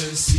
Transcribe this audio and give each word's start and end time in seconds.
sisters. 0.00 0.29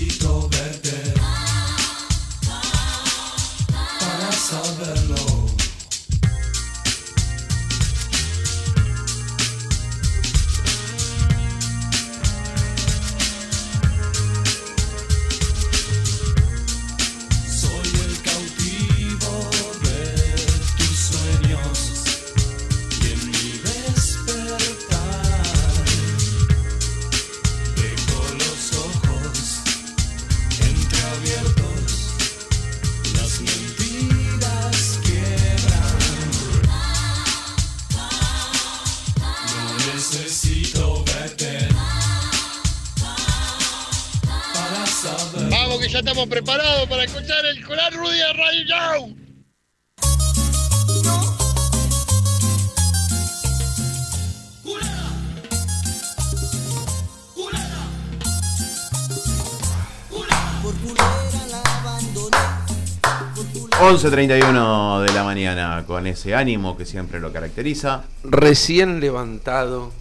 11.31 64.06 65.04
de 65.06 65.14
la 65.14 65.24
mañana, 65.24 65.84
con 65.86 66.08
ese 66.08 66.34
ánimo 66.34 66.76
que 66.76 66.86
siempre 66.88 67.20
lo 67.20 67.32
caracteriza. 67.32 68.04
Recién 68.24 69.00
levantado 69.00 69.92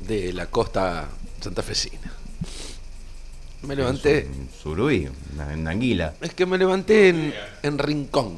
de 0.00 0.34
la 0.34 0.46
costa 0.46 1.08
santafesina. 1.40 2.12
Me 3.62 3.74
levanté. 3.74 4.18
Es 4.18 4.26
un 4.26 4.50
surubí, 4.62 5.08
una, 5.32 5.46
una 5.46 5.70
anguila. 5.70 6.12
Es 6.20 6.34
que 6.34 6.44
me 6.44 6.58
levanté 6.58 7.08
en, 7.08 7.34
en 7.62 7.78
rincón. 7.78 8.36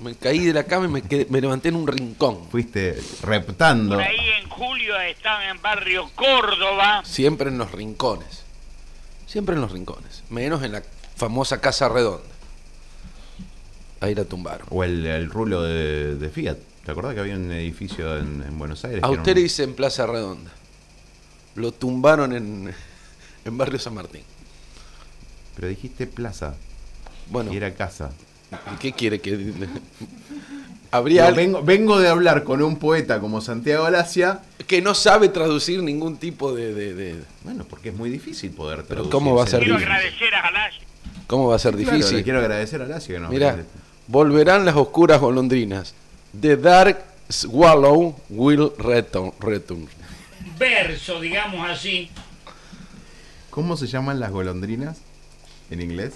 Me 0.00 0.16
caí 0.16 0.40
de 0.40 0.52
la 0.54 0.64
cama 0.64 0.86
y 0.86 0.88
me, 0.88 1.02
quedé- 1.04 1.28
me 1.30 1.40
levanté 1.40 1.68
en 1.68 1.76
un 1.76 1.86
rincón. 1.86 2.48
Fuiste 2.50 2.98
reptando. 3.22 3.94
Por 3.94 4.04
ahí 4.04 4.28
en 4.42 4.48
julio 4.48 4.98
estaba 5.02 5.48
en 5.48 5.62
barrio 5.62 6.10
Córdoba. 6.16 7.02
Siempre 7.04 7.48
en 7.50 7.58
los 7.58 7.70
rincones. 7.70 8.42
Siempre 9.28 9.54
en 9.54 9.60
los 9.60 9.70
rincones. 9.70 10.24
Menos 10.30 10.64
en 10.64 10.72
la 10.72 10.82
famosa 11.14 11.60
Casa 11.60 11.88
Redonda. 11.88 12.24
Ahí 14.00 14.14
la 14.14 14.24
tumbaron. 14.24 14.66
O 14.70 14.84
el, 14.84 15.04
el 15.06 15.30
rulo 15.30 15.62
de, 15.62 16.16
de 16.16 16.28
Fiat. 16.28 16.56
¿Te 16.84 16.92
acordás 16.92 17.14
que 17.14 17.20
había 17.20 17.34
un 17.36 17.50
edificio 17.50 18.16
en, 18.18 18.42
en 18.46 18.58
Buenos 18.58 18.84
Aires? 18.84 19.02
A 19.02 19.10
usted 19.10 19.32
un- 19.32 19.34
le 19.36 19.42
dice 19.42 19.62
en 19.64 19.74
Plaza 19.74 20.06
Redonda. 20.06 20.50
Lo 21.56 21.72
tumbaron 21.72 22.32
en, 22.34 22.72
en 23.44 23.58
Barrio 23.58 23.78
San 23.78 23.94
Martín. 23.94 24.22
Pero 25.56 25.68
dijiste 25.68 26.06
plaza. 26.06 26.54
Bueno, 27.30 27.52
Y 27.52 27.56
era 27.56 27.74
casa. 27.74 28.10
¿y 28.74 28.76
¿qué 28.78 28.92
quiere 28.92 29.20
que.? 29.20 29.54
Habría 30.92 31.30
vengo, 31.32 31.62
vengo 31.62 31.98
de 31.98 32.08
hablar 32.08 32.44
con 32.44 32.62
un 32.62 32.76
poeta 32.78 33.18
como 33.20 33.40
Santiago 33.40 33.84
Alasia. 33.86 34.42
que 34.66 34.80
no 34.80 34.94
sabe 34.94 35.28
traducir 35.28 35.82
ningún 35.82 36.16
tipo 36.18 36.54
de. 36.54 36.72
de- 36.72 36.94
de- 36.94 37.16
Bueno, 37.42 37.64
porque 37.68 37.88
es 37.88 37.94
muy 37.96 38.10
difícil 38.10 38.50
poder 38.52 38.82
traducir 38.84 39.10
¿cómo 39.10 39.34
va 39.34 39.44
a 39.44 39.46
ser 39.46 39.60
Quiero 39.62 39.78
sentidos. 39.78 39.96
agradecer 39.96 40.34
a 40.34 40.42
Galás. 40.42 40.74
¿Cómo 41.26 41.48
va 41.48 41.56
a 41.56 41.58
ser 41.58 41.74
Claro, 41.74 41.90
difícil? 41.96 42.16
le 42.18 42.22
quiero 42.22 42.38
agradecer 42.38 42.80
a 42.80 42.84
Alasia 42.84 43.14
que 43.16 43.20
nos 43.20 43.30
Mira, 43.30 43.56
volverán 44.08 44.64
las 44.64 44.76
oscuras 44.76 45.20
golondrinas. 45.20 45.94
The 46.38 46.56
dark 46.56 47.04
swallow 47.28 48.14
will 48.28 48.72
return. 48.78 49.32
return. 49.40 49.88
Verso, 50.58 51.20
digamos 51.20 51.68
así. 51.68 52.10
¿Cómo 53.50 53.76
se 53.76 53.86
llaman 53.86 54.20
las 54.20 54.30
golondrinas 54.30 54.98
en 55.70 55.80
inglés? 55.80 56.14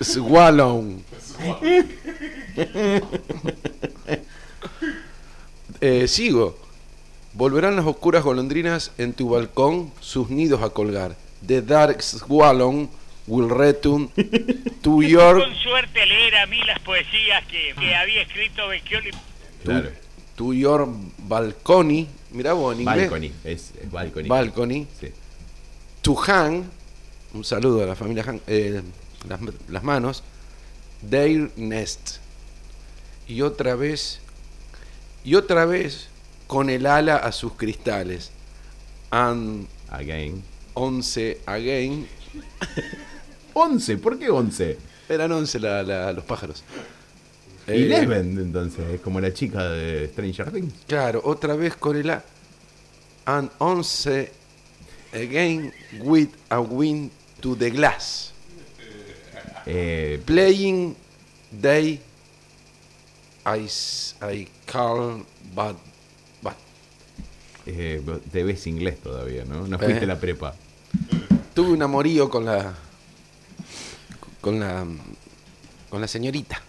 Swallow. 0.00 1.02
Eh, 5.80 6.08
sigo. 6.08 6.56
Volverán 7.34 7.76
las 7.76 7.86
oscuras 7.86 8.24
golondrinas 8.24 8.90
en 8.98 9.12
tu 9.12 9.30
balcón 9.30 9.92
sus 10.00 10.28
nidos 10.28 10.62
a 10.62 10.70
colgar. 10.70 11.14
The 11.46 11.62
dark 11.62 12.02
swallow 12.02 12.88
will 13.28 13.48
return 13.48 14.08
to 14.82 15.02
your 15.02 15.38
Con 15.38 15.54
suerte 15.54 16.04
leer 16.06 16.36
a 16.36 16.46
mí 16.46 16.60
las 16.66 16.78
poesías 16.80 17.44
que, 17.46 17.74
que 17.78 17.94
había 17.94 18.22
escrito 18.22 18.66
Becchioli. 18.68 19.10
Claro. 19.62 19.90
to 20.36 20.52
your 20.54 20.88
balcony. 21.18 22.08
Mirá 22.30 22.52
vos 22.54 22.74
en 22.74 22.82
inglés. 22.82 23.10
Balcony. 23.10 23.32
Es, 23.44 23.72
es 23.80 23.90
balcony. 23.90 24.28
Balcony. 24.28 24.86
Sí. 25.00 25.08
To 26.02 26.14
hang. 26.26 26.64
Un 27.34 27.44
saludo 27.44 27.82
a 27.82 27.86
la 27.86 27.94
familia 27.94 28.24
Hang. 28.24 28.40
eh, 28.46 28.82
las, 29.28 29.40
las 29.68 29.82
manos. 29.84 30.22
Their 31.08 31.50
nest. 31.56 32.16
Y 33.26 33.42
otra 33.42 33.74
vez. 33.74 34.20
Y 35.24 35.34
otra 35.34 35.66
vez 35.66 36.08
con 36.46 36.70
el 36.70 36.86
ala 36.86 37.16
a 37.16 37.32
sus 37.32 37.52
cristales. 37.54 38.30
And 39.10 39.66
Again. 39.90 40.42
once 40.74 41.38
again. 41.46 42.06
11, 43.60 43.96
¿por 43.98 44.18
qué 44.18 44.28
11? 44.30 44.78
Eran 45.08 45.32
once 45.32 45.58
la- 45.58 45.82
la- 45.82 46.12
los 46.12 46.24
pájaros. 46.24 46.62
Eh, 47.66 47.74
Eleven, 47.84 48.38
entonces, 48.38 48.84
es 48.94 49.00
como 49.00 49.20
la 49.20 49.32
chica 49.32 49.68
de 49.70 50.08
Stranger 50.08 50.50
Things. 50.52 50.72
Claro, 50.86 51.20
otra 51.24 51.54
vez 51.54 51.76
con 51.76 51.96
el 51.96 52.08
A. 52.10 52.22
And 53.26 53.50
once 53.58 54.30
again 55.12 55.72
with 56.00 56.28
a 56.48 56.60
wind 56.60 57.10
to 57.40 57.56
the 57.56 57.70
glass. 57.70 58.32
Eh, 59.66 60.20
Playing 60.24 60.96
they 61.60 62.00
I, 63.44 63.68
I 64.22 64.48
call 64.66 65.24
but, 65.54 65.76
but 66.42 66.54
eh, 67.66 68.00
te 68.32 68.44
ves 68.44 68.66
inglés 68.66 68.98
todavía, 69.00 69.44
¿no? 69.44 69.66
No 69.66 69.78
fuiste 69.78 70.04
Eh. 70.04 70.06
la 70.06 70.18
prepa. 70.18 70.54
tuve 71.54 71.72
un 71.72 71.82
amorío 71.82 72.30
con 72.30 72.44
la 72.46 72.74
con 74.40 74.60
la 74.60 74.84
con 75.90 76.00
la 76.00 76.08
señorita. 76.08 76.60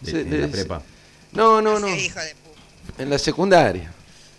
De- 0.00 0.10
Se- 0.10 0.20
en 0.22 0.30
de- 0.30 0.38
la 0.38 0.48
prepa. 0.48 0.82
No, 1.32 1.60
no, 1.62 1.78
no. 1.78 1.88
Hijo 1.88 2.20
de 2.20 2.34
puta. 2.34 3.02
En 3.02 3.10
la 3.10 3.18
secundaria. 3.18 3.92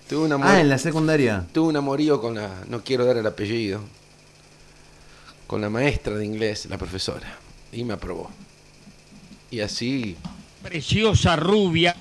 Tuve 0.08 0.26
un 0.26 0.34
amor- 0.34 0.48
Ah, 0.48 0.60
en 0.62 0.70
la 0.70 0.78
secundaria. 0.78 1.46
tuve 1.52 1.70
un 1.70 1.78
amorío 1.78 2.22
con 2.22 2.36
la 2.36 2.50
no 2.68 2.84
quiero 2.84 3.06
dar 3.06 3.18
el 3.18 3.26
apellido. 3.26 3.82
Con 5.48 5.62
la 5.62 5.70
maestra 5.70 6.16
de 6.16 6.26
inglés, 6.26 6.66
la 6.68 6.78
profesora, 6.78 7.38
y 7.72 7.84
me 7.84 7.94
aprobó. 7.94 8.30
Y 9.52 9.60
así 9.62 10.16
Preciosa 10.64 11.36
rubia. 11.36 11.96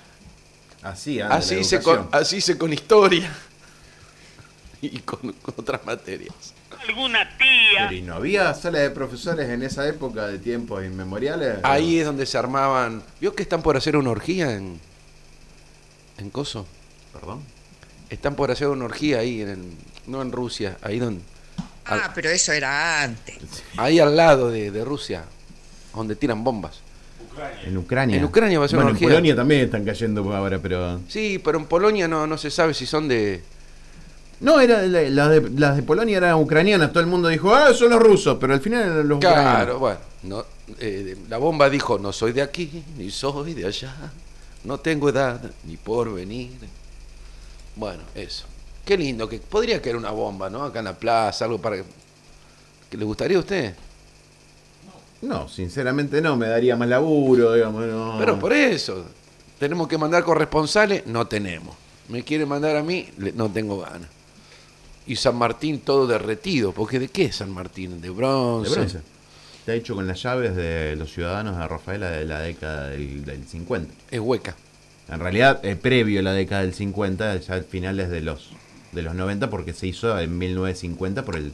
Así, 0.82 1.20
anda 1.20 1.36
así 1.36 1.54
la 1.54 1.60
hice 1.60 1.80
con 1.80 2.08
así 2.12 2.36
hice 2.36 2.56
con 2.58 2.72
historia 2.72 3.30
y 4.92 4.98
con, 5.00 5.32
con 5.32 5.54
otras 5.56 5.84
materias. 5.86 6.34
Alguna 6.88 7.28
tía. 7.38 7.88
Pero 7.88 7.92
¿y 7.92 8.02
no 8.02 8.14
había 8.14 8.52
sala 8.54 8.78
de 8.80 8.90
profesores 8.90 9.48
en 9.48 9.62
esa 9.62 9.86
época 9.88 10.26
de 10.26 10.38
tiempos 10.38 10.84
inmemoriales? 10.84 11.58
Ahí 11.62 11.98
es 11.98 12.06
donde 12.06 12.26
se 12.26 12.36
armaban. 12.36 13.02
¿Vio 13.20 13.34
que 13.34 13.42
están 13.42 13.62
por 13.62 13.76
hacer 13.76 13.96
una 13.96 14.10
orgía 14.10 14.52
en. 14.54 14.78
en 16.18 16.30
Coso? 16.30 16.66
Perdón. 17.12 17.40
Están 18.10 18.34
por 18.34 18.50
hacer 18.50 18.68
una 18.68 18.84
orgía 18.84 19.18
ahí, 19.20 19.40
en 19.42 19.48
el- 19.48 19.72
no 20.06 20.20
en 20.22 20.30
Rusia, 20.32 20.76
ahí 20.82 20.98
donde. 20.98 21.22
Ah, 21.86 22.12
pero 22.14 22.30
eso 22.30 22.52
era 22.52 23.02
antes. 23.02 23.36
Ahí 23.76 23.98
al 23.98 24.16
lado 24.16 24.50
de, 24.50 24.70
de 24.70 24.84
Rusia, 24.84 25.24
donde 25.94 26.16
tiran 26.16 26.42
bombas. 26.44 26.80
En 27.64 27.76
Ucrania. 27.76 28.16
En 28.16 28.24
Ucrania 28.24 28.58
va 28.60 28.66
a 28.66 28.68
ser 28.68 28.76
bueno, 28.76 28.90
una 28.90 28.98
en. 28.98 29.04
Polonia 29.04 29.34
también 29.36 29.62
están 29.62 29.84
cayendo 29.84 30.32
ahora, 30.34 30.58
pero. 30.60 31.00
Sí, 31.08 31.40
pero 31.42 31.58
en 31.58 31.64
Polonia 31.66 32.06
no, 32.06 32.26
no 32.26 32.38
se 32.38 32.50
sabe 32.50 32.74
si 32.74 32.86
son 32.86 33.08
de. 33.08 33.42
No, 34.40 34.60
era 34.60 34.82
la- 34.82 35.02
las 35.02 35.30
de, 35.30 35.50
las 35.56 35.76
de 35.76 35.82
Polonia 35.82 36.16
eran 36.18 36.34
ucranianas. 36.36 36.90
Todo 36.92 37.00
el 37.00 37.06
mundo 37.06 37.28
dijo, 37.28 37.54
ah, 37.54 37.72
son 37.72 37.90
los 37.90 38.00
rusos, 38.02 38.36
pero 38.40 38.52
al 38.54 38.60
final 38.60 38.82
eran 38.82 39.08
los 39.08 39.18
Claro, 39.18 39.40
ucranianos. 39.40 39.78
bueno. 39.80 39.98
No, 40.24 40.44
eh, 40.80 41.16
la 41.28 41.38
bomba 41.38 41.68
dijo: 41.70 41.98
No 41.98 42.12
soy 42.12 42.32
de 42.32 42.42
aquí, 42.42 42.82
ni 42.96 43.10
soy 43.10 43.54
de 43.54 43.66
allá. 43.66 43.94
No 44.64 44.78
tengo 44.78 45.08
edad 45.10 45.40
ni 45.64 45.76
por 45.76 46.12
venir. 46.14 46.50
Bueno, 47.76 48.02
eso. 48.14 48.46
Qué 48.84 48.96
lindo, 48.96 49.28
que 49.28 49.38
podría 49.38 49.80
caer 49.82 49.96
una 49.96 50.10
bomba, 50.10 50.48
¿no? 50.50 50.62
Acá 50.64 50.78
en 50.80 50.86
la 50.86 50.94
plaza, 50.98 51.44
algo 51.44 51.58
para. 51.60 51.76
que 52.90 52.96
le 52.96 53.04
gustaría 53.04 53.36
a 53.36 53.40
usted? 53.40 53.74
No, 55.22 55.48
sinceramente 55.48 56.20
no, 56.20 56.36
me 56.36 56.48
daría 56.48 56.76
más 56.76 56.88
laburo, 56.88 57.54
digamos. 57.54 57.84
No. 57.86 58.16
Pero 58.18 58.38
por 58.38 58.52
eso, 58.52 59.04
tenemos 59.58 59.88
que 59.88 59.96
mandar 59.96 60.22
corresponsales, 60.22 61.06
no 61.06 61.26
tenemos. 61.26 61.74
Me 62.08 62.22
quiere 62.22 62.44
mandar 62.44 62.76
a 62.76 62.82
mí, 62.82 63.08
no 63.34 63.50
tengo 63.50 63.80
ganas. 63.80 64.08
Y 65.06 65.16
San 65.16 65.36
Martín 65.36 65.80
todo 65.80 66.06
derretido, 66.06 66.72
porque 66.72 66.98
¿de 66.98 67.08
qué 67.08 67.26
es 67.26 67.36
San 67.36 67.50
Martín? 67.50 68.00
De 68.00 68.10
bronce. 68.10 68.70
De 68.70 68.76
bronce. 68.76 68.98
Está 69.60 69.74
hecho 69.74 69.94
con 69.94 70.06
las 70.06 70.22
llaves 70.22 70.54
de 70.56 70.94
los 70.96 71.12
ciudadanos 71.12 71.56
de 71.58 71.66
Rafaela 71.66 72.10
de 72.10 72.24
la 72.24 72.40
década 72.40 72.88
del, 72.88 73.24
del 73.24 73.46
50. 73.46 73.92
Es 74.10 74.20
hueca. 74.20 74.56
En 75.08 75.20
realidad, 75.20 75.64
eh, 75.64 75.76
previo 75.76 76.20
a 76.20 76.22
la 76.22 76.32
década 76.32 76.62
del 76.62 76.74
50, 76.74 77.36
ya 77.38 77.54
al 77.54 77.64
finales 77.64 78.08
de 78.10 78.20
los, 78.22 78.50
de 78.92 79.02
los 79.02 79.14
90, 79.14 79.50
porque 79.50 79.72
se 79.74 79.86
hizo 79.86 80.18
en 80.18 80.36
1950 80.38 81.24
por 81.24 81.36
el, 81.36 81.52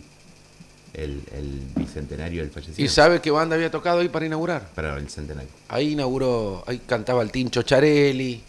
el, 0.95 1.21
el 1.33 1.61
bicentenario 1.77 2.43
del 2.43 2.51
¿Y 2.51 2.53
fallecimiento. 2.53 2.93
sabe 2.95 3.21
qué 3.21 3.31
banda 3.33 3.57
había 3.57 3.71
tocado 3.71 4.01
ahí 4.01 4.09
para 4.09 4.27
inaugurar? 4.27 4.69
Para 4.75 4.97
el 4.97 5.09
centenario. 5.09 5.51
Ahí 5.69 5.93
inauguró, 5.93 6.63
ahí 6.67 6.81
cantaba 6.87 7.23
el 7.23 7.31
Tincho 7.33 7.63
Charelli, 7.63 8.41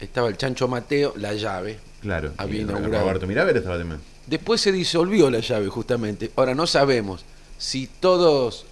estaba 0.00 0.28
el 0.28 0.36
Chancho 0.36 0.66
Mateo, 0.66 1.14
la 1.16 1.34
llave. 1.34 1.78
Claro. 2.00 2.32
Había 2.36 2.60
inaugurado. 2.62 3.04
Roberto 3.04 3.26
Miraver 3.26 3.56
estaba 3.56 3.78
también. 3.78 4.00
Después 4.26 4.60
se 4.60 4.72
disolvió 4.72 5.30
la 5.30 5.40
llave, 5.40 5.68
justamente. 5.68 6.30
Ahora 6.36 6.54
no 6.54 6.66
sabemos 6.66 7.24
si 7.56 7.86
todos 7.86 8.66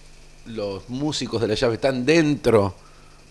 los 0.46 0.88
músicos 0.88 1.40
de 1.40 1.48
la 1.48 1.54
llave 1.54 1.74
están 1.74 2.04
dentro 2.06 2.74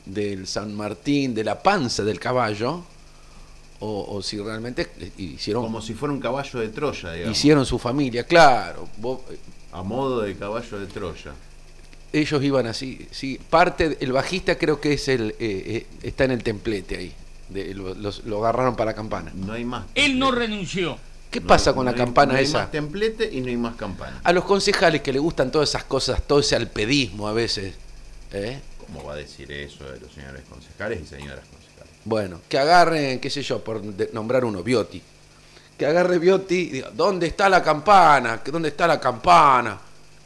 del 0.05 0.47
San 0.47 0.73
Martín, 0.75 1.33
de 1.33 1.43
la 1.43 1.61
panza 1.61 2.03
del 2.03 2.19
caballo, 2.19 2.83
o, 3.79 4.05
o 4.15 4.21
si 4.21 4.37
realmente 4.39 4.87
hicieron, 5.17 5.63
Como 5.63 5.81
si 5.81 5.93
fuera 5.93 6.13
un 6.13 6.19
caballo 6.19 6.59
de 6.59 6.69
Troya, 6.69 7.11
digamos. 7.13 7.37
hicieron 7.37 7.65
su 7.65 7.77
familia. 7.79 8.25
Claro, 8.25 8.87
vos- 8.97 9.21
A 9.71 9.83
modo 9.83 10.21
de 10.21 10.35
caballo 10.35 10.79
de 10.79 10.87
Troya. 10.87 11.31
ellos 12.13 12.43
iban 12.43 12.67
así. 12.67 13.07
Sí, 13.11 13.39
parte, 13.49 13.97
el 13.99 14.11
bajista 14.11 14.57
creo 14.57 14.79
que 14.79 14.93
es 14.93 15.07
el, 15.09 15.31
eh, 15.31 15.35
eh, 15.39 15.85
está 16.03 16.23
en 16.25 16.31
el 16.31 16.43
templete 16.43 16.97
ahí. 16.97 17.13
De- 17.49 17.73
lo, 17.73 17.93
los- 17.93 18.23
lo 18.25 18.39
agarraron 18.39 18.75
para 18.75 18.91
la 18.91 18.95
campana. 18.95 19.31
No 19.35 19.53
hay 19.53 19.65
más. 19.65 19.85
Él 19.95 20.17
no 20.19 20.31
renunció. 20.31 20.97
¿Qué 21.31 21.39
No 21.41 21.47
pasa 21.47 21.73
con 21.73 21.85
no 21.85 21.91
la 21.91 21.97
hay- 21.97 22.03
campana 22.03 22.33
no 22.33 22.39
hay 22.39 22.45
esa? 22.45 22.59
más 22.59 22.71
templete 22.71 23.29
y 23.31 23.41
no 23.41 23.47
hay 23.47 23.57
más 23.57 23.75
campana. 23.75 24.21
A 24.23 24.31
los 24.31 24.45
concejales 24.45 25.01
que 25.01 25.11
le 25.11 25.19
gustan 25.19 25.51
todas 25.51 25.69
esas 25.69 25.83
cosas, 25.83 26.21
todo 26.25 26.39
ese 26.39 26.55
alpedismo 26.55 27.27
a 27.27 27.33
veces. 27.33 27.73
¿eh? 28.31 28.59
¿Cómo 28.85 29.03
va 29.03 29.13
a 29.13 29.17
decir 29.17 29.51
eso 29.51 29.83
de 29.83 29.99
los 29.99 30.11
señores 30.13 30.41
concejales 30.49 31.01
y 31.01 31.05
señoras 31.05 31.45
concejales? 31.51 31.91
Bueno, 32.05 32.39
que 32.47 32.57
agarren, 32.57 33.19
qué 33.19 33.29
sé 33.29 33.41
yo, 33.41 33.63
por 33.63 33.81
nombrar 34.13 34.45
uno, 34.45 34.61
Biotti. 34.63 35.01
Que 35.77 35.85
agarre 35.85 36.19
Biotti 36.19 36.55
y 36.55 36.69
diga, 36.69 36.91
¿dónde 36.93 37.27
está 37.27 37.49
la 37.49 37.61
campana? 37.61 38.41
¿Que 38.41 38.51
¿Dónde 38.51 38.69
está 38.69 38.87
la 38.87 38.99
campana? 38.99 39.77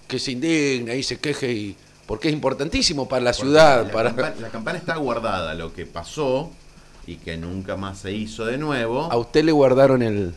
Que 0.07 0.19
se 0.19 0.31
indigne 0.33 0.95
y 0.95 1.01
se 1.03 1.17
queje 1.19 1.51
y. 1.51 1.75
Porque 2.05 2.27
es 2.27 2.33
importantísimo 2.33 3.07
para 3.07 3.23
la 3.23 3.33
ciudad. 3.33 3.85
La, 3.87 3.91
para... 3.91 4.09
campa- 4.15 4.35
la 4.39 4.49
campana 4.49 4.77
está 4.77 4.95
guardada, 4.97 5.53
lo 5.55 5.73
que 5.73 5.85
pasó 5.87 6.51
y 7.09 7.15
que 7.15 7.37
nunca 7.37 7.75
más 7.75 7.97
se 7.99 8.11
hizo 8.13 8.45
de 8.45 8.57
nuevo. 8.59 9.11
A 9.11 9.17
usted 9.17 9.43
le 9.43 9.51
guardaron 9.51 10.03
el. 10.03 10.33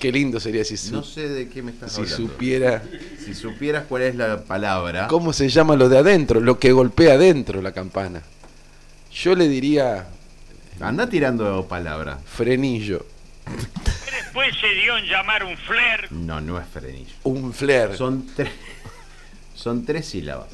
Qué 0.00 0.10
lindo 0.12 0.40
sería 0.40 0.64
si, 0.64 0.76
su- 0.76 0.92
No 0.92 1.02
sé 1.04 1.28
de 1.28 1.48
qué 1.48 1.62
me 1.62 1.70
estás 1.70 1.92
si 1.92 2.00
hablando. 2.00 2.16
supiera. 2.28 2.82
Si 3.24 3.34
supieras 3.34 3.84
cuál 3.88 4.02
es 4.02 4.14
la 4.16 4.42
palabra. 4.44 5.06
¿Cómo 5.08 5.32
se 5.32 5.48
llama 5.48 5.76
lo 5.76 5.88
de 5.88 5.98
adentro? 5.98 6.40
Lo 6.40 6.58
que 6.58 6.72
golpea 6.72 7.14
adentro 7.14 7.62
la 7.62 7.72
campana. 7.72 8.22
Yo 9.12 9.34
le 9.36 9.48
diría 9.48 10.06
Anda 10.80 11.08
tirando 11.08 11.66
palabras. 11.66 12.18
frenillo, 12.26 13.04
Después 14.12 14.54
se 14.60 14.68
dio 14.80 14.96
en 14.98 15.04
llamar 15.06 15.42
un 15.44 15.56
flair. 15.56 16.10
No, 16.12 16.40
no 16.40 16.58
es 16.60 16.66
frenillo. 16.68 17.14
un 17.24 17.52
flair. 17.52 17.96
Son 17.96 18.26
tres. 18.34 18.50
Son 19.54 19.84
tres 19.84 20.06
sílabas. 20.06 20.48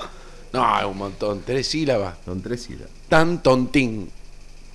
No, 0.55 0.79
es 0.79 0.85
un 0.87 0.97
montón. 0.97 1.43
Tres 1.45 1.67
sílabas. 1.67 2.15
Son 2.25 2.41
tres 2.41 2.62
sílabas. 2.62 2.91
Tan 3.09 3.43
tontín. 3.43 4.09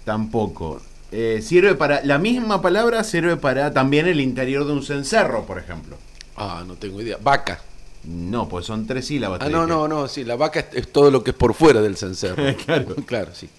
Tampoco. 0.03 0.81
Eh, 1.11 1.41
sirve 1.41 1.75
para. 1.75 2.03
La 2.03 2.17
misma 2.17 2.61
palabra 2.61 3.03
sirve 3.03 3.37
para 3.37 3.73
también 3.73 4.05
el 4.05 4.19
interior 4.19 4.65
de 4.65 4.73
un 4.73 4.83
cencerro, 4.83 5.45
por 5.45 5.57
ejemplo. 5.57 5.95
Ah, 6.35 6.63
no 6.67 6.75
tengo 6.75 7.01
idea. 7.01 7.17
Vaca. 7.21 7.61
No, 8.03 8.49
pues 8.49 8.65
son 8.65 8.87
tres 8.87 9.07
sílabas. 9.07 9.39
Ah, 9.41 9.49
no, 9.49 9.61
dije. 9.65 9.69
no, 9.69 9.87
no, 9.87 10.07
sí, 10.07 10.23
la 10.23 10.35
vaca 10.35 10.59
es, 10.59 10.67
es 10.73 10.91
todo 10.91 11.11
lo 11.11 11.23
que 11.23 11.31
es 11.31 11.37
por 11.37 11.53
fuera 11.53 11.81
del 11.81 11.97
cencerro. 11.97 12.43
Claro. 12.65 12.95
claro, 13.05 13.31
sí. 13.33 13.49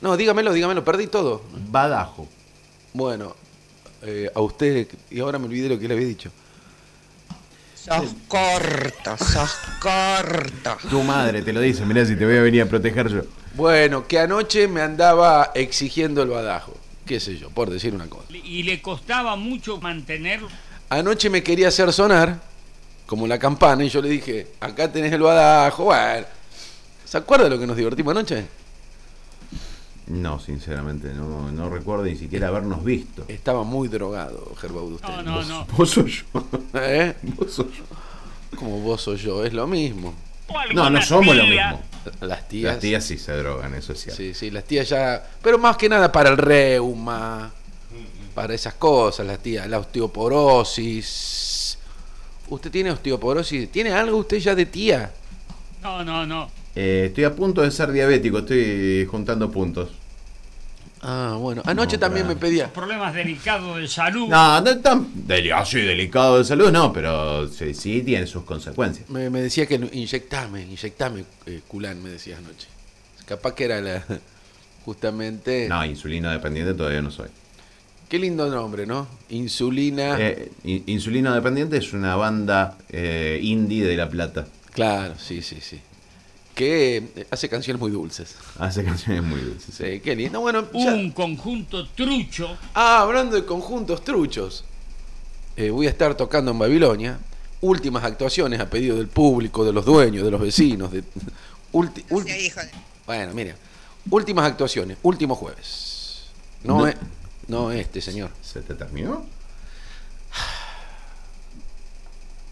No, 0.00 0.16
dígamelo, 0.16 0.52
dígamelo, 0.52 0.84
perdí 0.84 1.06
todo. 1.06 1.42
Badajo. 1.70 2.26
Bueno, 2.92 3.34
eh, 4.02 4.30
a 4.34 4.40
usted, 4.40 4.88
y 5.10 5.20
ahora 5.20 5.38
me 5.38 5.46
olvidé 5.46 5.68
lo 5.68 5.78
que 5.78 5.86
le 5.86 5.94
había 5.94 6.06
dicho. 6.06 6.30
Sos 7.84 8.14
corto, 8.28 9.18
sos 9.18 9.58
corto. 9.80 10.76
Tu 10.88 11.02
madre 11.02 11.42
te 11.42 11.52
lo 11.52 11.60
dice, 11.60 11.84
mirá 11.84 12.06
si 12.06 12.14
te 12.14 12.24
voy 12.24 12.36
a 12.36 12.42
venir 12.42 12.62
a 12.62 12.66
proteger 12.66 13.08
yo. 13.08 13.22
Bueno, 13.54 14.06
que 14.06 14.20
anoche 14.20 14.68
me 14.68 14.82
andaba 14.82 15.50
exigiendo 15.52 16.22
el 16.22 16.28
badajo, 16.28 16.74
qué 17.04 17.18
sé 17.18 17.36
yo, 17.36 17.50
por 17.50 17.70
decir 17.70 17.92
una 17.92 18.06
cosa. 18.06 18.26
Y 18.30 18.62
le 18.62 18.80
costaba 18.80 19.34
mucho 19.34 19.80
mantenerlo. 19.80 20.48
Anoche 20.90 21.28
me 21.28 21.42
quería 21.42 21.68
hacer 21.68 21.92
sonar, 21.92 22.40
como 23.04 23.26
la 23.26 23.40
campana, 23.40 23.82
y 23.82 23.88
yo 23.88 24.00
le 24.00 24.10
dije, 24.10 24.46
acá 24.60 24.92
tenés 24.92 25.12
el 25.12 25.22
badajo, 25.22 25.82
bueno. 25.86 26.26
¿Se 27.04 27.18
acuerda 27.18 27.44
de 27.44 27.50
lo 27.50 27.58
que 27.58 27.66
nos 27.66 27.76
divertimos 27.76 28.12
anoche? 28.12 28.46
No, 30.12 30.38
sinceramente, 30.38 31.14
no, 31.14 31.50
no 31.50 31.70
recuerdo 31.70 32.04
ni 32.04 32.16
siquiera 32.16 32.48
habernos 32.48 32.84
visto. 32.84 33.24
Estaba 33.28 33.64
muy 33.64 33.88
drogado, 33.88 34.54
Gerbaudo, 34.60 34.96
usted. 34.96 35.08
No, 35.08 35.22
no, 35.22 35.42
no. 35.42 35.66
Vos 35.74 35.88
sos 35.88 36.24
yo. 36.32 36.44
¿Eh? 36.74 37.14
Vos 37.22 37.52
sos 37.52 37.68
yo. 37.68 37.84
Como 38.56 38.80
vos 38.80 39.08
o 39.08 39.14
yo, 39.14 39.42
es 39.42 39.54
lo 39.54 39.66
mismo. 39.66 40.12
No, 40.74 40.90
no 40.90 41.00
somos 41.00 41.34
lo 41.34 41.46
mismo. 41.46 41.80
Las 42.20 42.46
tías. 42.46 42.74
Las 42.74 42.80
tías 42.80 43.04
sí 43.04 43.16
se 43.16 43.32
drogan, 43.32 43.74
eso 43.74 43.94
es 43.94 44.02
cierto. 44.02 44.18
Sí, 44.18 44.34
sí, 44.34 44.50
las 44.50 44.64
tías 44.64 44.90
ya. 44.90 45.26
Pero 45.40 45.56
más 45.56 45.78
que 45.78 45.88
nada 45.88 46.12
para 46.12 46.28
el 46.28 46.36
reuma, 46.36 47.50
para 48.34 48.52
esas 48.52 48.74
cosas, 48.74 49.26
las 49.26 49.38
tías, 49.38 49.66
la 49.66 49.78
osteoporosis. 49.78 51.78
¿Usted 52.50 52.70
tiene 52.70 52.90
osteoporosis? 52.90 53.72
¿Tiene 53.72 53.92
algo 53.92 54.18
usted 54.18 54.36
ya 54.36 54.54
de 54.54 54.66
tía? 54.66 55.10
No, 55.82 56.04
no, 56.04 56.26
no. 56.26 56.50
Eh, 56.74 57.04
estoy 57.08 57.24
a 57.24 57.34
punto 57.34 57.62
de 57.62 57.70
ser 57.70 57.92
diabético, 57.92 58.38
estoy 58.38 59.06
juntando 59.10 59.50
puntos. 59.50 60.01
Ah, 61.02 61.36
bueno. 61.38 61.62
Anoche 61.64 61.96
No, 61.96 62.00
también 62.00 62.28
me 62.28 62.36
pedía. 62.36 62.72
Problemas 62.72 63.12
delicados 63.12 63.76
de 63.78 63.88
salud. 63.88 64.28
No, 64.28 64.60
no 64.60 64.78
tan 64.78 65.08
deli- 65.26 65.50
así 65.50 65.80
delicado 65.80 66.38
de 66.38 66.44
salud, 66.44 66.70
no, 66.70 66.92
pero 66.92 67.48
sí, 67.48 67.74
sí 67.74 68.02
tiene 68.02 68.26
sus 68.26 68.44
consecuencias. 68.44 69.10
Me, 69.10 69.28
me 69.28 69.40
decía 69.42 69.66
que 69.66 69.74
inyectame, 69.74 70.62
inyectame, 70.62 71.24
eh, 71.46 71.60
culán, 71.66 72.00
me 72.02 72.10
decía 72.10 72.38
anoche. 72.38 72.68
Capaz 73.26 73.54
que 73.54 73.64
era 73.64 73.80
la. 73.80 74.04
Justamente. 74.84 75.68
No, 75.68 75.84
insulina 75.84 76.32
dependiente 76.32 76.74
todavía 76.74 77.02
no 77.02 77.10
soy. 77.10 77.28
Qué 78.08 78.18
lindo 78.18 78.48
nombre, 78.50 78.86
¿no? 78.86 79.08
Insulina. 79.30 80.16
Eh, 80.20 80.50
in- 80.64 80.84
insulina 80.86 81.34
dependiente 81.34 81.78
es 81.78 81.92
una 81.92 82.14
banda 82.16 82.76
eh, 82.90 83.40
indie 83.42 83.84
de 83.84 83.96
La 83.96 84.08
Plata. 84.08 84.46
Claro, 84.72 85.14
sí, 85.18 85.42
sí, 85.42 85.58
sí. 85.60 85.80
Que 86.54 86.96
eh, 87.16 87.26
hace 87.30 87.48
canciones 87.48 87.80
muy 87.80 87.90
dulces. 87.90 88.36
Hace 88.58 88.84
canciones 88.84 89.22
muy 89.22 89.40
dulces. 89.40 89.74
Sí, 89.74 90.00
qué 90.00 90.14
lindo. 90.14 90.40
Bueno, 90.40 90.68
ya- 90.74 90.92
Un 90.94 91.10
conjunto 91.12 91.88
trucho. 91.88 92.56
Ah, 92.74 93.00
hablando 93.00 93.36
de 93.36 93.44
conjuntos 93.44 94.04
truchos. 94.04 94.64
eh, 95.56 95.70
voy 95.70 95.86
a 95.86 95.90
estar 95.90 96.14
tocando 96.16 96.50
en 96.50 96.58
Babilonia. 96.58 97.18
Últimas 97.60 98.02
actuaciones 98.04 98.58
a 98.60 98.68
pedido 98.68 98.96
del 98.96 99.08
público, 99.08 99.64
de 99.64 99.72
los 99.72 99.84
dueños, 99.84 100.24
de 100.24 100.30
los 100.30 100.40
vecinos. 100.40 100.90
De, 100.92 101.02
ulti- 101.72 102.04
ulti- 102.10 102.32
Sí, 102.34 102.46
hijo 102.46 102.60
de- 102.60 102.70
bueno, 103.06 103.32
mira. 103.34 103.54
Últimas 104.10 104.44
actuaciones, 104.46 104.98
último 105.02 105.34
jueves. 105.36 106.24
No, 106.64 106.78
No. 106.80 106.86
es- 106.88 106.96
no 107.48 107.70
este, 107.70 108.00
señor. 108.00 108.30
¿Se 108.42 108.60
te 108.62 108.74
terminó? 108.74 109.24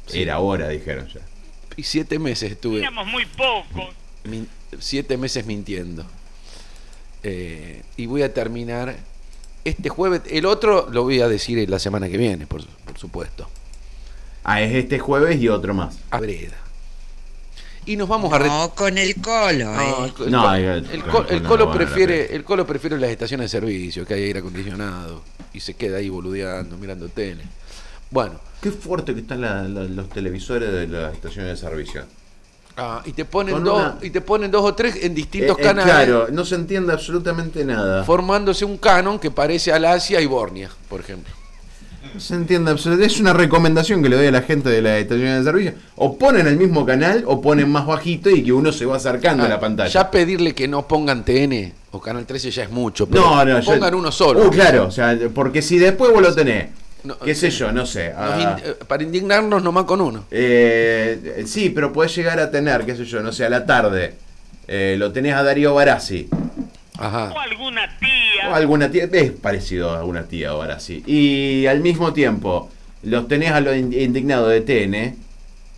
Sí. 0.07 0.23
Era 0.23 0.41
hora, 0.41 0.69
dijeron 0.69 1.07
ya. 1.09 1.21
Y 1.77 1.83
siete 1.85 2.19
meses 2.19 2.53
estuve. 2.53 2.81
Éramos 2.81 3.07
muy 3.07 3.25
pocos. 3.27 3.95
min- 4.25 4.49
siete 4.79 5.17
meses 5.17 5.47
mintiendo. 5.47 6.05
Eh, 7.23 7.83
y 7.97 8.07
voy 8.07 8.23
a 8.23 8.33
terminar 8.33 8.97
este 9.65 9.89
jueves. 9.89 10.23
El 10.31 10.47
otro 10.47 10.89
lo 10.91 11.03
voy 11.05 11.21
a 11.21 11.29
decir 11.29 11.69
la 11.69 11.79
semana 11.79 12.09
que 12.09 12.17
viene, 12.17 12.47
por, 12.47 12.65
por 12.67 12.99
supuesto. 12.99 13.49
Ah, 14.45 14.63
es 14.63 14.75
este 14.75 14.99
jueves 14.99 15.41
y 15.41 15.49
otro 15.49 15.75
más. 15.75 15.99
A 16.11 16.19
Breda. 16.21 16.57
Y 17.87 17.97
nos 17.97 18.09
vamos 18.09 18.33
a... 18.33 18.39
No, 18.39 18.75
con 18.75 18.97
el 18.99 19.15
colo, 19.17 19.65
No, 20.29 20.55
eh. 20.55 20.65
el, 20.79 20.87
el 20.91 21.01
No, 21.43 21.49
colo 21.49 21.71
el 21.73 21.77
prefiere 21.77 22.35
el 22.37 22.45
colo 22.45 22.67
prefiere 22.67 22.99
las 22.99 23.11
estaciones 23.11 23.51
de 23.51 23.59
servicio 23.59 24.07
que 24.07 24.15
hay 24.15 24.25
aire 24.25 24.41
acondicionado 24.41 25.23
y 25.55 25.61
se 25.61 25.75
queda 25.75 25.97
ahí 25.97 26.09
boludeando 26.11 26.77
mirando 26.77 27.09
tele 27.09 27.43
bueno 28.11 28.35
Qué 28.61 28.71
fuerte 28.71 29.15
que 29.15 29.21
están 29.21 29.41
la- 29.41 29.63
la- 29.63 29.85
los 29.85 30.09
televisores 30.11 30.71
de 30.71 30.87
las 30.87 31.15
estaciones 31.15 31.53
de 31.53 31.57
servicio. 31.69 32.03
ah, 32.77 33.03
y 33.07 33.13
te 33.13 33.25
ponen 33.25 33.55
Con 33.55 33.65
dos 33.65 33.79
una- 33.81 33.99
y 34.03 34.11
te 34.11 34.21
ponen 34.21 34.51
dos 34.51 34.63
o 34.65 34.75
tres 34.75 34.97
en 35.03 35.15
distintos 35.15 35.57
Eh, 35.59 35.61
eh, 35.63 35.65
canales 35.65 35.95
Claro, 35.95 36.27
no 36.31 36.45
se 36.45 36.55
entiende 36.57 36.93
absolutamente 36.93 37.65
nada. 37.65 38.05
formándose 38.05 38.65
un 38.65 38.77
canon 38.79 39.19
que 39.19 39.31
parece 39.31 39.73
al 39.73 39.85
Asia 39.87 40.21
y 40.21 40.27
Bornia 40.27 40.71
por 40.89 41.01
ejemplo 41.01 41.33
No 42.15 42.19
se 42.19 42.35
entiende 42.35 42.71
absolutamente. 42.71 43.13
Es 43.15 43.21
una 43.21 43.33
recomendación 43.35 44.03
que 44.03 44.09
le 44.09 44.17
doy 44.17 44.27
a 44.27 44.31
la 44.31 44.41
gente 44.43 44.69
de 44.71 44.81
las 44.83 45.01
estaciones 45.01 45.39
de 45.39 45.45
servicio. 45.45 45.75
O 45.97 46.17
ponen 46.19 46.47
el 46.47 46.57
mismo 46.57 46.85
canal 46.87 47.23
o 47.27 47.41
ponen 47.43 47.71
más 47.71 47.87
bajito 47.87 48.31
y 48.31 48.43
que 48.43 48.53
uno 48.53 48.73
se 48.73 48.87
va 48.87 48.97
acercando 48.97 49.43
a 49.43 49.47
Ah, 49.47 49.51
la 49.51 49.61
pantalla. 49.61 49.89
ya 49.91 50.11
pedirle 50.11 50.55
que 50.55 50.67
no 50.67 50.89
pongan 50.89 51.25
TN 51.27 51.73
o 51.93 52.01
Canal 52.01 52.25
13 52.27 52.51
ya 52.51 52.65
es 52.65 52.71
mucho 52.71 53.07
pero 53.07 53.21
No, 53.23 53.45
no, 53.45 53.61
ya- 53.61 53.73
pongan 53.75 53.95
uno 53.95 54.11
solo 54.11 54.47
Uh, 54.47 54.51
claro, 54.51 54.87
o 54.87 54.91
sea, 54.91 55.17
porque 55.35 55.61
si 55.63 55.79
después 55.79 56.11
vos 56.11 56.23
lo 56.23 56.35
tenés 56.35 56.71
No, 57.05 57.19
qué 57.19 57.35
sé 57.35 57.51
yo, 57.51 57.73
no 57.73 57.87
sé. 57.87 58.13
Ah, 58.17 58.59
in- 58.59 58.71
eh, 58.71 58.75
para 58.87 59.03
indignarnos 59.03 59.63
nomás 59.63 59.85
con 59.85 60.01
uno. 60.01 60.25
eh, 60.31 61.45
sí, 61.47 61.71
pero 61.71 61.93
puedes 61.93 62.15
llegar 62.15 62.39
a 62.41 62.51
tener, 62.51 62.85
qué 62.85 62.95
sé 62.97 63.05
yo, 63.05 63.21
no 63.23 63.33
sé, 63.33 63.45
a 63.47 63.51
la 63.51 63.65
tarde. 63.67 64.15
eh, 64.69 64.95
lo 64.99 65.11
tenés 65.13 65.35
a 65.35 65.43
Darío 65.43 65.75
Barassi. 65.75 66.29
Ajá. 66.99 67.33
O 67.35 67.39
alguna 67.41 67.99
tía. 67.99 68.51
O 68.51 68.55
alguna 68.55 68.91
tía, 68.91 69.09
es 69.11 69.33
parecido 69.33 69.91
a 69.91 70.05
una 70.05 70.25
tía 70.25 70.51
ahora 70.51 70.79
sí. 70.79 71.03
Y 71.07 71.67
al 71.67 71.81
mismo 71.81 72.13
tiempo, 72.13 72.71
los 73.03 73.27
tenés 73.27 73.51
a 73.53 73.61
los 73.61 73.75
in- 73.77 73.93
indignados 73.93 74.51
de 74.51 74.61
TN. 74.61 75.17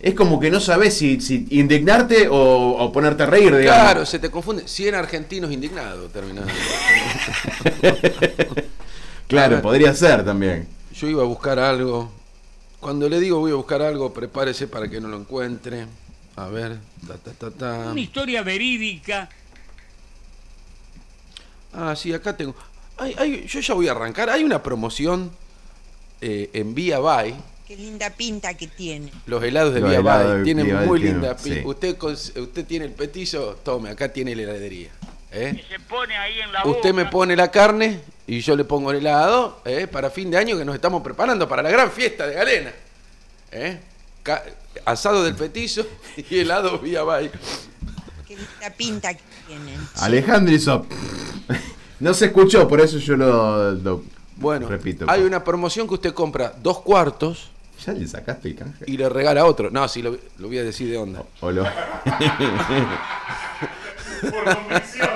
Es 0.01 0.13
como 0.15 0.37
que 0.39 0.51
no 0.51 0.59
sabés 0.59 0.95
si, 0.97 1.21
si 1.21 1.47
indignarte 1.51 2.27
o, 2.27 2.35
o 2.77 2.91
ponerte 2.91 3.23
a 3.23 3.25
reír, 3.25 3.55
digamos. 3.55 3.81
Claro, 3.81 4.05
se 4.05 4.19
te 4.19 4.29
confunde. 4.29 4.67
100 4.67 4.95
argentinos 4.95 5.49
indignados 5.51 6.11
terminaron. 6.11 6.49
Claro, 9.27 9.61
podría 9.61 9.93
ser 9.95 10.23
también. 10.23 10.67
Yo 11.03 11.09
iba 11.09 11.21
a 11.21 11.25
buscar 11.25 11.59
algo. 11.59 12.09
Cuando 12.79 13.09
le 13.09 13.19
digo 13.19 13.37
voy 13.37 13.51
a 13.51 13.55
buscar 13.55 13.81
algo, 13.81 14.13
prepárese 14.13 14.69
para 14.69 14.87
que 14.87 15.01
no 15.01 15.09
lo 15.09 15.17
encuentre. 15.17 15.85
A 16.37 16.47
ver, 16.47 16.77
ta 17.05 17.17
ta 17.17 17.33
ta 17.33 17.51
ta. 17.51 17.91
Una 17.91 17.99
historia 17.99 18.41
verídica. 18.41 19.27
Ah, 21.73 21.93
sí, 21.97 22.13
acá 22.13 22.37
tengo. 22.37 22.55
Yo 23.47 23.59
ya 23.59 23.73
voy 23.73 23.89
a 23.89 23.91
arrancar. 23.91 24.29
Hay 24.29 24.45
una 24.45 24.63
promoción 24.63 25.29
eh, 26.21 26.49
en 26.53 26.73
Vía 26.73 26.99
Bay. 26.99 27.35
Qué 27.67 27.75
linda 27.75 28.09
pinta 28.09 28.53
que 28.53 28.67
tiene. 28.67 29.11
Los 29.25 29.43
helados 29.43 29.73
de 29.73 29.81
Los 29.81 29.89
Vía 29.89 29.99
helados 29.99 30.25
Bay 30.29 30.37
de 30.37 30.43
tienen 30.45 30.65
Vía 30.67 30.81
muy 30.85 30.99
linda 31.01 31.35
pinta. 31.35 31.59
sí. 31.59 31.67
Usted, 31.67 32.01
usted 32.01 32.65
tiene 32.65 32.85
el 32.85 32.93
petizo, 32.93 33.57
tome, 33.61 33.89
acá 33.89 34.07
tiene 34.07 34.37
la 34.37 34.43
heladería. 34.43 34.91
¿eh? 35.33 35.65
se 35.67 35.79
pone 35.81 36.15
ahí 36.15 36.39
en 36.39 36.51
la 36.53 36.65
Usted 36.65 36.93
me 36.93 37.05
pone 37.05 37.35
la 37.35 37.51
carne 37.51 37.99
y 38.27 38.39
yo 38.41 38.55
le 38.55 38.63
pongo 38.63 38.91
el 38.91 38.97
helado 38.97 39.59
¿eh? 39.65 39.87
para 39.87 40.09
fin 40.09 40.31
de 40.31 40.37
año 40.37 40.57
que 40.57 40.63
nos 40.65 40.75
estamos 40.75 41.01
preparando 41.03 41.47
para 41.47 41.61
la 41.61 41.69
gran 41.69 41.91
fiesta 41.91 42.25
de 42.27 42.33
Galena. 42.35 42.71
¿eh? 43.51 43.79
Asado 44.85 45.23
del 45.23 45.35
petizo 45.35 45.85
y 46.17 46.39
helado 46.39 46.79
Vía 46.79 47.03
Bay. 47.03 47.29
Qué 48.27 48.35
linda 48.37 48.69
pinta 48.75 49.13
que 49.13 49.21
tienen. 49.47 49.79
Alejandro 49.97 50.53
hizo. 50.53 50.85
No 51.99 52.13
se 52.13 52.25
escuchó, 52.25 52.67
por 52.67 52.79
eso 52.81 52.97
yo 52.97 53.15
lo, 53.17 53.71
lo 53.73 54.03
Bueno, 54.37 54.67
repito. 54.67 55.05
hay 55.07 55.21
una 55.23 55.43
promoción 55.43 55.87
que 55.87 55.93
usted 55.95 56.13
compra 56.13 56.53
dos 56.61 56.79
cuartos 56.81 57.49
¿Ya 57.85 57.91
le 57.93 58.07
sacaste 58.07 58.47
el 58.49 58.55
canje? 58.55 58.85
y 58.87 58.95
le 58.97 59.09
regala 59.09 59.45
otro. 59.45 59.69
No, 59.69 59.85
sí, 59.89 60.01
lo, 60.01 60.17
lo 60.37 60.47
voy 60.47 60.57
a 60.57 60.63
decir 60.63 60.89
de 60.89 60.97
onda. 60.97 61.23
O 61.41 61.51
lo- 61.51 61.63
Por 64.21 64.43
convicción, 64.55 65.09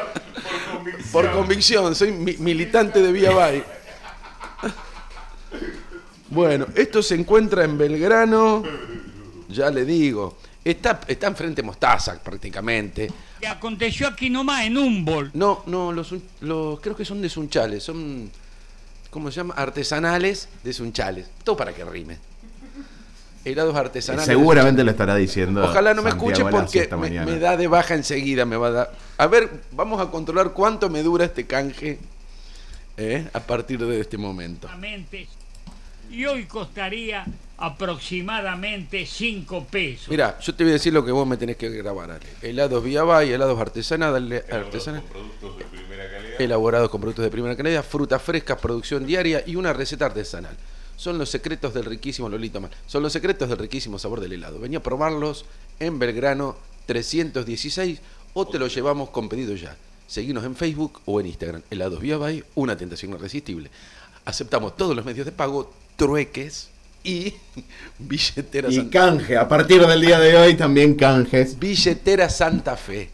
soy 1.96 2.12
mi- 2.12 2.38
militante 2.38 3.02
de 3.02 3.12
Vía 3.12 3.32
Bay. 3.32 3.64
Bueno, 6.30 6.68
esto 6.76 7.02
se 7.02 7.16
encuentra 7.16 7.64
en 7.64 7.78
Belgrano, 7.78 8.64
ya 9.50 9.70
le 9.70 9.86
digo. 9.86 10.38
Está, 10.64 11.00
está 11.08 11.28
enfrente 11.28 11.62
de 11.62 11.66
Mostaza 11.66 12.22
prácticamente. 12.22 13.10
Que 13.40 13.48
aconteció 13.48 14.08
aquí 14.08 14.30
nomás 14.30 14.66
en 14.66 14.78
Humboldt. 14.78 15.34
No, 15.34 15.64
no, 15.68 15.94
los, 15.94 16.14
creo 16.82 16.96
que 16.96 17.06
son 17.06 17.22
de 17.22 17.30
Sunchales, 17.30 17.84
son, 17.84 18.30
¿cómo 19.10 19.32
se 19.32 19.38
llama? 19.38 19.54
Artesanales 19.54 20.50
de 20.64 20.74
Sunchales. 20.74 21.28
Todo 21.46 21.56
para 21.56 21.74
que 21.74 21.86
rime. 21.86 22.18
Helados 23.46 23.74
artesanales. 23.78 24.26
Seguramente 24.26 24.84
lo 24.84 24.92
estará 24.92 25.16
diciendo. 25.16 25.64
Ojalá 25.64 25.94
no 25.94 26.04
me 26.04 26.10
escuche 26.10 26.44
porque 26.44 26.90
me, 26.98 27.10
me 27.26 27.40
da 27.40 27.56
de 27.56 27.68
baja 27.68 27.94
enseguida, 27.94 28.44
me 28.44 28.58
va 28.58 28.68
a 28.68 28.72
dar. 28.72 28.94
A 29.18 29.28
ver, 29.28 29.50
vamos 29.72 30.00
a 30.00 30.12
controlar 30.12 30.54
cuánto 30.54 30.90
me 30.90 31.02
dura 31.02 31.26
este 31.26 31.46
canje 31.46 31.98
¿eh? 32.98 33.28
a 33.34 33.40
partir 33.40 33.84
de 33.84 34.00
este 34.00 34.18
momento. 34.18 34.70
Y 36.10 36.26
hoy 36.26 36.46
costaría 36.46 37.26
aproximadamente 37.58 39.06
5 39.06 39.66
pesos. 39.66 40.08
Mira, 40.10 40.38
yo 40.40 40.54
te 40.54 40.64
voy 40.64 40.72
a 40.72 40.74
decir 40.74 40.94
lo 40.94 41.04
que 41.04 41.12
vos 41.12 41.28
me 41.28 41.36
tenés 41.36 41.58
que 41.58 41.70
grabar, 41.70 42.12
Ale. 42.12 42.26
Helados 42.42 42.84
Vía 42.84 43.04
Bay, 43.04 43.32
helados 43.32 43.60
artesanales, 43.60 44.44
artesanales 44.52 45.04
elaborados 46.40 46.90
con 46.90 47.02
productos 47.02 47.24
de 47.24 47.32
primera 47.32 47.56
calidad, 47.56 47.84
frutas 47.84 48.22
frescas, 48.22 48.60
producción 48.60 49.06
diaria 49.06 49.44
y 49.46 49.56
una 49.56 49.74
receta 49.74 50.06
artesanal. 50.06 50.56
Son 50.96 51.18
los 51.18 51.30
secretos 51.30 51.74
del 51.74 51.86
riquísimo 51.86 52.30
Lolito 52.30 52.60
Mal. 52.60 52.72
Son 52.86 53.04
los 53.04 53.14
secretos 53.14 53.50
del 53.50 53.58
riquísimo 53.58 54.00
sabor 54.00 54.20
del 54.20 54.34
helado. 54.34 54.60
Venía 54.60 54.80
a 54.80 54.84
probarlos 54.84 55.46
en 55.80 56.00
Belgrano 56.00 56.56
316 56.88 58.00
o 58.38 58.48
te 58.48 58.60
lo 58.60 58.68
llevamos 58.68 59.10
con 59.10 59.28
pedido 59.28 59.56
ya. 59.56 59.76
Seguinos 60.06 60.46
en 60.46 60.56
Facebook 60.56 61.02
o 61.06 61.20
en 61.20 61.26
Instagram. 61.26 61.64
Helados 61.72 62.00
Vía 62.00 62.18
Bay, 62.18 62.44
una 62.54 62.78
tentación 62.78 63.12
irresistible. 63.14 63.72
Aceptamos 64.26 64.78
todos 64.78 64.96
los 64.96 65.04
medios 65.04 65.26
de 65.26 65.32
pago, 65.32 65.74
trueques 65.96 66.70
y 67.04 67.34
billeteras. 67.98 68.72
Y 68.72 68.90
canje, 68.90 69.38
a 69.38 69.48
partir 69.48 69.84
del 69.88 70.00
día 70.00 70.20
de 70.20 70.38
hoy 70.38 70.54
también 70.54 70.94
canjes. 70.94 71.58
Billetera 71.58 72.30
Santa 72.30 72.78
Fe. 72.78 73.10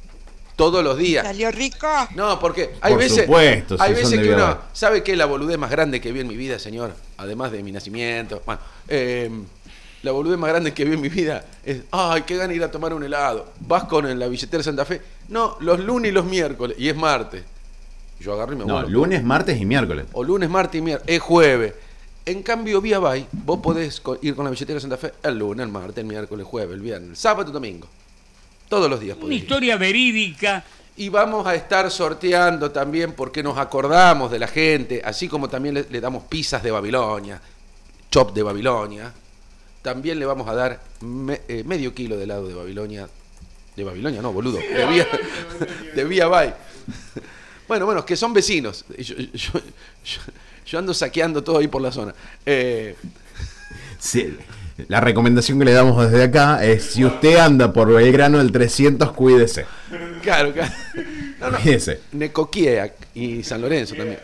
Todos 0.58 0.84
los 0.84 0.98
días. 0.98 1.26
¿Salió 1.26 1.52
rico? 1.52 1.88
No, 2.16 2.38
porque 2.38 2.72
hay 2.82 2.92
Por 2.92 3.02
veces, 3.02 3.24
supuesto, 3.24 3.78
hay 3.80 3.96
si 3.96 4.02
son 4.02 4.12
veces 4.12 4.28
que 4.28 4.34
uno 4.34 4.58
sabe 4.74 5.04
que 5.04 5.14
es 5.14 5.18
la 5.18 5.26
boludez 5.26 5.58
más 5.58 5.72
grande 5.72 6.02
que 6.02 6.12
vi 6.12 6.20
en 6.20 6.28
mi 6.28 6.36
vida, 6.36 6.60
señor, 6.60 6.94
además 7.16 7.54
de 7.54 7.64
mi 7.64 7.72
nacimiento. 7.72 8.44
Bueno, 8.46 8.62
eh, 8.90 9.32
la 10.04 10.12
boludez 10.12 10.38
más 10.38 10.50
grande 10.52 10.74
que 10.74 10.86
vi 10.86 10.94
en 10.94 11.02
mi 11.02 11.10
vida 11.10 11.44
es, 11.66 11.82
ay, 11.92 12.22
qué 12.24 12.38
gana 12.38 12.54
ir 12.54 12.64
a 12.64 12.70
tomar 12.70 12.94
un 12.94 13.04
helado. 13.04 13.52
Vas 13.62 13.86
con 13.86 14.20
la 14.20 14.28
billetera 14.28 14.62
Santa 14.62 14.86
Fe. 14.86 15.02
No, 15.30 15.58
los 15.62 15.80
lunes 15.80 16.12
y 16.12 16.14
los 16.14 16.26
miércoles, 16.26 16.78
y 16.80 16.90
es 16.90 16.96
martes. 16.96 17.44
Yo 18.20 18.34
agarro 18.34 18.54
y 18.54 18.58
me 18.58 18.66
No, 18.66 18.74
vuelvo. 18.76 18.90
lunes, 18.90 19.24
martes 19.24 19.60
y 19.60 19.66
miércoles. 19.66 20.06
O 20.14 20.24
lunes, 20.24 20.50
martes 20.50 20.80
y 20.80 20.82
miércoles. 20.82 21.16
Es 21.16 21.22
jueves. 21.22 21.74
En 22.26 22.42
cambio, 22.44 22.80
vía 22.80 23.00
Bay, 23.00 23.28
vos 23.32 23.60
podés 23.60 24.02
ir 24.22 24.36
con 24.36 24.46
la 24.46 24.52
billetera 24.52 24.80
Santa 24.80 24.96
Fe 24.98 25.12
el 25.24 25.38
lunes, 25.40 25.66
el 25.66 25.72
martes, 25.72 25.98
el 25.98 26.06
miércoles, 26.06 26.46
jueves, 26.46 26.74
el 26.76 26.82
viernes, 26.82 27.10
el 27.10 27.16
sábado 27.18 27.50
y 27.50 27.54
domingo. 27.54 27.88
Todos 28.70 28.90
los 28.90 29.00
días 29.00 29.16
Una 29.18 29.22
podés 29.24 29.38
ir. 29.38 29.44
historia 29.44 29.78
verídica. 29.78 30.64
Y 30.96 31.10
vamos 31.10 31.48
a 31.48 31.56
estar 31.56 31.90
sorteando 31.90 32.70
también 32.72 33.14
porque 33.14 33.42
nos 33.42 33.58
acordamos 33.58 34.30
de 34.32 34.38
la 34.40 34.48
gente, 34.48 35.02
así 35.04 35.28
como 35.28 35.50
también 35.50 35.74
le, 35.76 35.86
le 35.90 36.00
damos 36.00 36.24
pizzas 36.26 36.62
de 36.62 36.70
Babilonia, 36.72 37.42
chop 38.12 38.34
de 38.34 38.44
Babilonia. 38.44 39.12
También 39.84 40.18
le 40.18 40.26
vamos 40.26 40.48
a 40.48 40.56
dar 40.56 40.82
me- 41.02 41.42
eh, 41.48 41.64
medio 41.66 41.94
kilo 41.94 42.18
de 42.18 42.24
helado 42.24 42.48
de 42.48 42.56
Babilonia. 42.56 43.08
De 43.76 43.84
Babilonia, 43.84 44.22
no, 44.22 44.34
boludo. 44.34 44.58
De 44.58 44.86
Vía, 44.88 45.08
de 45.96 46.04
Vía 46.06 46.28
Bay. 46.28 46.54
Bueno, 47.68 47.86
bueno, 47.86 48.06
que 48.06 48.16
son 48.16 48.34
vecinos. 48.34 48.86
Yo, 48.98 49.16
yo- 49.16 49.32
yo- 49.34 50.22
yo 50.66 50.80
ando 50.80 50.94
saqueando 50.94 51.44
todo 51.44 51.58
ahí 51.60 51.68
por 51.68 51.82
la 51.82 51.92
zona. 51.92 52.16
Eh, 52.46 52.96
Sí, 54.00 54.38
La 54.90 55.00
recomendación 55.00 55.60
que 55.60 55.66
le 55.66 55.72
damos 55.72 56.04
desde 56.12 56.24
acá 56.26 56.64
es: 56.66 56.84
si 56.92 57.06
usted 57.06 57.38
anda 57.38 57.72
por 57.72 57.92
Belgrano 57.94 58.42
el 58.42 58.52
300, 58.52 59.12
cuídese. 59.14 59.66
claro, 60.22 60.52
claro. 60.52 60.74
No, 61.40 61.52
no. 61.52 61.58
Cuídese. 61.60 62.00
Necoquia 62.12 62.94
y 63.14 63.44
San 63.44 63.62
Lorenzo 63.62 63.96
también. 63.96 64.20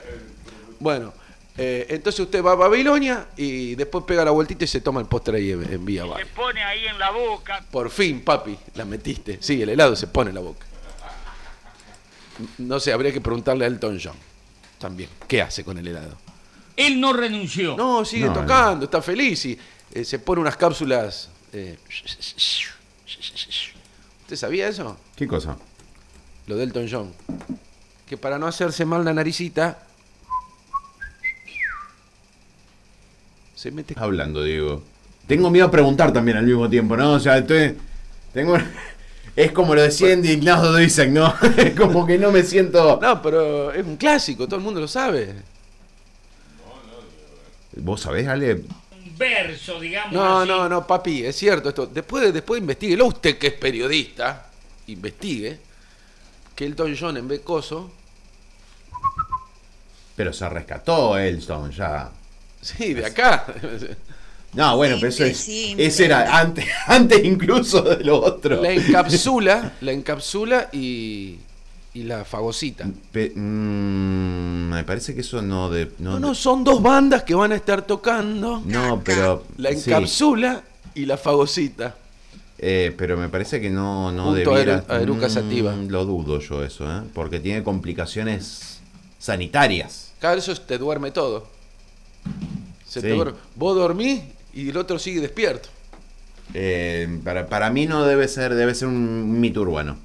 Bueno, 0.80 1.14
eh, 1.62 1.86
entonces 1.90 2.20
usted 2.22 2.44
va 2.44 2.54
a 2.54 2.56
Babilonia 2.56 3.28
y 3.36 3.76
después 3.76 4.06
pega 4.06 4.24
la 4.24 4.32
vueltita 4.32 4.64
y 4.64 4.68
se 4.68 4.80
toma 4.82 5.02
el 5.02 5.08
postre 5.08 5.38
ahí 5.38 5.52
en, 5.52 5.72
en 5.72 5.84
Vía 5.86 6.04
Se 6.04 6.10
Bay. 6.10 6.24
pone 6.36 6.64
ahí 6.64 6.86
en 6.88 6.98
la 6.98 7.12
boca. 7.12 7.64
Por 7.70 7.90
fin, 7.90 8.22
papi, 8.24 8.58
la 8.76 8.86
metiste. 8.86 9.38
Sí, 9.42 9.62
el 9.62 9.70
helado 9.70 9.96
se 9.96 10.08
pone 10.08 10.30
en 10.30 10.36
la 10.36 10.42
boca. 10.42 10.66
No 12.58 12.80
sé, 12.80 12.94
habría 12.94 13.12
que 13.12 13.20
preguntarle 13.22 13.66
a 13.66 13.68
Elton 13.68 14.00
John 14.02 14.16
también. 14.78 15.10
¿Qué 15.28 15.42
hace 15.42 15.64
con 15.66 15.78
el 15.78 15.86
helado? 15.88 16.18
Él 16.78 17.02
no 17.02 17.12
renunció. 17.12 17.76
No, 17.76 18.06
sigue 18.06 18.28
No, 18.28 18.34
tocando, 18.34 18.86
está 18.86 19.02
feliz 19.02 19.46
y 19.46 19.60
eh, 19.94 20.06
se 20.06 20.20
pone 20.20 20.40
unas 20.40 20.56
cápsulas. 20.56 21.30
eh, 21.52 21.78
¿Usted 24.22 24.36
sabía 24.36 24.68
eso? 24.68 24.98
¿Qué 25.16 25.28
cosa? 25.28 25.58
Lo 26.48 26.56
de 26.56 26.64
Elton 26.64 26.88
John. 26.90 27.14
Que 28.08 28.18
para 28.18 28.40
no 28.40 28.48
hacerse 28.48 28.86
mal 28.86 29.04
la 29.04 29.14
naricita. 29.14 29.86
Se 33.60 33.72
mete. 33.72 33.94
Hablando, 33.98 34.42
Diego. 34.42 34.82
Tengo 35.28 35.50
miedo 35.50 35.66
a 35.66 35.72
preguntar 35.72 36.14
también 36.14 36.38
al 36.38 36.46
mismo 36.46 36.70
tiempo, 36.70 36.96
¿no? 36.96 37.12
O 37.12 37.20
sea, 37.20 37.40
estoy. 37.40 37.76
Tengo. 38.34 38.58
Es 39.36 39.52
como 39.54 39.74
lo 39.74 39.82
decía 39.82 40.12
indignado 40.12 40.74
de 40.74 40.84
Isaac, 40.84 41.10
¿no? 41.10 41.34
Es 41.58 41.74
como 41.74 42.06
que 42.06 42.18
no 42.18 42.32
me 42.32 42.44
siento. 42.44 43.00
No, 43.02 43.22
pero 43.22 43.72
es 43.72 43.86
un 43.86 43.96
clásico, 43.96 44.48
todo 44.48 44.58
el 44.58 44.64
mundo 44.64 44.82
lo 44.82 44.88
sabe. 44.88 45.34
¿Vos 47.76 48.02
sabés, 48.02 48.28
Ale? 48.28 48.56
Un 48.56 49.18
verso, 49.18 49.80
digamos. 49.80 50.12
No, 50.12 50.40
así. 50.40 50.50
no, 50.50 50.68
no, 50.68 50.88
papi, 50.88 51.26
es 51.26 51.36
cierto 51.38 51.70
esto. 51.70 51.86
Después, 51.86 52.34
después 52.34 52.60
investiguelo 52.60 53.06
usted 53.06 53.38
que 53.38 53.48
es 53.48 53.54
periodista, 53.54 54.48
investigue 54.88 55.60
que 56.56 56.66
Elton 56.66 56.98
John 57.00 57.18
en 57.18 57.28
Becoso, 57.28 57.92
Pero 60.16 60.34
se 60.34 60.50
rescató 60.50 61.18
Elton 61.18 61.72
ya. 61.72 62.10
Sí, 62.62 62.94
de 62.94 63.06
acá. 63.06 63.46
No, 64.52 64.78
bueno, 64.78 64.96
pero 64.96 65.10
eso 65.10 65.26
es. 65.26 65.48
Ese 65.48 66.06
era 66.06 66.40
antes, 66.40 66.66
antes 66.88 67.24
incluso 67.24 67.84
de 67.84 68.04
lo 68.04 68.20
otro. 68.20 68.60
la 68.64 68.72
encapsula, 68.72 69.74
la 69.82 69.92
encapsula 69.92 70.70
y, 70.72 71.38
y 71.94 72.02
la 72.04 72.26
fagocita. 72.26 72.90
Pe- 73.12 73.30
mm, 73.36 74.70
me 74.74 74.84
parece 74.86 75.14
que 75.14 75.22
eso 75.22 75.44
no 75.44 75.70
de. 75.70 75.92
No, 76.00 76.14
No, 76.14 76.20
no, 76.30 76.34
son 76.34 76.64
dos 76.64 76.82
bandas 76.82 77.22
que 77.22 77.36
van 77.36 77.52
a 77.52 77.56
estar 77.56 77.84
tocando. 77.84 78.64
no, 78.66 79.00
pero. 79.06 79.46
La 79.58 79.70
sí, 79.70 79.76
encapsula 79.92 80.64
y 80.96 81.06
la 81.06 81.18
fagocita. 81.18 81.96
eh, 82.58 82.92
pero 82.98 83.18
me 83.18 83.30
parece 83.30 83.62
que 83.62 83.70
no, 83.70 84.12
no 84.12 84.32
Junto 84.34 84.52
a 84.56 84.58
debiera. 84.58 84.84
Eru- 84.88 84.92
a 84.92 85.00
Eruca 85.00 85.30
Sativa. 85.30 85.76
Mm, 85.76 85.90
lo 85.90 86.06
dudo 86.06 86.40
yo 86.40 86.64
eso, 86.64 86.92
¿eh? 86.92 87.04
Porque 87.14 87.40
tiene 87.40 87.62
complicaciones 87.62 88.80
sanitarias. 89.20 90.10
Cada 90.20 90.34
eso 90.38 90.56
te 90.56 90.80
duerme 90.80 91.12
todo. 91.12 91.48
Se 92.86 93.02
Sí. 93.02 93.08
Vos 93.56 93.76
dormís 93.76 94.22
y 94.54 94.70
el 94.70 94.78
otro 94.78 94.98
sigue 95.00 95.22
despierto. 95.22 95.70
Eh, 96.54 97.20
para, 97.24 97.48
para 97.48 97.70
mí 97.70 97.86
no 97.86 98.04
debe 98.06 98.28
ser, 98.28 98.56
debe 98.56 98.74
ser 98.74 98.88
un 98.88 99.40
mito 99.40 99.62
urbano. 99.62 99.98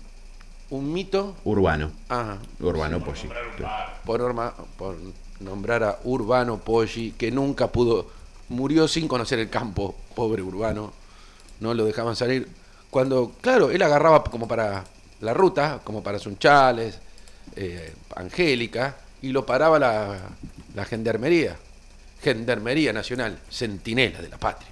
Un 0.70 0.92
mito. 0.92 1.34
Urbano. 1.44 1.90
Urbano, 2.60 3.00
sí. 3.16 3.28
por, 4.04 4.20
norma- 4.20 4.54
por 4.76 4.96
nombrar 5.40 5.82
a 5.84 5.98
Urbano 6.04 6.58
Poggi, 6.58 7.12
que 7.12 7.30
nunca 7.30 7.68
pudo, 7.68 8.06
murió 8.48 8.88
sin 8.88 9.08
conocer 9.08 9.38
el 9.38 9.48
campo, 9.50 9.94
pobre 10.14 10.42
Urbano, 10.42 10.92
no 11.60 11.74
lo 11.74 11.84
dejaban 11.84 12.16
salir. 12.16 12.48
Cuando, 12.90 13.32
claro, 13.40 13.70
él 13.70 13.82
agarraba 13.82 14.22
como 14.24 14.46
para 14.48 14.84
la 15.20 15.34
ruta, 15.34 15.80
como 15.84 16.02
para 16.02 16.18
Sunchales, 16.18 16.98
eh, 17.56 17.94
Angélica, 18.16 18.96
y 19.22 19.28
lo 19.28 19.46
paraba 19.46 19.78
la, 19.78 20.18
la 20.74 20.84
gendarmería, 20.84 21.56
Gendarmería 22.24 22.92
Nacional, 22.92 23.38
Centinela 23.50 24.20
de 24.22 24.28
la 24.30 24.38
Patria. 24.38 24.70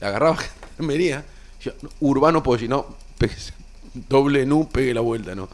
Le 0.00 0.06
agarraba 0.06 0.36
Gendarmería, 0.76 1.22
yo, 1.60 1.72
Urbano 2.00 2.42
Poggi, 2.42 2.66
no, 2.66 2.96
pegue- 3.18 3.52
doble 4.08 4.46
nu, 4.46 4.68
pegue 4.68 4.94
la 4.94 5.02
vuelta, 5.02 5.34
no. 5.34 5.48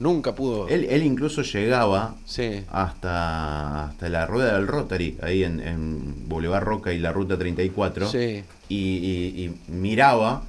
Nunca 0.00 0.32
pudo. 0.32 0.68
Él, 0.68 0.86
él 0.88 1.02
incluso 1.02 1.42
llegaba 1.42 2.14
Sí. 2.24 2.62
hasta, 2.70 3.86
hasta 3.86 4.08
la 4.08 4.26
rueda 4.26 4.54
del 4.54 4.68
Rotary, 4.68 5.18
ahí 5.22 5.42
en, 5.42 5.58
en 5.60 6.28
Boulevard 6.28 6.62
Roca 6.62 6.92
y 6.92 6.98
la 6.98 7.10
Ruta 7.12 7.36
34, 7.36 8.08
Sí, 8.08 8.44
y, 8.68 8.76
y- 8.76 9.44
y 9.44 9.72
miraba 9.72 10.42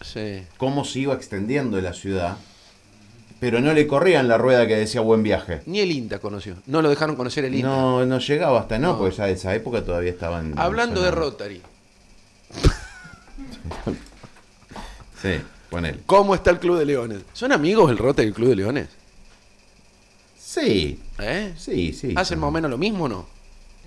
sí. 0.00 0.42
cómo 0.56 0.84
se 0.84 1.00
iba 1.00 1.14
extendiendo 1.14 1.78
la 1.82 1.92
ciudad, 1.92 2.38
pero 3.42 3.60
no 3.60 3.74
le 3.74 3.88
corrían 3.88 4.28
la 4.28 4.38
rueda 4.38 4.68
que 4.68 4.76
decía 4.76 5.00
buen 5.00 5.24
viaje. 5.24 5.62
Ni 5.66 5.80
el 5.80 5.90
INTA 5.90 6.20
conoció. 6.20 6.54
No 6.66 6.80
lo 6.80 6.88
dejaron 6.88 7.16
conocer 7.16 7.44
el 7.44 7.56
INTA. 7.56 7.66
No, 7.66 8.06
no 8.06 8.20
llegaba 8.20 8.60
hasta, 8.60 8.78
no, 8.78 8.92
No. 8.92 8.98
porque 8.98 9.16
ya 9.16 9.26
de 9.26 9.32
esa 9.32 9.52
época 9.52 9.84
todavía 9.84 10.12
estaban... 10.12 10.56
Hablando 10.56 11.02
de 11.02 11.10
Rotary, 11.10 11.60
Sí, 15.20 15.40
ponele. 15.70 15.98
¿cómo 16.06 16.36
está 16.36 16.52
el 16.52 16.60
Club 16.60 16.78
de 16.78 16.86
Leones? 16.86 17.22
¿Son 17.32 17.50
amigos 17.50 17.90
el 17.90 17.98
Rotary 17.98 18.26
y 18.26 18.28
el 18.28 18.34
Club 18.34 18.50
de 18.50 18.56
Leones? 18.56 18.88
Sí, 20.38 21.00
¿Eh? 21.18 21.52
sí, 21.56 21.92
sí. 21.94 22.12
¿Hacen 22.14 22.38
más 22.38 22.46
o 22.46 22.52
menos 22.52 22.70
lo 22.70 22.78
mismo 22.78 23.06
o 23.06 23.08
no? 23.08 23.26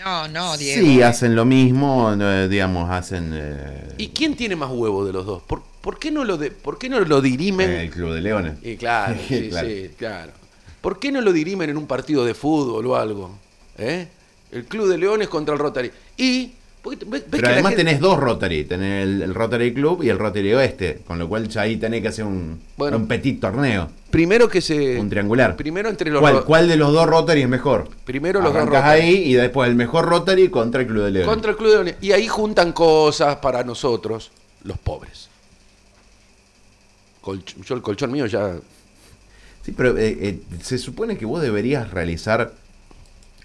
No, 0.03 0.27
no, 0.27 0.57
Diego. 0.57 0.85
Sí, 0.85 1.01
hacen 1.01 1.33
lo 1.33 1.45
mismo, 1.45 2.13
digamos, 2.49 2.91
hacen... 2.91 3.31
eh, 3.33 3.93
¿Y 3.99 4.09
quién 4.09 4.35
tiene 4.35 4.57
más 4.57 4.69
huevo 4.69 5.05
de 5.05 5.13
los 5.13 5.25
dos? 5.25 5.43
¿Por, 5.43 5.63
por 5.85 5.99
qué, 5.99 6.09
no 6.09 6.23
lo 6.23 6.35
de- 6.37 6.49
por 6.49 6.79
qué 6.79 6.89
no 6.89 6.99
lo 6.99 7.21
dirimen? 7.21 7.69
el 7.69 7.91
Club 7.91 8.11
de 8.13 8.21
Leones. 8.21 8.53
Y 8.63 8.75
claro, 8.75 9.15
sí, 9.27 9.49
Claro. 9.49 9.67
sí, 9.69 9.89
claro. 9.95 10.31
¿Por 10.81 10.97
qué 10.99 11.11
no 11.11 11.21
lo 11.21 11.31
dirimen 11.31 11.69
en 11.69 11.77
un 11.77 11.85
partido 11.85 12.25
de 12.25 12.33
fútbol 12.33 12.87
o 12.87 12.95
algo? 12.95 13.37
¿Eh? 13.77 14.07
El 14.51 14.65
Club 14.65 14.87
de 14.89 14.97
Leones 14.97 15.27
contra 15.29 15.53
el 15.53 15.59
Rotary. 15.59 15.91
Y. 16.17 16.53
ves- 16.83 17.23
que 17.23 17.29
Pero 17.29 17.43
la 17.43 17.49
además 17.53 17.71
gente- 17.73 17.83
tenés 17.85 17.99
dos 17.99 18.19
Rotary, 18.19 18.63
tenés 18.63 19.03
el, 19.03 19.21
el 19.21 19.33
Rotary 19.35 19.73
Club 19.75 20.01
y 20.03 20.09
el 20.09 20.17
Rotary 20.17 20.53
Oeste, 20.55 21.01
con 21.05 21.19
lo 21.19 21.27
cual 21.29 21.47
ya 21.49 21.61
ahí 21.61 21.77
tenés 21.77 22.01
que 22.01 22.07
hacer 22.07 22.25
un, 22.25 22.59
Bueno. 22.77 22.97
un 22.97 23.07
petit 23.07 23.39
torneo, 23.39 23.89
Primero 24.09 24.47
que 24.49 24.61
se. 24.61 24.97
un 24.99 25.09
triangular. 25.09 25.55
Primero 25.55 25.89
entre 25.89 26.09
los. 26.09 26.19
¿Cuál, 26.21 26.43
cuál 26.45 26.67
de 26.67 26.77
los 26.77 26.93
dos 26.93 27.05
Rotary 27.07 27.41
es 27.43 27.49
mejor? 27.49 27.89
Primero 28.05 28.41
los 28.41 28.53
dos 28.53 28.65
Rotary. 28.65 29.01
ahí 29.01 29.15
y 29.25 29.33
después 29.33 29.69
el 29.69 29.75
mejor 29.75 30.05
Rotary 30.05 30.49
contra 30.49 30.81
el 30.81 30.87
Club 30.87 31.03
de 31.05 31.11
Leones. 31.11 31.27
Contra 31.29 31.51
el 31.51 31.57
Club 31.57 31.67
de 31.69 31.73
Leones. 31.75 31.95
Y 32.01 32.11
ahí 32.11 32.27
juntan 32.27 32.71
cosas 32.73 33.37
para 33.37 33.63
nosotros, 33.63 34.31
los 34.63 34.77
pobres. 34.77 35.29
Colch- 37.25 37.55
yo 37.65 37.75
el 37.75 37.81
colchón 37.81 38.11
mío 38.11 38.27
ya. 38.27 38.55
Sí, 39.63 39.71
pero 39.71 39.97
eh, 39.97 40.15
eh, 40.21 40.39
se 40.61 40.77
supone 40.77 41.17
que 41.17 41.25
vos 41.25 41.41
deberías 41.41 41.89
realizar 41.89 42.53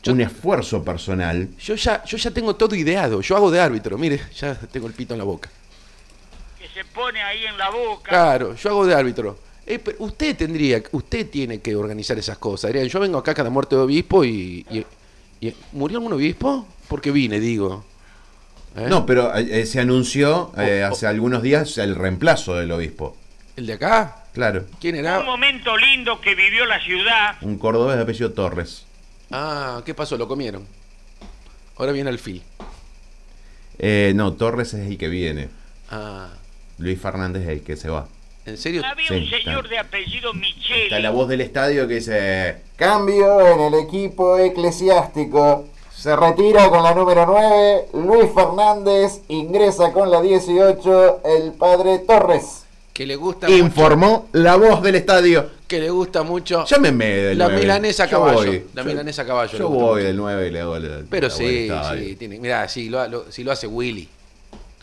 Yo- 0.02 0.12
un 0.12 0.20
esfuerzo 0.20 0.84
personal. 0.84 1.48
Yo 1.58 1.74
ya, 1.76 2.04
yo 2.04 2.18
ya 2.18 2.30
tengo 2.30 2.56
todo 2.56 2.74
ideado. 2.74 3.22
Yo 3.22 3.36
hago 3.36 3.50
de 3.50 3.58
árbitro. 3.60 3.96
Mire, 3.96 4.20
ya 4.38 4.54
tengo 4.54 4.86
el 4.86 4.92
pito 4.92 5.14
en 5.14 5.18
la 5.18 5.24
boca. 5.24 5.48
que 6.58 6.68
se 6.68 6.84
pone 6.84 7.22
ahí 7.22 7.46
en 7.46 7.56
la 7.56 7.70
boca. 7.70 8.10
Claro, 8.10 8.54
yo 8.54 8.68
hago 8.70 8.86
de 8.86 8.94
árbitro. 8.94 9.38
Eh, 9.66 9.78
pero 9.78 9.96
usted 10.00 10.36
tendría, 10.36 10.82
usted 10.92 11.30
tiene 11.30 11.60
que 11.60 11.74
organizar 11.74 12.18
esas 12.18 12.36
cosas. 12.36 12.68
Adrián, 12.68 12.86
yo 12.88 13.00
vengo 13.00 13.16
acá 13.16 13.32
cada 13.32 13.48
muerte 13.48 13.76
de 13.76 13.80
obispo 13.82 14.24
y, 14.24 14.66
y- 14.70 14.84
y- 15.40 15.54
¿Murió 15.72 15.98
algún 15.98 16.12
obispo? 16.12 16.66
Porque 16.88 17.10
vine, 17.10 17.40
digo. 17.40 17.84
¿Eh? 18.76 18.86
No, 18.90 19.06
pero 19.06 19.34
eh, 19.34 19.64
se 19.64 19.80
anunció 19.80 20.52
eh, 20.58 20.82
Oh, 20.84 20.88
oh. 20.90 20.92
hace 20.92 21.06
algunos 21.06 21.42
días 21.42 21.78
el 21.78 21.94
reemplazo 21.94 22.56
del 22.56 22.70
obispo. 22.72 23.16
¿El 23.60 23.66
de 23.66 23.74
acá? 23.74 24.16
Claro, 24.32 24.64
¿Quién 24.80 24.94
Un 24.94 25.00
era? 25.00 25.20
momento 25.20 25.76
lindo 25.76 26.18
que 26.22 26.34
vivió 26.34 26.64
la 26.64 26.80
ciudad. 26.82 27.36
un 27.42 27.58
cordobés 27.58 27.96
de 27.96 28.04
apellido 28.04 28.32
Torres. 28.32 28.86
Ah, 29.30 29.82
¿qué 29.84 29.92
pasó? 29.92 30.16
Lo 30.16 30.26
comieron. 30.26 30.66
Ahora 31.76 31.92
viene 31.92 32.08
el 32.08 32.18
fil. 32.18 32.42
Eh, 33.78 34.12
no, 34.16 34.32
Torres 34.32 34.72
es 34.72 34.86
el 34.88 34.96
que 34.96 35.08
viene. 35.08 35.50
Ah, 35.90 36.28
Luis 36.78 36.98
Fernández 36.98 37.42
es 37.42 37.48
el 37.50 37.62
que 37.62 37.76
se 37.76 37.90
va. 37.90 38.08
¿en 38.46 38.56
serio? 38.56 38.82
Había 38.82 39.08
Sí, 39.08 39.14
un 39.14 39.28
señor 39.28 39.64
está. 39.66 39.68
de 39.68 39.78
apellido 39.78 40.32
Micheli. 40.32 40.84
Está 40.84 40.98
la 41.00 41.10
voz 41.10 41.28
del 41.28 41.42
estadio 41.42 41.86
que 41.86 41.94
dice: 41.96 42.62
Cambio 42.76 43.46
en 43.46 43.60
el 43.60 43.74
equipo 43.74 44.38
eclesiástico. 44.38 45.66
Se 45.94 46.16
retira 46.16 46.70
con 46.70 46.82
la 46.82 46.94
número 46.94 47.26
9. 47.26 47.88
Luis 47.92 48.30
Fernández 48.34 49.20
ingresa 49.28 49.92
con 49.92 50.10
la 50.10 50.22
18. 50.22 51.20
El 51.26 51.52
padre 51.52 51.98
Torres. 51.98 52.59
Que 53.00 53.06
le 53.06 53.16
gusta 53.16 53.48
mucho. 53.48 53.58
Informó 53.64 54.28
la 54.32 54.56
voz 54.56 54.82
del 54.82 54.94
estadio. 54.96 55.48
Que 55.66 55.80
le 55.80 55.88
gusta 55.88 56.22
mucho. 56.22 56.66
Llámeme 56.66 57.06
del 57.06 57.38
La 57.38 57.46
9. 57.46 57.60
milanesa 57.62 58.06
caballo. 58.06 58.36
voy. 58.44 58.64
La 58.74 58.82
Yo- 58.82 58.88
milanesa 58.90 59.22
a 59.22 59.26
caballo. 59.26 59.56
Yo 59.58 59.68
voy 59.70 59.78
mucho. 59.78 59.94
del 60.04 60.16
9 60.18 60.48
y 60.48 60.50
le 60.50 60.60
hago 60.60 60.78
la- 60.78 61.00
Pero 61.08 61.28
la 61.28 61.32
voz 61.32 61.38
del 61.38 61.48
sí, 61.98 62.08
sí. 62.10 62.16
Tiene, 62.16 62.38
mirá, 62.38 62.68
si 62.68 62.90
lo, 62.90 63.08
lo- 63.08 63.32
si 63.32 63.42
lo 63.42 63.52
hace 63.52 63.66
Willy. 63.66 64.06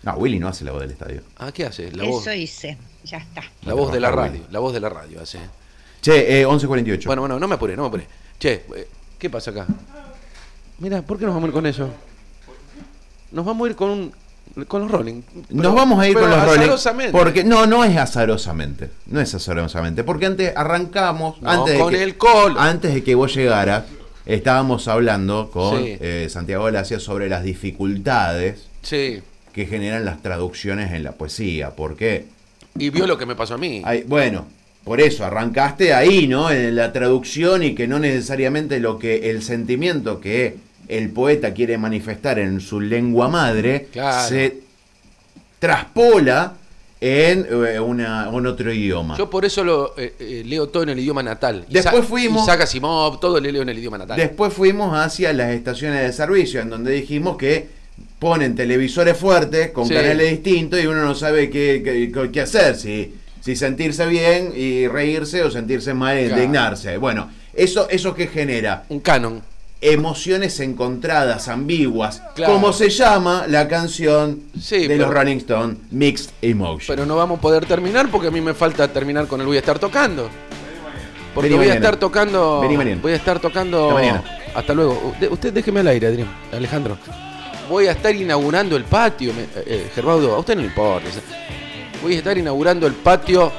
No, 0.01 0.13
Willy 0.15 0.39
no 0.39 0.47
hace 0.47 0.65
la 0.65 0.71
voz 0.71 0.82
del 0.82 0.89
estadio. 0.93 1.21
Ah, 1.38 1.51
¿qué 1.51 1.65
hace? 1.65 1.91
La 1.91 2.06
voz, 2.06 2.23
Eso 2.25 2.34
hice, 2.34 2.75
ya 3.03 3.17
está. 3.19 3.43
la 3.67 3.75
voz 3.75 3.93
de 3.93 3.99
la 3.99 4.10
radio. 4.10 4.32
Willy. 4.32 4.45
La 4.49 4.58
voz 4.62 4.73
de 4.73 4.80
la 4.80 4.89
radio 4.89 5.21
hace. 5.21 5.38
Che, 6.01 6.41
eh, 6.41 6.43
11.48. 6.47 7.06
Bueno, 7.06 7.21
bueno, 7.21 7.38
no 7.39 7.47
me 7.47 7.53
apure, 7.53 7.75
no 7.75 7.84
me 7.84 7.88
apure. 7.89 8.08
Che, 8.39 8.65
eh, 8.75 8.88
¿qué 9.19 9.30
pasa 9.30 9.51
acá? 9.51 9.67
Mira, 10.80 11.03
¿por 11.03 11.19
qué 11.19 11.25
nos 11.25 11.36
vamos 11.36 11.45
a 11.45 11.49
ir 11.49 11.53
con 11.53 11.67
eso? 11.67 11.88
Nos 13.32 13.45
vamos 13.45 13.67
a 13.67 13.69
ir 13.69 13.75
con 13.75 13.91
un- 13.91 14.13
con 14.65 14.82
los 14.84 14.91
Rolling. 14.91 15.22
Nos 15.50 15.76
vamos 15.76 16.00
a 16.00 16.08
ir 16.08 16.15
con 16.15 16.30
los 16.30 16.43
Rolling. 16.46 17.12
Porque 17.12 17.43
no, 17.43 17.65
no 17.65 17.84
es 17.84 17.96
azarosamente. 17.98 18.89
No 19.08 19.20
es 19.22 19.34
azarosamente. 19.34 20.04
Porque 20.04 20.26
antes 20.26 20.54
arrancamos. 20.56 21.41
No, 21.41 21.50
antes 21.50 21.74
de 21.74 21.80
con 21.80 21.93
que- 21.93 22.04
el 22.04 22.17
colo. 22.17 22.60
Antes 22.60 22.93
de 22.93 23.04
que 23.04 23.15
vos 23.15 23.34
llegaras, 23.36 23.84
estábamos 24.26 24.88
hablando 24.88 25.50
con 25.52 25.78
Sí. 25.84 25.98
eh, 26.00 26.28
Santiago 26.30 26.65
Galacia 26.65 27.00
sobre 27.00 27.30
las 27.30 27.43
dificultades 27.43 28.67
Sí. 28.82 29.22
que 29.54 29.65
generan 29.65 30.06
las 30.06 30.22
traducciones 30.22 30.91
en 30.93 31.04
la 31.04 31.12
poesía. 31.13 31.72
Porque, 31.72 32.26
Y 32.78 32.89
vio 32.89 33.08
lo 33.08 33.17
que 33.17 33.26
me 33.26 33.36
pasó 33.36 33.56
a 33.56 33.58
mí. 33.58 33.82
hay, 33.86 34.04
bueno, 34.04 34.46
por 34.84 35.02
eso 35.02 35.26
arrancaste 35.26 35.93
ahí, 35.93 36.28
¿no? 36.28 36.50
En 36.52 36.76
la 36.76 36.93
traducción 36.93 37.63
y 37.63 37.76
que 37.76 37.88
no 37.88 38.00
necesariamente 38.00 38.80
lo 38.80 38.98
que 39.00 39.30
el 39.30 39.41
sentimiento 39.43 40.20
que 40.22 40.58
el 40.88 41.10
poeta 41.10 41.54
quiere 41.54 41.78
manifestar 41.78 42.39
en 42.39 42.60
su 42.62 42.80
lengua 42.80 43.28
madre 43.28 43.88
Claro. 43.91 44.28
se 44.28 44.62
traspola 45.60 46.54
en 47.00 47.45
eh, 47.50 47.80
una, 47.80 48.28
en 48.34 48.45
otro 48.47 48.73
idioma. 48.73 49.17
Yo 49.17 49.30
por 49.30 49.45
eso 49.45 49.63
lo 49.63 49.93
eh, 49.97 50.15
eh, 50.19 50.43
leo 50.45 50.67
todo 50.69 50.84
en 50.84 50.89
el 50.89 51.00
idioma 51.00 51.21
natal. 51.21 51.65
Después 51.69 52.06
fuimos- 52.06 52.43
Isaac 52.43 52.62
Asimov, 52.62 53.19
todo 53.19 53.39
le 53.39 53.52
leo 53.52 53.62
en 53.62 53.69
el 53.69 53.78
idioma 53.78 53.97
natal. 54.00 54.17
Después 54.17 54.52
fuimos 54.54 54.97
hacia 54.97 55.32
las 55.34 55.52
estaciones 55.52 56.02
de 56.02 56.13
servicio, 56.13 56.60
en 56.62 56.69
donde 56.69 56.91
dijimos 56.91 57.38
que 57.38 57.67
ponen 58.17 58.56
televisores 58.56 59.15
fuertes 59.15 59.69
con 59.71 59.88
Sí. 59.88 59.93
canales 59.93 60.30
distintos 60.32 60.80
y 60.82 60.88
uno 60.88 61.04
no 61.04 61.13
sabe 61.13 61.50
qué, 61.52 61.82
qué- 61.84 62.32
qué 62.32 62.41
hacer, 62.41 62.76
si, 62.76 63.13
si 63.41 63.56
sentirse 63.56 64.06
bien 64.08 64.54
y 64.56 64.88
reírse 64.88 65.43
o 65.43 65.52
sentirse 65.52 65.93
mal 65.93 66.17
e 66.17 66.26
Claro. 66.28 66.41
indignarse. 66.41 66.97
Bueno, 66.97 67.30
eso, 67.54 67.88
eso 67.89 68.15
que 68.15 68.28
genera 68.28 68.86
Un 68.89 69.02
canon. 69.02 69.41
Emociones 69.82 70.60
encontradas, 70.60 71.48
ambiguas, 71.48 72.22
Claro. 72.36 72.54
como 72.54 72.74
se 72.74 72.90
llama 72.90 73.46
la 73.48 73.68
canción 73.68 74.42
Sí, 74.60 74.80
de 74.80 74.88
pero- 74.90 75.06
los 75.06 75.13
Rolling 75.13 75.38
Stones, 75.38 75.78
Mixed 75.92 76.32
Emotion. 76.42 76.96
Pero 76.96 77.06
no 77.06 77.16
vamos 77.16 77.38
a 77.38 77.42
poder 77.42 77.66
terminar 77.66 78.10
porque 78.10 78.28
a 78.28 78.32
mí 78.32 78.42
me 78.42 78.54
falta 78.54 78.88
terminar 78.92 79.28
con 79.28 79.40
el 79.42 79.48
voy 79.48 79.58
a 79.58 79.60
estar 79.60 79.78
tocando. 79.80 80.30
Porque 81.36 81.50
Vení 81.50 81.60
voy 81.60 81.70
a 81.70 81.76
estar 81.76 81.98
tocando. 81.98 82.62
Vení 82.62 82.78
mañana. 82.78 83.00
Voy 83.02 83.12
a 83.12 83.16
estar 83.18 83.40
tocando. 83.40 83.96
Hasta. 83.96 84.24
Hasta 84.56 84.74
luego. 84.74 85.13
Usted 85.30 85.54
déjeme 85.54 85.82
al 85.82 85.88
aire, 85.90 86.08
Adrián. 86.08 86.28
Alejandro. 86.52 86.98
Voy 87.70 87.86
a 87.86 87.92
estar 87.92 88.16
inaugurando 88.16 88.76
el 88.76 88.86
patio. 88.86 89.34
me- 89.34 89.44
eh, 89.44 89.63
eh, 89.68 89.92
Gerbaudo, 89.94 90.34
a 90.36 90.40
usted 90.40 90.56
no 90.56 90.62
le 90.62 90.68
importa. 90.68 91.08
Voy 92.02 92.16
a 92.16 92.18
estar 92.18 92.36
inaugurando 92.38 92.88
el 92.88 92.94
patio 92.94 93.52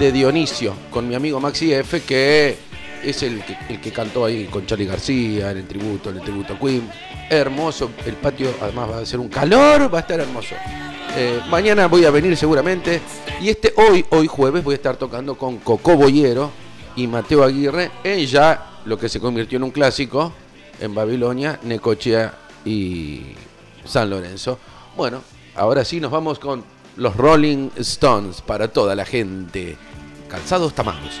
de 0.00 0.10
Dionisio 0.10 0.74
con 0.90 1.06
mi 1.08 1.14
amigo 1.14 1.38
Maxi 1.38 1.72
F, 1.72 2.00
que 2.02 2.56
es 3.04 3.22
el 3.22 3.42
que, 3.44 3.56
el 3.68 3.80
que 3.80 3.92
cantó 3.92 4.24
ahí 4.24 4.46
con 4.46 4.66
Charlie 4.66 4.86
García 4.86 5.50
en 5.50 5.58
el 5.58 5.66
tributo, 5.66 6.10
en 6.10 6.16
el 6.16 6.22
tributo 6.22 6.54
a 6.54 6.58
Queen. 6.58 6.90
Hermoso, 7.28 7.90
el 8.04 8.14
patio 8.14 8.52
además 8.60 8.90
va 8.90 8.98
a 8.98 9.06
ser 9.06 9.20
un 9.20 9.28
calor, 9.28 9.92
va 9.92 9.98
a 9.98 10.00
estar 10.00 10.20
hermoso. 10.20 10.54
Eh, 11.16 11.40
mañana 11.48 11.86
voy 11.86 12.04
a 12.04 12.10
venir 12.10 12.36
seguramente. 12.36 13.00
Y 13.40 13.48
este 13.48 13.72
hoy, 13.76 14.04
hoy 14.10 14.26
jueves, 14.26 14.62
voy 14.62 14.74
a 14.74 14.76
estar 14.76 14.96
tocando 14.96 15.36
con 15.36 15.58
Coco 15.58 15.96
Boyero 15.96 16.50
y 16.96 17.06
Mateo 17.06 17.42
Aguirre 17.42 17.90
en 18.04 18.26
ya 18.26 18.80
lo 18.84 18.98
que 18.98 19.08
se 19.08 19.20
convirtió 19.20 19.56
en 19.56 19.64
un 19.64 19.70
clásico 19.70 20.32
en 20.80 20.94
Babilonia, 20.94 21.58
Necochea 21.62 22.34
y 22.64 23.22
San 23.84 24.10
Lorenzo. 24.10 24.58
Bueno, 24.96 25.22
ahora 25.54 25.84
sí 25.84 26.00
nos 26.00 26.10
vamos 26.10 26.38
con 26.38 26.64
los 26.96 27.16
Rolling 27.16 27.70
Stones 27.76 28.40
para 28.40 28.68
toda 28.68 28.94
la 28.94 29.04
gente. 29.04 29.76
Calzados 30.28 30.74
tamaños. 30.74 31.20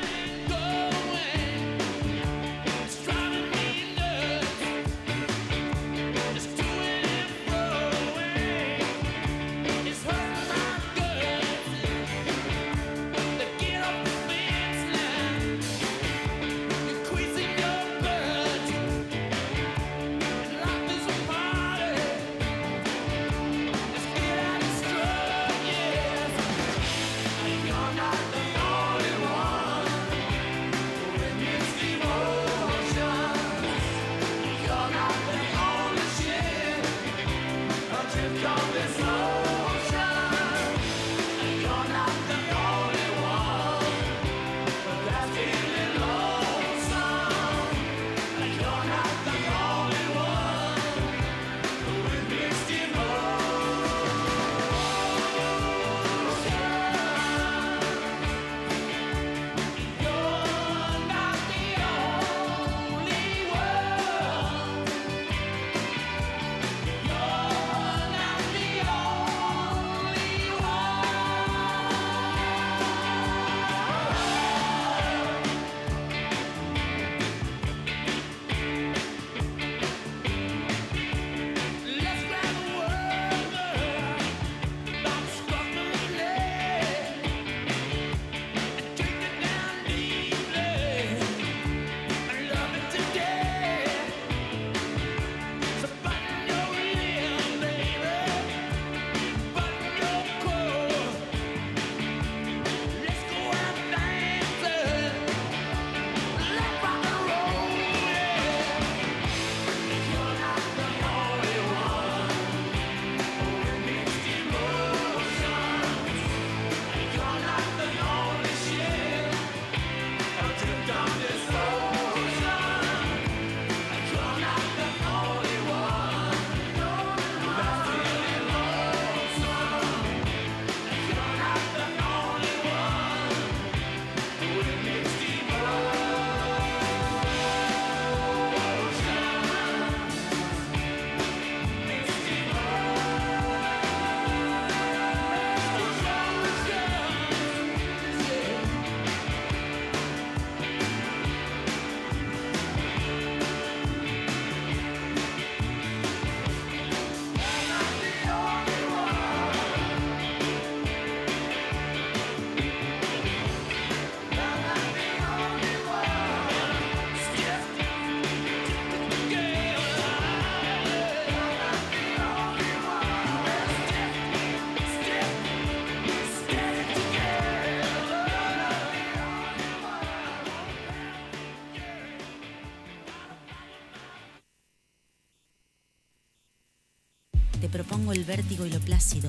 Vértigo 188.30 188.64
y 188.64 188.70
lo 188.70 188.78
plácido, 188.78 189.28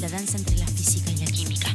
la 0.00 0.08
danza 0.10 0.36
entre 0.36 0.58
la 0.58 0.66
física 0.66 1.10
y 1.10 1.16
la 1.16 1.24
química. 1.24 1.72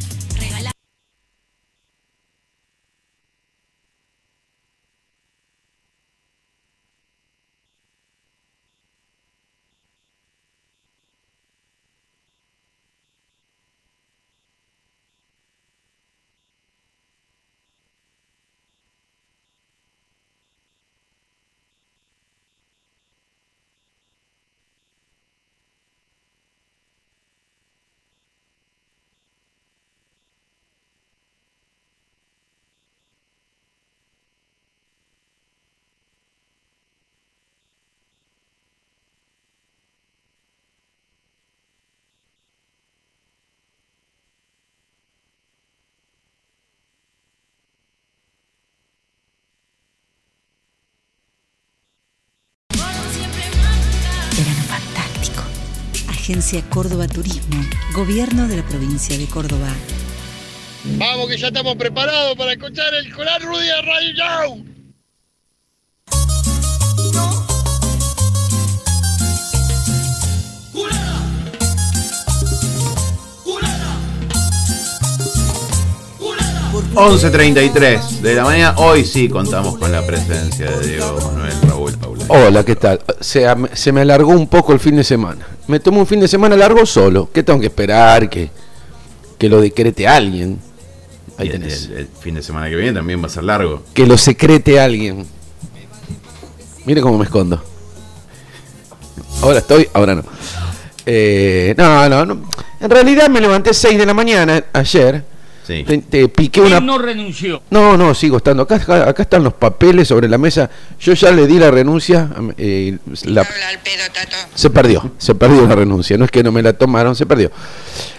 Agencia 56.33 56.67
Córdoba 56.67 57.07
Turismo, 57.07 57.63
Gobierno 57.93 58.47
de 58.47 58.57
la 58.57 58.63
provincia 58.63 59.15
de 59.15 59.27
Córdoba. 59.27 59.67
Vamos 60.97 61.27
que 61.27 61.37
ya 61.37 61.49
estamos 61.49 61.75
preparados 61.75 62.35
para 62.35 62.53
escuchar 62.53 62.91
el 62.95 63.13
Coral 63.13 63.39
Rudy 63.43 63.67
de 63.67 63.81
Radio. 63.83 64.65
Por 76.71 76.83
11.33 76.95 78.21
de 78.21 78.33
la 78.33 78.43
mañana. 78.43 78.75
Hoy 78.79 79.05
sí 79.05 79.29
contamos 79.29 79.77
con 79.77 79.91
la 79.91 80.03
presencia 80.03 80.71
de 80.71 80.87
Diego 80.87 81.31
Manuel 81.31 81.72
Paula. 81.91 82.25
Hola, 82.29 82.63
¿qué 82.63 82.75
tal? 82.75 83.01
Se, 83.19 83.45
se 83.73 83.91
me 83.91 84.01
alargó 84.01 84.31
un 84.31 84.47
poco 84.47 84.73
el 84.73 84.79
fin 84.79 84.95
de 84.95 85.03
semana. 85.03 85.45
Me 85.67 85.79
tomo 85.79 85.99
un 85.99 86.07
fin 86.07 86.19
de 86.19 86.27
semana 86.27 86.55
largo 86.55 86.85
solo. 86.85 87.29
¿Qué 87.33 87.43
tengo 87.43 87.59
que 87.59 87.67
esperar? 87.67 88.29
Que, 88.29 88.49
que 89.37 89.49
lo 89.49 89.59
decrete 89.61 90.07
alguien. 90.07 90.59
Ahí 91.37 91.47
Y 91.47 91.51
el, 91.51 91.59
tenés. 91.59 91.85
el- 91.87 91.97
el 91.97 92.07
fin 92.19 92.35
de 92.35 92.41
semana 92.43 92.69
que 92.69 92.75
viene 92.75 92.93
también 92.93 93.21
va 93.21 93.27
a 93.27 93.29
ser 93.29 93.43
largo. 93.43 93.83
Que 93.93 94.05
lo 94.07 94.17
secrete 94.17 94.79
alguien. 94.79 95.25
Mire 96.85 97.01
cómo 97.01 97.17
me 97.17 97.25
escondo. 97.25 97.61
Ahora 99.41 99.59
estoy, 99.59 99.87
ahora 99.93 100.15
no. 100.15 100.23
Eh, 101.05 101.75
no, 101.77 102.07
no, 102.09 102.25
no. 102.25 102.49
En 102.79 102.89
realidad 102.89 103.29
me 103.29 103.41
levanté 103.41 103.73
6 103.73 103.97
de 103.97 104.05
la 104.05 104.13
mañana 104.13 104.63
ayer. 104.73 105.23
Sí. 105.65 105.83
Te, 105.85 105.97
te 105.99 106.27
piqué 106.27 106.59
una. 106.61 106.77
Él 106.77 106.85
no 106.85 106.97
renunció. 106.97 107.61
No, 107.69 107.95
no, 107.95 108.13
sigo 108.13 108.37
estando. 108.37 108.63
Acá, 108.63 108.75
acá, 108.75 109.09
acá 109.09 109.23
están 109.23 109.43
los 109.43 109.53
papeles 109.53 110.07
sobre 110.09 110.27
la 110.27 110.37
mesa. 110.37 110.69
Yo 110.99 111.13
ya 111.13 111.31
le 111.31 111.47
di 111.47 111.57
la 111.57 111.71
renuncia. 111.71 112.29
eh, 112.57 112.97
la- 113.23 113.41
Habla 113.41 113.69
al 113.69 113.79
pedo, 113.79 114.03
Tato. 114.13 114.35
se 114.53 114.69
perdió, 114.69 115.11
se 115.17 115.35
perdió 115.35 115.65
la 115.65 115.75
renuncia. 115.75 116.17
No 116.17 116.25
es 116.25 116.31
que 116.31 116.43
no 116.43 116.51
me 116.51 116.61
la 116.61 116.73
tomaron, 116.73 117.15
se 117.15 117.25
perdió. 117.25 117.49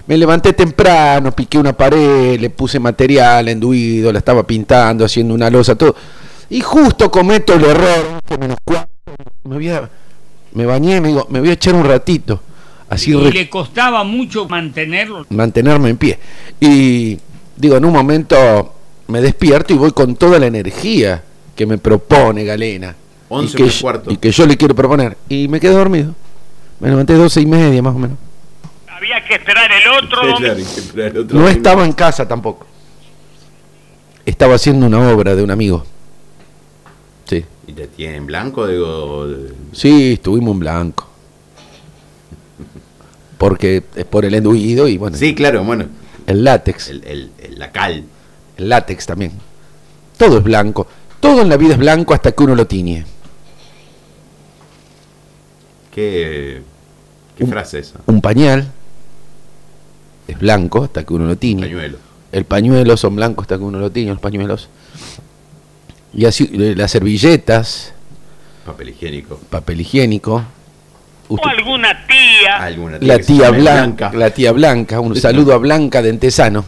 Me 0.06 0.16
levanté 0.16 0.52
temprano, 0.54 1.32
piqué 1.32 1.58
una 1.58 1.74
pared, 1.74 2.38
le 2.40 2.50
puse 2.50 2.78
material 2.80 3.48
enduido, 3.48 4.10
la 4.12 4.18
estaba 4.18 4.46
pintando, 4.46 5.04
haciendo 5.04 5.34
una 5.34 5.50
losa, 5.50 5.74
todo. 5.76 5.94
Y 6.50 6.60
justo 6.60 7.10
cometo 7.10 7.54
el 7.54 7.64
error, 7.64 8.20
que 8.26 8.38
menos 8.38 8.56
cuatro, 8.64 8.88
me, 9.44 9.56
voy 9.56 9.68
a- 9.68 9.90
me 10.52 10.64
bañé, 10.66 11.00
me 11.00 11.08
digo, 11.08 11.26
me 11.30 11.40
voy 11.40 11.50
a 11.50 11.52
echar 11.54 11.74
un 11.74 11.84
ratito. 11.84 12.40
Así 12.88 13.10
Y 13.12 13.14
re- 13.14 13.32
le 13.32 13.48
costaba 13.50 14.04
mucho 14.04 14.46
mantenerlo. 14.46 15.26
mantenerme 15.30 15.88
en 15.90 15.96
pie. 15.96 16.18
Y 16.60 17.18
digo, 17.56 17.76
en 17.76 17.84
un 17.84 17.92
momento 17.92 18.74
me 19.08 19.20
despierto 19.20 19.72
y 19.74 19.76
voy 19.76 19.92
con 19.92 20.16
toda 20.16 20.38
la 20.38 20.46
energía 20.46 21.22
que 21.54 21.66
me 21.66 21.78
propone 21.78 22.44
Galena. 22.44 22.94
11 23.28 23.56
y, 23.58 23.64
que 23.68 23.80
cuarto. 23.80 24.10
y 24.12 24.16
que 24.16 24.30
yo 24.30 24.46
le 24.46 24.56
quiero 24.56 24.74
proponer. 24.74 25.16
Y 25.28 25.48
me 25.48 25.60
quedé 25.60 25.72
dormido. 25.72 26.14
Me 26.80 26.88
levanté 26.88 27.14
doce 27.14 27.40
y 27.40 27.46
media 27.46 27.80
más 27.82 27.94
o 27.94 27.98
menos. 27.98 28.18
Había 28.88 29.24
que 29.26 29.34
esperar 29.34 29.70
el 29.72 29.88
otro 30.04 30.20
Sí, 30.20 30.26
domingo. 30.26 30.38
claro, 30.38 30.56
hay 30.56 30.64
que 30.64 30.80
esperar 30.80 31.10
el 31.12 31.18
otro 31.18 31.34
No 31.38 31.40
domingo. 31.44 31.48
estaba 31.58 31.84
en 31.84 31.92
casa 31.92 32.26
tampoco. 32.28 32.66
Estaba 34.24 34.54
haciendo 34.54 34.86
una 34.86 35.10
obra 35.10 35.34
de 35.34 35.42
un 35.42 35.50
amigo. 35.50 35.84
Sí. 37.26 37.44
¿Y 37.66 37.72
te 37.72 37.86
tiene 37.88 38.16
en 38.16 38.26
blanco? 38.26 38.66
Digo, 38.66 39.26
Sí, 39.72 40.12
estuvimos 40.14 40.52
en 40.54 40.60
blanco. 40.60 41.08
Porque 43.38 43.82
es 43.94 44.04
por 44.04 44.24
el 44.24 44.34
enduido 44.34 44.88
y 44.88 44.96
bueno, 44.96 45.16
Sí, 45.16 45.34
claro, 45.34 45.64
bueno. 45.64 45.86
El 46.26 46.44
látex. 46.44 46.88
El, 46.88 47.04
el- 47.04 47.30
el- 47.38 47.58
la 47.58 47.70
cal. 47.72 48.04
El 48.56 48.68
látex 48.68 49.06
también. 49.06 49.32
Todo 50.16 50.38
es 50.38 50.44
blanco. 50.44 50.86
Todo 51.20 51.42
en 51.42 51.48
la 51.48 51.56
vida 51.56 51.72
es 51.74 51.78
blanco 51.78 52.14
hasta 52.14 52.32
que 52.32 52.42
uno 52.42 52.54
lo 52.54 52.66
tiñe. 52.66 53.04
¿Qué, 55.92 56.62
qué 57.36 57.44
Un- 57.44 57.50
frase 57.50 57.78
esa? 57.78 58.00
Un 58.06 58.20
pañal 58.20 58.66
es 60.26 60.38
blanco 60.38 60.84
hasta 60.84 61.04
que 61.04 61.14
uno 61.14 61.26
lo 61.26 61.36
tiñe. 61.36 61.62
Pañuelo. 61.62 61.98
El 62.32 62.44
pañuelo 62.44 62.96
son 62.96 63.14
blancos 63.16 63.44
hasta 63.44 63.58
que 63.58 63.62
uno 63.64 63.78
lo 63.78 63.90
tiñe, 63.90 64.10
los 64.10 64.20
pañuelos. 64.20 64.68
Y 66.12 66.24
así, 66.26 66.50
eh, 66.52 66.74
las 66.76 66.90
servilletas, 66.90 67.92
Papel 68.66 68.88
higiénico. 68.90 69.36
papel 69.50 69.80
higiénico. 69.82 70.42
O 71.28 71.38
alguna 71.46 72.06
tía. 72.06 72.56
Alguna 72.62 72.98
la 73.00 73.18
tía 73.18 73.50
Blanca, 73.50 74.12
la 74.12 74.30
tía 74.30 74.52
Blanca, 74.52 75.00
un 75.00 75.16
saludo 75.16 75.54
a 75.54 75.58
Blanca 75.58 76.02
de 76.02 76.10
Entesano. 76.10 76.64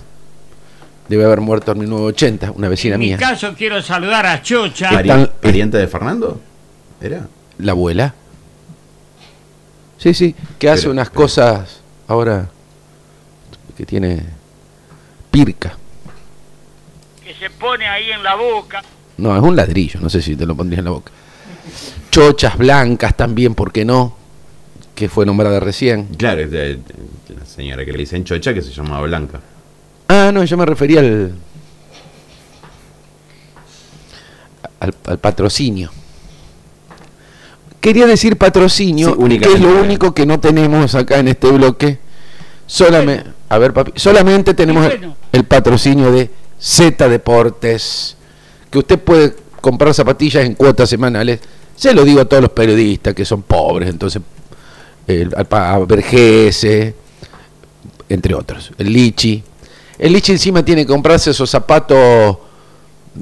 Debe 1.08 1.24
haber 1.24 1.40
muerto 1.40 1.72
en 1.72 1.78
1980, 1.80 2.50
una 2.52 2.68
vecina 2.68 2.94
En 2.94 3.00
mi 3.00 3.06
mía. 3.08 3.16
caso 3.18 3.54
quiero 3.56 3.80
saludar 3.82 4.26
a 4.26 4.42
Chocha. 4.42 5.00
Están- 5.00 5.30
¿Pariente 5.40 5.78
de 5.78 5.86
Fernando? 5.86 6.40
¿Era? 7.00 7.28
La 7.58 7.72
abuela. 7.72 8.14
Sí, 9.98 10.14
sí, 10.14 10.34
que 10.58 10.68
hace 10.68 10.82
Pero- 10.82 10.92
unas 10.92 11.08
pero- 11.10 11.20
cosas 11.22 11.80
ahora 12.08 12.48
que 13.76 13.86
tiene 13.86 14.22
pirca. 15.30 15.76
que 17.24 17.34
se 17.34 17.50
pone 17.50 17.86
ahí 17.86 18.10
en 18.10 18.22
la 18.22 18.34
boca. 18.36 18.82
No, 19.18 19.34
es 19.36 19.42
un 19.42 19.54
ladrillo, 19.56 20.00
no 20.00 20.08
sé 20.08 20.22
si 20.22 20.36
te 20.36 20.46
lo 20.46 20.54
pondrías 20.56 20.78
en 20.80 20.84
la 20.86 20.90
boca. 20.92 21.10
Chochas 22.10 22.56
blancas 22.56 23.16
también, 23.16 23.54
¿por 23.54 23.72
qué 23.72 23.84
no? 23.84 24.16
Que 24.96 25.09
fue 25.09 25.24
nombrada 25.24 25.61
recién. 25.61 26.06
Claro, 26.16 26.40
es 26.40 26.50
de, 26.50 26.76
de 26.76 27.35
la 27.38 27.46
señora 27.46 27.85
que 27.85 27.92
le 27.92 27.98
dicen 27.98 28.24
chocha 28.24 28.52
que 28.52 28.62
se 28.62 28.72
llamaba 28.72 29.06
Blanca. 29.06 29.40
Ah, 30.09 30.30
no, 30.32 30.42
yo 30.42 30.56
me 30.56 30.66
refería 30.66 31.00
al, 31.00 31.32
al, 34.80 34.94
al 35.06 35.18
patrocinio. 35.18 35.90
Quería 37.80 38.06
decir 38.06 38.37
patrocinio, 38.37 39.16
Sí, 39.28 39.38
que 39.38 39.52
es 39.52 39.61
lo 39.61 39.80
único 39.80 40.12
que 40.12 40.26
no 40.26 40.40
tenemos 40.40 40.94
acá 40.96 41.18
en 41.18 41.28
este 41.28 41.50
bloque. 41.52 41.98
Solamente, 42.66 43.30
a 43.48 43.59
ver, 43.59 43.72
papi, 43.72 43.92
solamente 43.94 44.54
tenemos 44.54 44.87
el, 44.87 45.12
el 45.30 45.44
patrocinio 45.44 46.11
de 46.11 46.30
Z 46.59 47.09
Deportes, 47.09 48.16
que 48.70 48.78
usted 48.78 48.98
puede 48.98 49.37
comprar 49.61 49.94
zapatillas 49.94 50.44
en 50.44 50.54
cuotas 50.54 50.88
semanales. 50.88 51.38
Se 51.76 51.92
lo 51.94 52.02
digo 52.04 52.22
a 52.22 52.24
todos 52.24 52.42
los 52.42 52.50
periodistas 52.52 53.14
que 53.14 53.24
son 53.24 53.42
pobres, 53.42 53.88
entonces, 53.90 54.20
el, 55.06 55.32
a 55.36 55.78
Vergese, 55.86 56.94
entre 58.08 58.34
otros, 58.34 58.72
el 58.78 58.92
Lichi. 58.92 59.42
El 59.98 60.12
Lichi 60.12 60.32
encima 60.32 60.64
tiene 60.64 60.82
que 60.82 60.88
comprarse 60.92 61.30
esos 61.30 61.48
zapatos 61.48 62.36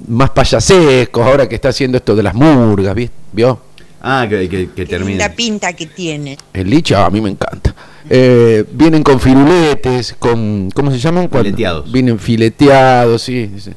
más 0.09 0.31
payasescos, 0.31 1.25
ahora 1.25 1.49
que 1.49 1.55
está 1.55 1.69
haciendo 1.69 1.97
esto 1.99 2.17
de 2.17 2.23
las 2.23 2.35
murgas, 2.35 2.95
¿vi- 2.95 3.11
¿vio? 3.33 3.61
Ah, 4.03 4.27
que, 4.29 4.49
que, 4.49 4.85
termina. 4.87 5.11
linda 5.11 5.29
pinta 5.31 5.73
que 5.73 5.87
tiene. 5.87 6.37
El 6.53 6.69
Lichi, 6.69 6.93
ah, 6.95 7.07
a 7.07 7.11
mí 7.11 7.21
me 7.21 7.31
encanta. 7.31 7.75
Eh, 8.11 8.65
vienen 8.73 9.03
con 9.03 9.19
firuletes, 9.19 10.15
con, 10.19 10.71
¿cómo 10.75 10.91
se 10.91 10.99
llaman? 10.99 11.31
Fileteados. 11.31 11.91
Vienen 11.91 12.19
fileteados, 12.19 13.23
sí, 13.23 13.51
sí. 13.59 13.71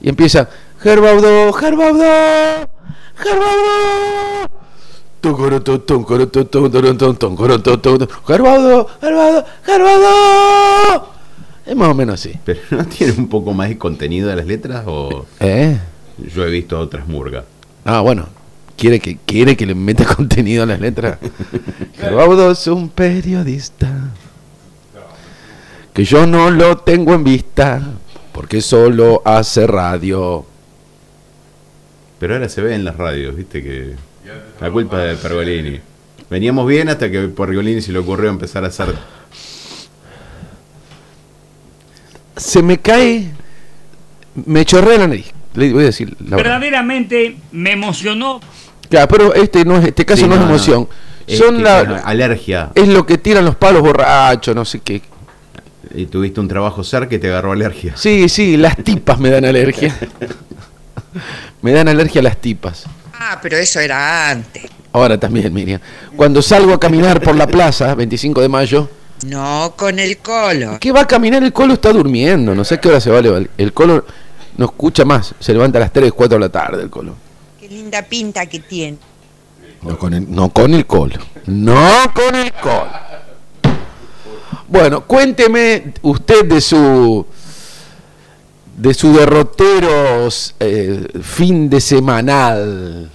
Y 0.00 0.08
empieza, 0.10 0.48
Gerbaudo, 0.80 1.52
Gerbaudo, 1.54 2.04
Gerbaudo. 3.16 4.50
Gerbaudo, 8.26 8.88
Gerbaudo, 9.00 9.44
Gerbaudo. 9.64 11.12
Es 11.64 11.76
más 11.76 11.88
o 11.88 11.94
menos 11.94 12.14
así. 12.14 12.38
¿Pero 12.44 12.60
no 12.70 12.84
tiene 12.86 13.12
un 13.12 13.28
poco 13.28 13.52
más 13.54 13.68
de 13.68 13.78
contenido 13.78 14.28
de 14.28 14.36
las 14.36 14.46
letras? 14.46 14.84
O 14.86 15.26
¿Eh? 15.40 15.78
yo 16.34 16.44
he 16.44 16.50
visto 16.50 16.78
otras 16.78 17.06
murgas. 17.06 17.44
Ah, 17.84 18.00
bueno. 18.00 18.28
¿Quiere 18.76 18.98
que, 18.98 19.18
quiere 19.24 19.56
que 19.56 19.64
le 19.64 19.74
meta 19.76 20.04
contenido 20.16 20.64
a 20.64 20.66
las 20.66 20.80
letras? 20.80 21.18
Gerbaudo 21.94 22.50
es 22.50 22.66
un 22.66 22.88
periodista. 22.88 24.10
Que 25.92 26.04
yo 26.04 26.26
no 26.26 26.50
lo 26.50 26.78
tengo 26.78 27.14
en 27.14 27.22
vista. 27.22 27.80
Porque 28.32 28.60
solo 28.60 29.22
hace 29.24 29.66
radio. 29.66 30.44
Pero 32.18 32.34
ahora 32.34 32.48
se 32.48 32.62
ve 32.62 32.74
en 32.74 32.84
las 32.84 32.96
radios, 32.96 33.36
viste 33.36 33.62
que. 33.62 33.94
La 34.60 34.70
culpa 34.70 34.98
de 35.00 35.16
Pergolini. 35.16 35.80
Veníamos 36.30 36.66
bien 36.66 36.88
hasta 36.88 37.10
que 37.10 37.28
Pergolini 37.28 37.82
se 37.82 37.92
le 37.92 37.98
ocurrió 37.98 38.30
empezar 38.30 38.64
a 38.64 38.68
hacer. 38.68 38.94
Se 42.36 42.62
me 42.62 42.78
cae. 42.78 43.30
Me 44.46 44.64
chorrea 44.64 44.98
la 44.98 45.08
nariz. 45.08 45.32
Le 45.54 45.72
voy 45.72 45.82
a 45.82 45.86
decir 45.86 46.16
la. 46.26 46.36
Verdaderamente 46.36 47.36
me 47.52 47.72
emocionó. 47.72 48.40
Claro, 48.88 49.08
pero 49.08 49.34
este 49.34 49.64
no 49.64 49.76
es, 49.78 49.86
este 49.86 50.04
caso 50.04 50.22
Sí, 50.22 50.28
no, 50.28 50.34
es 50.34 50.40
no, 50.40 50.46
emoción. 50.46 50.88
Es 51.26 51.38
Son 51.38 51.56
que, 51.56 51.62
la, 51.62 51.84
claro, 51.84 52.02
alergia. 52.06 52.70
es 52.74 52.88
lo 52.88 53.04
que 53.06 53.18
tiran 53.18 53.44
los 53.44 53.56
palos 53.56 53.82
borrachos, 53.82 54.54
no 54.54 54.64
sé 54.64 54.80
qué. 54.80 55.02
Y 55.94 56.06
tuviste 56.06 56.40
un 56.40 56.48
trabajo 56.48 56.82
cerca 56.82 57.08
que 57.08 57.18
te 57.18 57.28
agarró 57.28 57.52
alergia. 57.52 57.96
Sí, 57.96 58.28
sí, 58.28 58.56
las 58.56 58.76
tipas 58.76 59.18
me 59.18 59.30
dan 59.30 59.44
alergia. 59.44 59.94
me 61.62 61.72
dan 61.72 61.88
alergia 61.88 62.22
las 62.22 62.38
tipas. 62.38 62.86
Ah, 63.24 63.38
pero 63.40 63.56
eso 63.56 63.78
era 63.78 64.30
antes. 64.30 64.64
Ahora 64.92 65.18
también, 65.18 65.52
Miriam. 65.54 65.80
Cuando 66.16 66.42
salgo 66.42 66.74
a 66.74 66.80
caminar 66.80 67.20
por 67.20 67.36
la 67.36 67.46
plaza, 67.46 67.94
25 67.94 68.40
de 68.42 68.48
mayo, 68.48 68.88
No 69.24 69.74
con 69.76 69.98
el 70.00 70.18
colo. 70.18 70.78
¿qué 70.80 70.90
va 70.90 71.02
a 71.02 71.06
caminar? 71.06 71.42
El 71.44 71.52
colo 71.52 71.74
está 71.74 71.92
durmiendo. 71.92 72.54
No 72.54 72.64
sé 72.64 72.74
a 72.74 72.80
qué 72.80 72.88
hora 72.88 73.00
se 73.00 73.10
va 73.10 73.18
a 73.18 73.22
levantar. 73.22 73.50
El 73.56 73.72
colo 73.72 74.04
no 74.56 74.64
escucha 74.64 75.04
más. 75.04 75.34
Se 75.38 75.52
levanta 75.52 75.78
a 75.78 75.82
las 75.82 75.92
3, 75.92 76.12
4 76.12 76.36
de 76.36 76.40
la 76.40 76.48
tarde 76.48 76.82
el 76.82 76.90
colo. 76.90 77.14
Qué 77.60 77.68
linda 77.68 78.02
pinta 78.02 78.44
que 78.46 78.58
tiene. 78.58 78.98
No 79.82 79.96
con 79.96 80.14
el, 80.14 80.30
no 80.30 80.50
con 80.50 80.74
el 80.74 80.84
colo. 80.86 81.14
No 81.46 82.12
con 82.12 82.34
el 82.34 82.52
colo. 82.54 82.90
Bueno, 84.68 85.02
cuénteme 85.06 85.92
usted 86.02 86.44
de 86.46 86.60
su 86.60 87.24
de 88.76 88.94
su 88.94 89.12
derroteros 89.12 90.54
eh, 90.60 91.06
fin 91.22 91.68
de 91.68 91.80
semanal. 91.80 93.10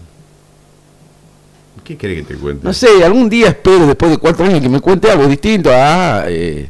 ¿Qué 1.83 1.95
quiere 1.95 2.15
que 2.15 2.23
te 2.23 2.35
cuente? 2.35 2.65
No 2.65 2.73
sé, 2.73 3.03
algún 3.03 3.29
día 3.29 3.47
espero 3.47 3.87
después 3.87 4.11
de 4.11 4.17
cuatro 4.17 4.45
años 4.45 4.59
que 4.61 4.69
me 4.69 4.81
cuente 4.81 5.09
algo 5.09 5.25
distinto. 5.27 5.69
Ah, 5.73 6.25
eh, 6.27 6.69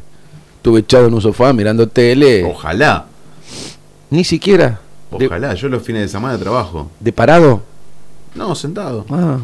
estuve 0.57 0.81
echado 0.81 1.07
en 1.07 1.13
un 1.13 1.21
sofá 1.21 1.53
mirando 1.53 1.87
tele. 1.87 2.43
Ojalá. 2.43 3.05
Ni 4.09 4.23
siquiera. 4.23 4.79
De, 5.17 5.25
Ojalá, 5.25 5.53
yo 5.55 5.69
los 5.69 5.81
fines 5.83 6.03
de 6.03 6.07
semana 6.09 6.37
trabajo. 6.37 6.91
de 6.99 7.11
parado. 7.11 7.63
No, 8.35 8.53
sentado. 8.55 9.05
Ah, 9.09 9.39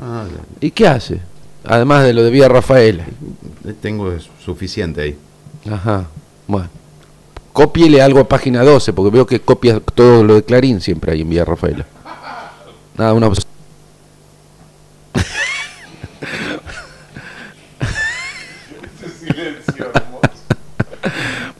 Ah, 0.00 0.24
¿Y 0.60 0.70
qué 0.70 0.86
hace? 0.86 1.20
Además 1.64 2.04
de 2.04 2.14
lo 2.14 2.22
de 2.22 2.30
Vía 2.30 2.48
Rafaela. 2.48 3.04
tengo 3.82 4.10
suficiente 4.42 5.02
ahí. 5.02 5.18
Ajá. 5.70 6.06
Bueno. 6.46 6.68
Cópiele 7.52 8.00
algo 8.00 8.20
a 8.20 8.28
página 8.28 8.62
12, 8.62 8.92
porque 8.92 9.14
veo 9.14 9.26
que 9.26 9.40
copia 9.40 9.80
todo 9.80 10.22
lo 10.24 10.34
de 10.36 10.44
Clarín 10.44 10.80
siempre 10.80 11.12
ahí 11.12 11.22
en 11.22 11.30
Vía 11.30 11.44
Rafaela. 11.44 11.84
Nada, 12.96 13.12
una 13.14 13.28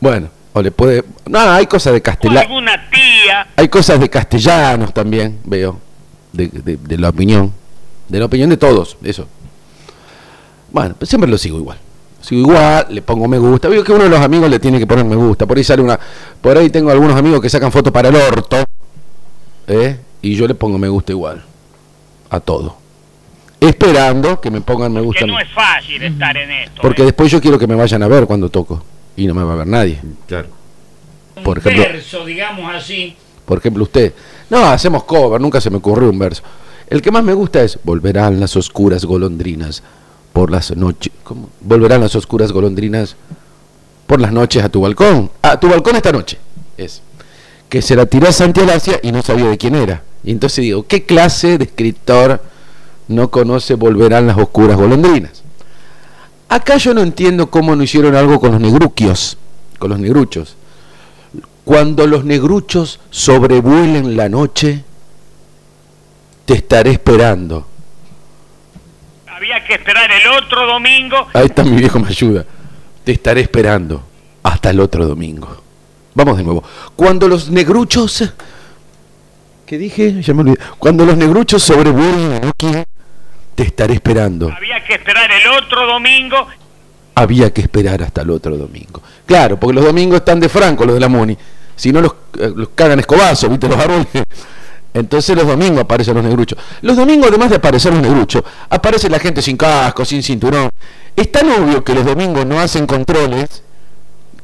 Bueno, 0.01 0.29
o 0.53 0.63
le 0.63 0.71
puede. 0.71 1.05
No, 1.29 1.39
hay 1.41 1.67
cosas 1.67 1.93
de 1.93 2.03
castellano. 2.03 2.41
alguna 2.41 2.89
tía. 2.91 3.49
Hay 3.57 3.69
cosas 3.69 4.01
de 4.01 4.09
castellanos 4.09 4.93
también, 4.95 5.39
veo. 5.45 5.79
De, 6.33 6.49
de- 6.49 6.77
de 6.77 6.99
la 6.99 7.09
opinión. 7.11 7.53
De 8.09 8.19
la 8.19 8.25
opinión 8.27 8.51
de 8.51 8.57
todos, 8.57 8.97
eso. 9.05 9.27
Bueno, 10.73 10.95
pues 10.99 11.09
siempre 11.09 11.29
lo 11.31 11.39
sigo 11.39 11.59
igual. 11.59 11.79
Sigo 12.21 12.53
igual, 12.53 12.87
le 12.91 13.03
pongo 13.03 13.27
me 13.27 13.39
gusta. 13.39 13.69
Veo 13.69 13.83
que 13.83 13.93
uno 13.93 14.05
de 14.05 14.11
los 14.11 14.21
amigos 14.21 14.51
le 14.51 14.59
tiene 14.59 14.79
que 14.79 14.87
poner 14.87 15.05
me 15.05 15.17
gusta. 15.17 15.47
Por 15.47 15.57
ahí 15.57 15.65
sale 15.65 15.83
una. 15.83 15.99
Por 16.41 16.57
ahí 16.57 16.69
tengo 16.71 16.91
algunos 16.91 17.17
amigos 17.17 17.41
que 17.41 17.49
sacan 17.49 17.73
fotos 17.73 17.93
para 17.93 18.09
el 18.09 18.17
orto. 18.17 18.63
¿eh? 19.67 19.99
Y 20.23 20.35
yo 20.35 20.47
le 20.47 20.55
pongo 20.55 20.79
me 20.79 20.89
gusta 20.89 21.13
igual. 21.13 21.43
A 22.29 22.41
todo. 22.41 22.77
Esperando 23.59 24.41
que 24.41 24.51
me 24.51 24.61
pongan 24.61 24.93
me 24.93 25.01
gusta. 25.01 25.21
Que 25.21 25.25
a 25.25 25.27
mí. 25.27 25.33
no 25.33 25.41
es 25.41 25.51
fácil 25.51 26.03
estar 26.03 26.37
en 26.37 26.51
esto. 26.51 26.83
Porque 26.83 27.03
¿eh? 27.03 27.07
después 27.07 27.31
yo 27.31 27.41
quiero 27.41 27.59
que 27.59 27.67
me 27.67 27.75
vayan 27.75 28.03
a 28.03 28.09
ver 28.09 28.27
cuando 28.27 28.51
toco. 28.51 28.83
Y 29.17 29.27
no 29.27 29.35
me 29.35 29.43
va 29.43 29.55
a 29.55 29.57
ver 29.57 29.67
nadie. 29.67 30.01
Claro. 30.27 30.49
Por 31.43 31.59
ejemplo. 31.59 31.83
verso, 31.83 32.25
digamos 32.25 32.75
así. 32.75 33.17
Por 33.47 33.59
ejemplo, 33.59 33.83
usted. 33.85 34.13
No, 34.51 34.67
hacemos 34.67 35.05
cover, 35.05 35.41
nunca 35.41 35.61
se 35.61 35.71
me 35.71 35.79
ocurrió 35.79 36.11
un 36.11 36.19
verso. 36.19 36.43
El 36.87 37.01
que 37.01 37.11
más 37.11 37.23
me 37.23 37.33
gusta 37.33 37.63
es 37.63 37.79
Volverán 37.83 38.41
las 38.41 38.57
oscuras 38.57 39.05
golondrinas 39.05 39.83
por 40.33 40.51
las 40.51 40.77
noches. 40.77 41.13
Volverán 41.61 42.01
las 42.01 42.15
oscuras 42.15 42.53
golondrinas 42.53 43.17
por 44.07 44.21
las 44.21 44.33
noches 44.33 44.65
a 44.65 44.69
tu 44.69 44.81
balcón. 44.81 45.31
A 45.43 45.59
tu 45.59 45.69
balcón 45.69 45.97
esta 45.97 46.13
noche. 46.13 46.39
Es. 46.77 47.03
Que 47.69 47.83
se 47.83 47.95
la 47.97 48.07
tiró 48.07 48.29
a 48.29 48.33
Santi 48.33 48.61
Alasia 48.61 48.99
y 49.03 49.13
no 49.13 49.23
sabía 49.23 49.49
de 49.49 49.59
quién 49.59 49.75
era. 49.75 50.03
Y 50.25 50.33
entonces 50.33 50.63
digo, 50.63 50.87
¿qué 50.87 51.05
clase 51.05 51.59
de 51.59 51.65
escritor 51.65 52.43
no 53.09 53.31
conoce 53.31 53.75
Volverán 53.75 54.27
las 54.27 54.37
oscuras 54.37 54.77
golondrinas? 54.77 55.43
Acá 56.49 56.77
yo 56.79 56.93
no 56.95 57.01
entiendo 57.01 57.49
cómo 57.49 57.77
no 57.77 57.85
hicieron 57.85 58.17
algo 58.17 58.41
con 58.41 58.51
los 58.51 58.61
negruquios, 58.61 59.39
con 59.79 59.91
los 59.91 60.01
negruchos. 60.01 60.57
Cuando 61.65 62.09
los 62.09 62.25
negruchos 62.25 62.99
sobrevuelen 63.11 64.17
la 64.17 64.29
noche, 64.29 64.83
te 66.45 66.55
estaré 66.55 66.91
esperando. 66.91 67.67
Había 69.41 69.65
que 69.65 69.73
esperar 69.73 70.11
el 70.13 70.27
otro 70.27 70.67
domingo. 70.67 71.29
Ahí 71.33 71.47
está 71.47 71.65
mi 71.65 71.75
viejo, 71.75 71.99
me 71.99 72.09
ayuda. 72.09 72.45
Te 73.03 73.13
estaré 73.13 73.41
esperando 73.41 74.03
hasta 74.43 74.69
el 74.69 74.81
otro 74.81 75.07
domingo. 75.07 75.63
Vamos 76.13 76.37
de 76.37 76.45
nuevo. 76.45 76.63
Cuando 76.95 77.27
los 77.27 77.49
negruchos... 77.49 78.35
¿Qué 79.65 79.79
dije? 79.79 80.21
Ya 80.21 80.35
me 80.35 80.43
olvidé. 80.43 80.59
Cuando 80.79 81.07
los 81.07 81.17
negruchos 81.17 81.63
sobrevuelen 81.63 82.31
la 82.33 82.41
noche, 82.41 82.85
te 83.55 83.63
estaré 83.63 83.95
esperando. 83.95 84.53
Había 84.55 84.85
que 84.85 84.93
esperar 84.97 85.31
el 85.33 85.47
otro 85.49 85.87
domingo. 85.87 86.47
había 87.15 87.51
que 87.51 87.63
esperar 87.63 88.03
hasta 88.03 88.21
el 88.21 88.29
otro 88.29 88.59
domingo. 88.59 89.01
Claro, 89.25 89.59
porque 89.59 89.75
los 89.75 89.87
domingos 89.87 90.19
están 90.19 90.39
de 90.39 90.51
franco 90.51 90.85
los 90.85 90.93
de 90.93 91.01
la 91.01 91.09
Muni. 91.09 91.35
Si 91.77 91.91
no 91.93 92.03
los, 92.03 92.13
eh, 92.39 92.53
los 92.55 92.69
cagan 92.75 92.99
escobazos, 92.99 93.49
¿viste? 93.49 93.69
Los. 93.69 94.07
Entonces 94.93 95.37
los 95.37 95.47
domingos 95.47 95.81
aparecen 95.81 96.15
los 96.15 96.25
negruchos. 96.25 96.59
Los 96.83 96.97
domingos, 96.97 97.29
además 97.29 97.51
de 97.51 97.57
aparecer 97.57 97.93
los 97.93 98.03
negruchos, 98.03 98.43
aparece 98.69 99.09
la 99.09 99.19
gente 99.19 99.41
sin 99.43 99.57
casco, 99.57 100.05
sin 100.05 100.23
cinturón. 100.23 100.69
Es 101.17 101.31
tan 101.31 101.49
obvio 101.51 101.85
que 101.85 101.95
los 101.95 102.05
domingos 102.05 102.45
no 102.47 102.59
hacen 102.61 102.87
controles 102.87 103.63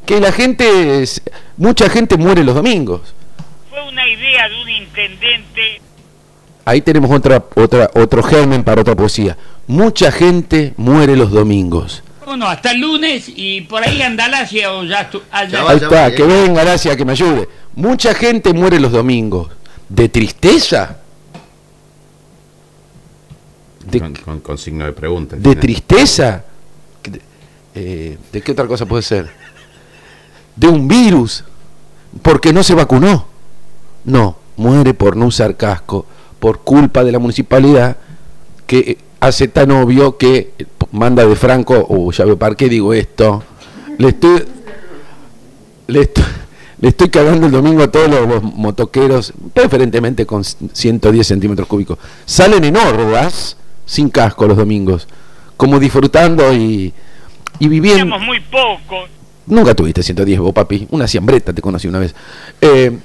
que 0.04 0.20
la 0.20 0.30
gente, 0.30 1.02
es- 1.02 1.20
mucha 1.56 1.88
gente 1.88 2.16
muere 2.16 2.44
los 2.44 2.54
domingos. 2.54 3.00
Fue 3.70 3.82
una 3.88 4.06
idea 4.08 4.48
de 4.48 4.62
un 4.62 4.68
intendente. 4.68 5.80
Ahí 6.64 6.80
tenemos 6.80 7.10
otra, 7.10 7.44
otra, 7.54 7.90
otro 7.94 8.22
germen 8.22 8.62
para 8.64 8.80
otra 8.80 8.94
poesía. 8.94 9.36
Mucha 9.66 10.10
gente 10.12 10.74
muere 10.76 11.16
los 11.16 11.30
domingos. 11.32 12.02
Bueno, 12.24 12.46
hasta 12.48 12.72
el 12.72 12.80
lunes 12.80 13.24
y 13.28 13.60
por 13.62 13.84
ahí 13.84 14.02
Andalasia 14.02 14.72
o 14.72 14.82
ya 14.84 15.08
allá. 15.30 15.60
Ahí 15.68 15.76
está, 15.76 15.88
va, 15.88 16.10
que 16.10 16.24
venga 16.24 16.64
gracias, 16.64 16.96
que 16.96 17.04
me 17.04 17.12
ayude. 17.12 17.48
Mucha 17.76 18.14
gente 18.14 18.52
muere 18.52 18.80
los 18.80 18.90
domingos. 18.90 19.48
¿De 19.88 20.08
tristeza? 20.08 20.98
¿De, 23.90 24.00
Con, 24.00 24.14
con- 24.14 24.40
con 24.40 24.58
signo 24.58 24.84
de 24.84 24.92
pregunta. 24.92 25.36
de 25.36 25.54
tristeza? 25.56 26.44
¿De, 27.08 27.20
eh, 27.74 28.18
¿De 28.32 28.42
qué 28.42 28.52
otra 28.52 28.66
cosa 28.66 28.84
puede 28.86 29.02
ser? 29.02 29.30
¿De 30.56 30.66
un 30.66 30.88
virus? 30.88 31.44
¿Porque 32.22 32.52
no 32.52 32.62
se 32.62 32.74
vacunó? 32.74 33.26
No, 34.04 34.36
muere 34.56 34.94
por 34.94 35.16
no 35.16 35.26
usar 35.26 35.56
casco, 35.56 36.04
por 36.40 36.60
culpa 36.60 37.04
de 37.04 37.12
la 37.12 37.18
municipalidad 37.18 37.96
que 38.66 38.78
eh, 38.78 38.98
hace 39.20 39.46
tan 39.48 39.70
obvio 39.70 40.16
que 40.16 40.52
manda 40.90 41.24
de 41.24 41.36
Franco, 41.36 41.86
o 41.88 42.10
ya 42.10 42.24
veo 42.24 42.38
para 42.38 42.54
qué 42.56 42.68
digo 42.68 42.92
esto, 42.92 43.42
le 43.98 44.08
estoy, 44.08 44.44
le 45.86 46.00
estoy, 46.02 46.24
le 46.80 46.88
estoy 46.88 47.08
cagando 47.08 47.46
el 47.46 47.52
domingo 47.52 47.82
a 47.82 47.90
todos 47.90 48.08
los, 48.08 48.42
motoqueros, 48.42 49.32
preferentemente 49.54 50.26
con 50.26 50.44
110 50.44 51.26
centímetros 51.26 51.66
cúbicos. 51.66 51.98
Salen 52.26 52.64
en 52.64 52.76
hordas, 52.76 53.56
sin 53.86 54.10
casco 54.10 54.46
los 54.46 54.56
domingos, 54.56 55.08
como 55.56 55.78
disfrutando 55.78 56.52
y, 56.52 56.92
y 57.58 57.68
viviendo. 57.68 58.14
Éramos 58.14 58.26
muy 58.26 58.40
pocos. 58.40 59.08
Nunca 59.46 59.74
tuviste 59.74 60.02
110 60.02 60.40
vos, 60.40 60.52
papi. 60.52 60.86
Una 60.90 61.06
siambreta 61.06 61.52
te 61.52 61.62
conocí 61.62 61.88
una 61.88 62.00
vez. 62.00 62.14
Eh, 62.60 62.98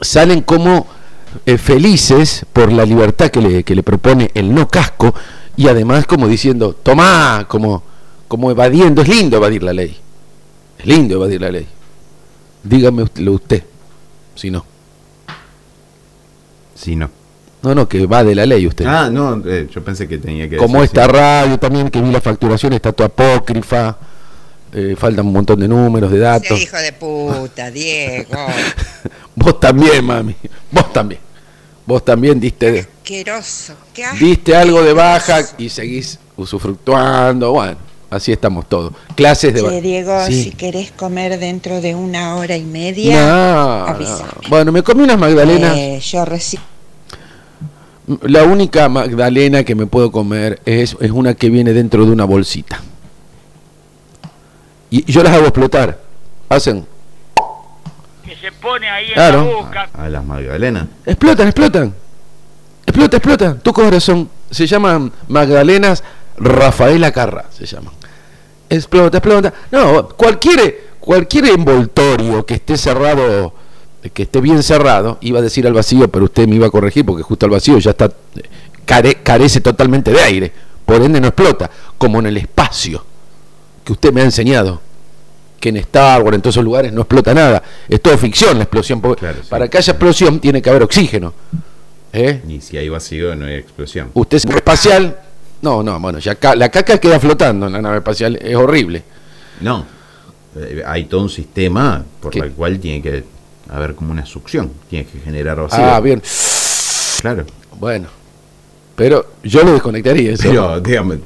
salen 0.00 0.40
como 0.40 0.86
eh, 1.46 1.58
felices 1.58 2.44
por 2.52 2.72
la 2.72 2.84
libertad 2.84 3.30
que 3.30 3.40
le, 3.40 3.62
que 3.62 3.74
le 3.74 3.82
propone 3.82 4.30
el 4.34 4.52
no 4.52 4.66
casco 4.68 5.14
y 5.56 5.68
además 5.68 6.06
como 6.06 6.26
diciendo, 6.26 6.74
tomá, 6.74 7.44
como, 7.46 7.84
como 8.26 8.50
evadiendo. 8.50 9.02
Es 9.02 9.08
lindo 9.08 9.36
evadir 9.36 9.62
la 9.62 9.74
ley. 9.74 9.96
Es 10.78 10.86
lindo 10.86 11.14
evadir 11.16 11.40
la 11.40 11.50
ley. 11.50 11.66
Dígame 12.62 13.02
usted, 13.04 13.26
usted 13.28 13.64
si 14.34 14.50
no. 14.50 14.64
Sí, 16.74 16.96
no. 16.96 17.10
No, 17.62 17.74
no, 17.74 17.86
que 17.88 18.06
va 18.06 18.24
de 18.24 18.34
la 18.34 18.46
ley 18.46 18.66
usted. 18.66 18.86
Ah, 18.86 19.10
no, 19.12 19.42
eh, 19.46 19.68
yo 19.70 19.84
pensé 19.84 20.08
que 20.08 20.16
tenía 20.16 20.48
que 20.48 20.56
Como 20.56 20.80
decir, 20.80 20.98
esta 20.98 21.04
sí. 21.04 21.12
radio 21.12 21.58
también, 21.58 21.90
que 21.90 22.00
vi 22.00 22.10
la 22.10 22.20
facturación, 22.22 22.72
está 22.72 22.92
toda 22.92 23.08
apócrifa. 23.08 23.98
eh, 24.72 24.94
faltan 24.96 25.26
un 25.26 25.32
montón 25.34 25.60
de 25.60 25.68
números, 25.68 26.10
de 26.10 26.18
datos. 26.20 26.58
hijo 26.60 26.76
de 26.78 26.92
puta, 26.94 27.70
Diego. 27.72 28.46
Vos 29.34 29.60
también, 29.60 30.04
mami. 30.04 30.34
Vos 30.70 30.90
también. 30.92 31.20
Vos 31.84 32.04
también 32.04 32.38
diste, 32.40 32.78
Asqueroso. 33.02 33.74
Qué 33.92 34.04
diste 34.18 34.54
algo 34.54 34.80
de 34.82 34.92
baja 34.92 35.40
y 35.58 35.68
seguís 35.68 36.18
usufructuando. 36.36 37.52
Bueno, 37.52 37.76
así 38.10 38.32
estamos 38.32 38.68
todos. 38.68 38.92
Clases 39.14 39.54
de 39.54 39.62
Che, 39.62 39.80
Diego, 39.80 40.26
Sí. 40.26 40.42
si 40.44 40.50
querés 40.52 40.90
comer 40.92 41.38
dentro 41.38 41.80
de 41.80 41.94
una 41.94 42.34
hora 42.36 42.56
y 42.56 42.64
media, 42.64 43.26
No. 43.26 43.96
Bueno, 44.48 44.72
me 44.72 44.82
comí 44.82 45.02
unas 45.04 45.18
magdalenas. 45.18 45.76
eh, 45.76 46.00
yo 46.02 46.24
recibo. 46.24 46.62
La 48.22 48.42
única 48.42 48.88
magdalena 48.88 49.62
que 49.62 49.74
me 49.76 49.86
puedo 49.86 50.10
comer 50.10 50.60
es, 50.64 50.96
es 51.00 51.10
una 51.12 51.34
que 51.34 51.48
viene 51.48 51.72
dentro 51.72 52.04
de 52.04 52.10
una 52.10 52.24
bolsita. 52.24 52.80
Y 54.90 55.10
yo 55.10 55.22
las 55.22 55.32
hago 55.34 55.44
explotar. 55.44 56.00
Hacen. 56.48 56.84
Que 58.24 58.34
se 58.36 58.50
pone 58.52 58.88
ahí 58.90 59.06
en 59.14 59.16
la 59.16 59.42
boca. 59.42 59.88
A, 59.94 60.04
a 60.04 60.08
las 60.08 60.24
Magdalenas. 60.24 60.86
Explotan, 61.06 61.46
explotan. 61.46 61.94
Explota, 62.86 63.16
explota. 63.18 63.54
Tu 63.58 63.72
corazón. 63.72 64.28
Se 64.50 64.66
llaman 64.66 65.12
Magdalenas 65.28 66.02
Rafaela 66.36 67.12
Carra. 67.12 67.44
Se 67.56 67.64
llaman. 67.66 67.92
Explota, 68.70 69.18
explota. 69.18 69.52
No, 69.70 70.08
cualquier, 70.10 70.90
cualquier 71.00 71.46
envoltorio 71.46 72.46
que 72.46 72.54
esté 72.54 72.76
cerrado, 72.78 73.52
que 74.14 74.22
esté 74.22 74.40
bien 74.40 74.62
cerrado, 74.62 75.18
iba 75.20 75.40
a 75.40 75.42
decir 75.42 75.66
al 75.66 75.72
vacío, 75.74 76.08
pero 76.08 76.24
usted 76.26 76.46
me 76.48 76.54
iba 76.56 76.68
a 76.68 76.70
corregir 76.70 77.04
porque 77.04 77.22
justo 77.22 77.44
al 77.46 77.50
vacío 77.50 77.76
ya 77.78 77.90
está, 77.90 78.10
care- 78.86 79.18
carece 79.22 79.60
totalmente 79.60 80.10
de 80.12 80.20
aire. 80.20 80.52
Por 80.86 81.02
ende 81.02 81.20
no 81.20 81.28
explota. 81.28 81.70
Como 81.98 82.18
en 82.20 82.26
el 82.26 82.36
espacio 82.36 83.04
que 83.84 83.92
usted 83.92 84.12
me 84.12 84.22
ha 84.22 84.24
enseñado. 84.24 84.80
Que 85.60 85.68
en 85.68 85.76
Star 85.76 86.22
Wars, 86.22 86.34
en 86.36 86.40
todos 86.42 86.54
esos 86.54 86.64
lugares, 86.64 86.90
no 86.92 87.02
explota 87.02 87.34
nada. 87.34 87.62
Es 87.88 88.00
todo 88.00 88.16
ficción 88.16 88.56
la 88.56 88.62
explosión. 88.64 89.00
porque 89.00 89.20
Claro, 89.20 89.38
sí. 89.42 89.48
Para 89.50 89.68
que 89.68 89.76
haya 89.78 89.92
explosión 89.92 90.40
tiene 90.40 90.62
que 90.62 90.70
haber 90.70 90.82
oxígeno. 90.82 91.34
¿Eh? 92.12 92.40
Y 92.48 92.60
si 92.62 92.76
hay 92.78 92.88
vacío, 92.88 93.36
no 93.36 93.44
hay 93.46 93.54
explosión. 93.56 94.10
Usted 94.14 94.38
es 94.38 94.44
espacial. 94.46 95.18
No, 95.62 95.82
no, 95.82 95.98
bueno, 96.00 96.18
ya 96.18 96.34
ca- 96.36 96.54
la 96.56 96.68
caca 96.70 96.98
queda 96.98 97.20
flotando 97.20 97.66
en 97.66 97.72
la 97.74 97.82
nave 97.82 97.98
espacial. 97.98 98.36
Es 98.40 98.56
horrible. 98.56 99.02
No. 99.60 99.84
Eh, 100.56 100.82
hay 100.86 101.04
todo 101.04 101.22
un 101.22 101.28
sistema 101.30 102.02
por 102.20 102.32
¿Qué? 102.32 102.40
el 102.40 102.52
cual 102.52 102.78
tiene 102.80 103.02
que 103.02 103.24
a 103.68 103.78
ver 103.78 103.94
como 103.94 104.10
una 104.12 104.26
succión. 104.26 104.70
Tiene 104.88 105.06
que 105.06 105.18
generar 105.20 105.56
vacío. 105.60 105.78
Ah, 105.84 106.00
bien. 106.00 106.22
Claro. 107.20 107.44
Bueno. 107.78 108.08
Pero 108.96 109.26
yo 109.44 109.62
lo 109.62 109.72
desconectaría 109.72 110.32
eso. 110.32 110.42
Pero, 110.42 110.80
digamos, 110.80 111.16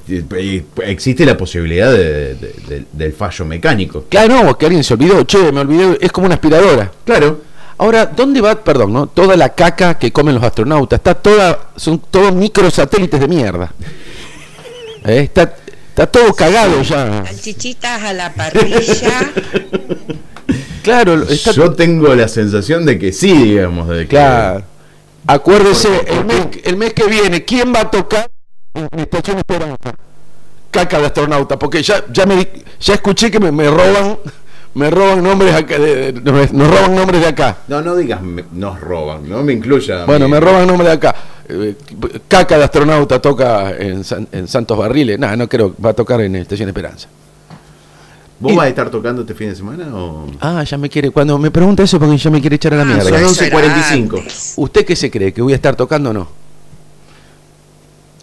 existe 0.85 1.25
la 1.27 1.37
posibilidad 1.37 1.91
de- 1.91 2.35
de- 2.35 2.55
de- 2.69 2.85
del 2.93 3.13
fallo 3.13 3.45
mecánico. 3.45 4.05
Claro, 4.09 4.45
no, 4.45 4.59
que 4.59 4.67
alguien 4.67 4.85
se 4.85 4.95
olvidó. 4.95 5.25
Che, 5.25 5.51
me 5.51 5.61
olvidé. 5.61 5.99
Es 6.01 6.13
como 6.13 6.27
una 6.27 6.35
aspiradora. 6.37 6.91
Claro. 7.05 7.41
Ahora, 7.79 8.07
¿dónde 8.07 8.41
va, 8.41 8.55
perdón, 8.63 8.93
no? 8.93 9.07
Toda 9.09 9.37
la 9.37 9.49
caca 9.49 9.99
que 9.99 10.13
comen 10.13 10.37
los 10.37 10.45
astronautas. 10.45 10.99
Está 10.99 11.15
toda, 11.15 11.71
son 11.75 11.99
todos 11.99 12.33
microsatélites 12.33 13.19
de 13.19 13.27
mierda. 13.27 13.73
Eh, 15.05 15.21
Está, 15.21 15.55
está 15.89 16.07
todo 16.07 16.33
cagado 16.35 16.83
ya. 16.83 17.25
Salchichitas 17.27 18.03
a 18.03 18.13
la 18.13 18.33
parrilla. 18.33 19.33
Claro, 20.83 21.23
está 21.23 21.53
Yo 21.53 21.73
tengo 21.73 22.15
la 22.15 22.29
sensación 22.29 22.85
de 22.85 22.99
que 22.99 23.11
sí, 23.11 23.33
digamos. 23.33 23.89
De 23.89 24.01
que- 24.01 24.09
Claro. 24.09 24.63
Acuérdese, 25.27 25.89
el 26.07 26.27
mes, 26.27 26.47
el 26.65 26.77
mes 26.77 26.93
que 26.93 27.05
viene, 27.05 27.43
¿quién 27.47 27.73
va 27.75 27.81
a 27.81 27.91
tocar 27.91 28.31
en 28.75 28.87
mi 28.95 29.03
estación 29.03 29.39
Esperanza? 29.39 29.95
Caca 30.71 30.99
de 30.99 31.07
astronauta, 31.07 31.59
porque 31.59 31.83
ya, 31.83 32.05
ya 32.13 32.27
me 32.27 32.37
di- 32.37 32.49
ya 32.81 32.93
escuché 32.95 33.31
que 33.31 33.41
me, 33.41 33.51
me 33.51 33.71
roban, 33.71 34.19
me 34.75 34.91
roban 34.91 35.23
nombres 35.23 35.55
acá, 35.55 35.79
de- 35.79 36.13
de- 36.13 36.21
nos 36.33 36.53
nos 36.53 36.69
roban 36.71 36.95
nombres 36.95 37.21
de 37.21 37.27
acá. 37.29 37.57
No, 37.69 37.81
no 37.81 37.95
digas 37.97 38.21
me- 38.23 38.45
nos 38.53 38.81
roban, 38.81 39.29
no 39.29 39.43
me 39.43 39.53
incluya. 39.53 40.05
Bueno, 40.05 40.27
mí. 40.27 40.33
me 40.33 40.41
roban 40.41 40.67
nombres 40.67 40.89
de 40.89 40.95
acá. 40.95 41.15
Eh, 41.49 41.75
Caca 42.29 42.57
de 42.59 42.65
astronauta 42.65 43.21
toca 43.21 43.71
en, 43.77 44.03
San- 44.05 44.27
en 44.33 44.49
Santos 44.49 44.77
Barriles. 44.79 45.19
Nada, 45.19 45.37
no 45.37 45.49
creo, 45.49 45.75
va 45.85 45.91
a 45.91 45.93
tocar 45.95 46.21
en 46.23 46.37
Estación 46.37 46.69
Esperanza. 46.69 47.09
¿Vos 48.41 48.53
y- 48.53 48.57
vas 48.57 48.67
a 48.67 48.69
estar 48.69 48.91
tocando 48.91 49.21
este 49.23 49.35
fin 49.35 49.51
de 49.51 49.55
semana 49.55 49.95
o...? 49.95 50.27
Ah, 50.41 50.65
ya 50.65 50.77
me 50.77 50.89
quiere, 50.89 51.11
cuando 51.11 51.39
me 51.39 51.51
pregunta 51.51 51.83
eso 51.83 51.99
porque 52.01 52.17
ya 52.17 52.31
me 52.31 52.41
quiere 52.41 52.57
echar 52.57 52.75
a 52.75 52.79
la 52.79 52.85
mierda. 52.85 53.05
son 53.05 53.15
eso 53.15 53.45
era 53.45 53.59
11.45. 53.59 54.19
antes. 54.19 54.55
¿Usted 54.57 54.85
qué 54.85 54.97
se 54.97 55.11
cree? 55.11 55.33
¿Que 55.33 55.41
voy 55.41 55.53
a 55.53 55.57
estar 55.57 55.77
tocando 55.77 56.11
o 56.11 56.13
no? 56.13 56.29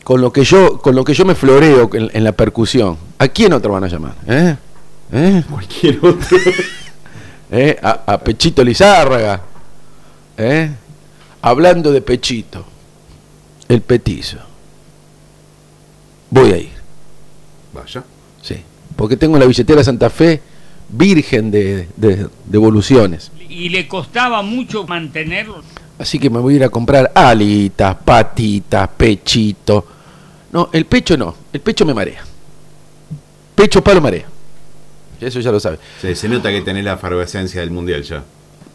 Con 0.04 0.20
lo 0.20 0.34
que 0.34 0.43
yo, 0.43 0.80
con 0.80 0.95
lo 0.95 1.04
que 1.04 1.14
yo 1.14 1.26
me 1.26 1.36
floreo 1.36 1.89
en, 1.93 2.10
en 2.12 2.24
la 2.24 2.32
percusión, 2.32 2.97
¿a 3.20 3.28
quién 3.28 3.54
otro 3.54 3.72
van 3.72 3.84
a 3.84 3.88
llamar? 3.88 4.16
¿Eh? 4.28 4.56
¿Eh? 5.12 5.43
Cualquier 5.49 5.97
otro. 5.97 6.38
¿Eh? 7.51 7.78
A, 7.82 8.01
a 8.14 8.18
Pechito 8.20 8.64
Lizárraga. 8.64 9.41
¿Eh? 10.38 10.70
Hablando 11.41 11.91
de 11.91 12.01
Pechito, 12.01 12.66
el 13.68 13.82
petizo. 13.82 14.38
Voy 16.30 16.51
a 16.53 16.57
ir, 16.57 16.72
Vaya. 17.74 18.03
sí. 18.41 18.55
Porque 18.95 19.18
tengo 19.18 19.38
la 19.38 19.45
billetera 19.45 19.84
Santa 19.84 20.09
Fe 20.09 20.41
virgen 20.88 21.51
de, 21.51 21.88
de 21.97 22.28
devoluciones. 22.45 23.32
Y 23.49 23.70
le 23.70 23.88
costaba 23.88 24.41
mucho 24.41 24.86
mantenerlo. 24.86 25.64
Así 25.97 26.20
que 26.20 26.30
me 26.30 26.39
voy 26.39 26.53
a 26.53 26.57
ir 26.57 26.64
a 26.64 26.70
comprar 26.70 27.12
alitas, 27.16 27.95
patitas, 28.05 28.88
pechito. 28.95 29.86
No, 30.51 30.70
el 30.72 30.86
pecho 30.86 31.18
no, 31.18 31.36
el 31.51 31.59
pecho 31.62 31.86
me 31.86 31.93
marea. 31.93 32.24
Pecho 33.55 33.84
palo 33.84 33.99
marea. 34.01 34.26
Eso 35.22 35.40
ya 35.40 35.52
lo 35.52 35.60
sabe. 35.60 35.78
Se, 36.02 36.16
se 36.16 36.28
nota 36.28 36.50
que 36.50 36.62
tenés 36.62 36.84
la 36.84 36.94
efervescencia 36.94 37.62
del 37.62 37.72
mundial 37.72 38.02
ya. 38.04 38.24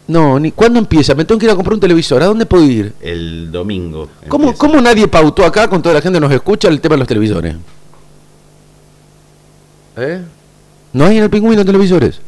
No, 0.07 0.39
ni 0.39 0.51
¿cuándo 0.53 0.79
empieza? 0.79 1.13
Me 1.15 1.25
tengo 1.25 1.37
que 1.37 1.45
ir 1.45 1.51
a 1.51 1.55
comprar 1.55 1.73
un 1.73 1.79
televisor. 1.81 2.23
¿A 2.23 2.27
dónde 2.27 2.45
puedo 2.45 2.63
ir? 2.63 2.93
El 3.01 3.51
domingo. 3.51 4.07
¿Cómo, 4.29 4.45
empieza. 4.49 4.59
cómo 4.67 4.81
nadie 4.81 5.07
pautó 5.09 5.43
acá 5.45 5.67
con 5.67 5.81
toda 5.81 5.95
la 5.95 6.01
gente 6.01 6.15
que 6.17 6.21
nos 6.21 6.31
escucha 6.31 6.69
el 6.69 6.79
tema 6.79 6.95
de 6.95 6.99
los 6.99 7.07
televisores? 7.09 7.55
¿Eh? 9.97 10.21
¿No 10.93 11.05
hay 11.05 11.17
en 11.17 11.23
el 11.23 11.29
pingüino 11.29 11.65
televisores? 11.65 12.21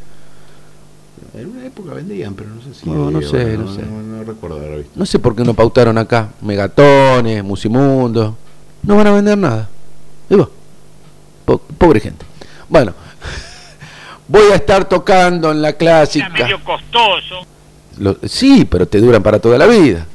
En 1.34 1.46
una 1.48 1.64
época 1.66 1.94
vendían, 1.94 2.34
pero 2.34 2.50
no 2.50 2.60
sé 2.60 2.74
si. 2.74 2.88
No, 2.88 3.10
no 3.10 3.22
sé, 3.22 3.56
no 3.56 3.72
sé. 3.72 3.82
No, 3.82 4.02
no 4.02 4.24
recuerdo 4.24 4.56
haber 4.56 4.78
visto. 4.78 4.92
No 4.96 5.06
sé 5.06 5.18
por 5.18 5.34
qué 5.36 5.44
no 5.44 5.54
pautaron 5.54 5.96
acá. 5.98 6.30
Megatones, 6.42 7.42
Musimundo. 7.44 8.36
No 8.82 8.96
van 8.96 9.06
a 9.06 9.12
vender 9.12 9.38
nada. 9.38 9.68
Digo, 10.28 10.50
po- 11.44 11.58
pobre 11.78 12.00
gente. 12.00 12.26
Bueno, 12.68 12.92
voy 14.30 14.52
a 14.52 14.54
estar 14.54 14.88
tocando 14.88 15.50
en 15.50 15.60
la 15.60 15.70
Era 15.70 15.78
clásica. 15.78 16.28
medio 16.28 16.62
costoso. 16.62 17.46
Lo- 17.98 18.16
sí, 18.26 18.64
pero 18.70 18.86
te 18.86 18.98
duran 19.00 19.22
para 19.22 19.38
toda 19.40 19.58
la 19.58 19.66
vida. 19.66 20.06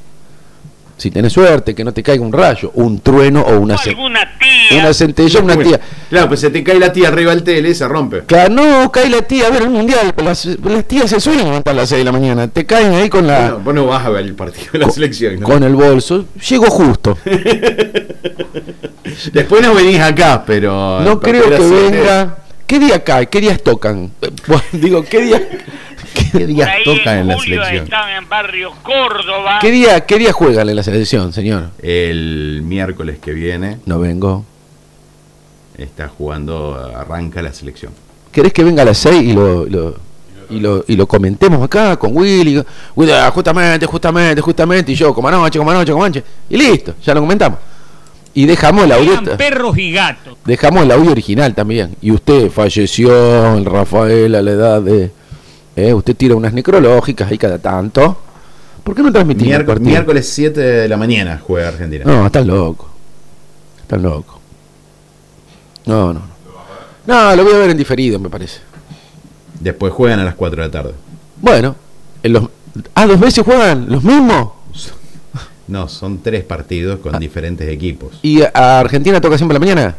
Si 0.97 1.11
tenés 1.11 1.33
suerte, 1.33 1.75
que 1.75 1.83
no 1.83 1.91
te 1.91 2.01
caiga 2.01 2.23
un 2.23 2.31
rayo, 2.31 2.71
un 2.75 3.01
trueno 3.01 3.41
o 3.41 3.59
una, 3.59 3.77
ce- 3.77 3.89
Alguna 3.89 4.21
tía. 4.39 4.79
una 4.79 4.93
centella, 4.93 5.41
una 5.41 5.57
tía. 5.57 5.77
Claro, 6.09 6.29
pues 6.29 6.39
se 6.39 6.49
te 6.49 6.63
cae 6.63 6.79
la 6.79 6.93
tía 6.93 7.09
arriba 7.09 7.31
del 7.31 7.43
tele 7.43 7.75
se 7.75 7.85
rompe. 7.85 8.21
Claro, 8.21 8.53
no, 8.53 8.89
cae 8.93 9.09
la 9.09 9.21
tía 9.23 9.47
a 9.47 9.49
ver 9.49 9.63
el 9.63 9.69
mundial. 9.71 10.13
Las, 10.23 10.45
las 10.45 10.85
tías 10.85 11.09
se 11.09 11.19
suelen 11.19 11.43
levantar 11.47 11.73
a 11.73 11.77
las 11.79 11.89
6 11.89 11.99
de 11.99 12.05
la 12.05 12.13
mañana. 12.13 12.47
Te 12.47 12.65
caen 12.65 12.93
ahí 12.93 13.09
con 13.09 13.27
la. 13.27 13.39
Bueno, 13.41 13.59
vos 13.65 13.73
no 13.75 13.85
vas 13.87 14.05
a 14.05 14.09
ver 14.09 14.23
el 14.23 14.35
partido 14.35 14.67
de 14.71 14.79
la 14.79 14.89
selección. 14.89 15.37
¿no? 15.41 15.45
Con 15.45 15.63
el 15.63 15.75
bolso. 15.75 16.23
Llego 16.49 16.67
justo. 16.67 17.17
Después 19.33 19.61
no 19.61 19.73
venís 19.75 19.99
acá, 19.99 20.43
pero. 20.47 21.01
No 21.01 21.19
creo 21.19 21.43
que 21.49 21.59
venga. 21.59 22.37
¿Qué 22.67 22.79
día 22.79 23.03
cae? 23.03 23.27
¿Qué 23.27 23.41
días 23.41 23.61
tocan? 23.61 24.11
Bueno, 24.47 24.63
digo, 24.73 25.03
¿qué 25.03 25.21
día, 25.21 25.41
¿Qué 26.13 26.39
Por 26.39 26.45
días 26.47 26.69
ahí 26.69 26.83
tocan 26.83 27.17
en 27.19 27.27
la 27.27 27.35
julio 27.35 27.55
selección? 27.63 27.83
estaba 27.85 28.15
en 28.15 28.29
barrio 28.29 28.71
Córdoba. 28.83 29.59
qué 29.61 29.71
día, 29.71 30.05
qué 30.05 30.17
día 30.19 30.31
juegan 30.33 30.69
en 30.69 30.75
la 30.75 30.83
selección, 30.83 31.33
señor? 31.33 31.69
El 31.81 32.61
miércoles 32.63 33.17
que 33.21 33.31
viene 33.33 33.79
No 33.85 33.99
vengo. 33.99 34.45
está 35.77 36.07
jugando, 36.07 36.75
arranca 36.95 37.41
la 37.41 37.51
selección. 37.53 37.91
¿Querés 38.31 38.53
que 38.53 38.63
venga 38.63 38.81
a 38.81 38.85
las 38.85 38.97
6 38.97 39.23
y 39.23 39.33
lo, 39.33 39.65
lo- 39.65 39.95
y 40.49 40.59
lo, 40.59 40.85
y 40.87 40.95
lo 40.95 41.07
comentemos 41.07 41.63
acá 41.63 41.97
con 41.97 42.15
Willy? 42.15 42.63
Willy, 42.95 43.11
ah, 43.11 43.31
justamente, 43.33 43.85
justamente, 43.87 44.41
justamente. 44.41 44.91
Y 44.91 44.95
yo, 44.95 45.13
como 45.13 45.27
anoche, 45.27 45.57
como 45.57 45.71
anoche, 45.71 45.91
como 45.91 46.03
anoche. 46.03 46.23
Y 46.49 46.57
listo, 46.57 46.93
ya 47.03 47.13
lo 47.15 47.21
comentamos. 47.21 47.57
Y 48.35 48.45
dejamos 48.45 48.83
el 48.83 48.91
audio. 48.91 49.13
Eran 49.13 49.37
perros 49.37 49.77
y 49.77 49.91
gatos. 49.91 50.37
Dejamos 50.45 50.83
el 50.83 50.91
audio 50.91 51.11
original 51.11 51.55
también. 51.55 51.95
Y 52.01 52.11
usted 52.11 52.51
falleció, 52.51 53.55
el 53.55 53.65
Rafael, 53.65 54.35
a 54.35 54.41
la 54.41 54.51
edad 54.51 54.81
de. 54.81 55.09
eh, 55.75 55.93
usted 55.93 56.15
tira 56.15 56.35
unas 56.35 56.53
necrológicas 56.53 57.31
ahí 57.31 57.37
cada 57.37 57.57
tanto. 57.57 58.17
¿Por 58.83 58.93
qué 58.93 59.01
no 59.01 59.11
transmitimos 59.11 59.45
el 59.47 59.57
Miércoles, 59.57 59.75
partido? 59.77 59.89
miércoles 59.89 60.29
7 60.29 60.59
de 60.61 60.87
la 60.87 60.97
mañana 60.97 61.41
juega 61.43 61.69
Argentina. 61.69 62.03
No, 62.05 62.25
están 62.25 62.45
loco. 62.45 62.89
Están 63.81 64.03
loco. 64.03 64.39
No, 65.85 66.13
no, 66.13 66.19
no. 66.19 66.35
No, 67.07 67.35
lo 67.35 67.43
voy 67.43 67.53
a 67.53 67.57
ver 67.57 67.69
en 67.71 67.77
diferido, 67.77 68.19
me 68.19 68.29
parece. 68.29 68.59
Después 69.59 69.93
juegan 69.93 70.19
a 70.19 70.23
las 70.25 70.35
4 70.35 70.61
de 70.61 70.67
la 70.67 70.71
tarde. 70.71 70.93
Bueno, 71.41 71.75
en 72.21 72.33
los, 72.33 72.49
ah, 72.95 73.05
dos 73.07 73.19
veces 73.19 73.43
juegan 73.45 73.85
los 73.89 74.03
mismos. 74.03 74.49
No, 75.67 75.87
son 75.89 76.19
tres 76.21 76.43
partidos 76.43 76.99
Ah. 76.99 77.09
con 77.11 77.19
diferentes 77.19 77.67
equipos. 77.69 78.19
¿Y 78.21 78.41
a 78.41 78.79
Argentina 78.79 79.19
toca 79.21 79.37
siempre 79.37 79.57
a 79.57 79.59
la 79.59 79.65
mañana? 79.65 79.95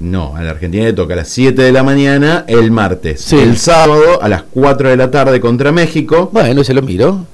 No, 0.00 0.36
a 0.36 0.42
la 0.42 0.50
Argentina 0.52 0.84
le 0.84 0.92
toca 0.92 1.14
a 1.14 1.16
las 1.16 1.28
7 1.28 1.60
de 1.62 1.72
la 1.72 1.82
mañana 1.82 2.44
el 2.46 2.70
martes. 2.70 3.20
Sí. 3.20 3.36
El 3.36 3.56
sábado 3.58 4.22
a 4.22 4.28
las 4.28 4.44
4 4.44 4.90
de 4.90 4.96
la 4.96 5.10
tarde 5.10 5.40
contra 5.40 5.72
México. 5.72 6.30
Bueno, 6.32 6.62
se 6.64 6.72
lo 6.74 6.82
miro. 6.82 7.26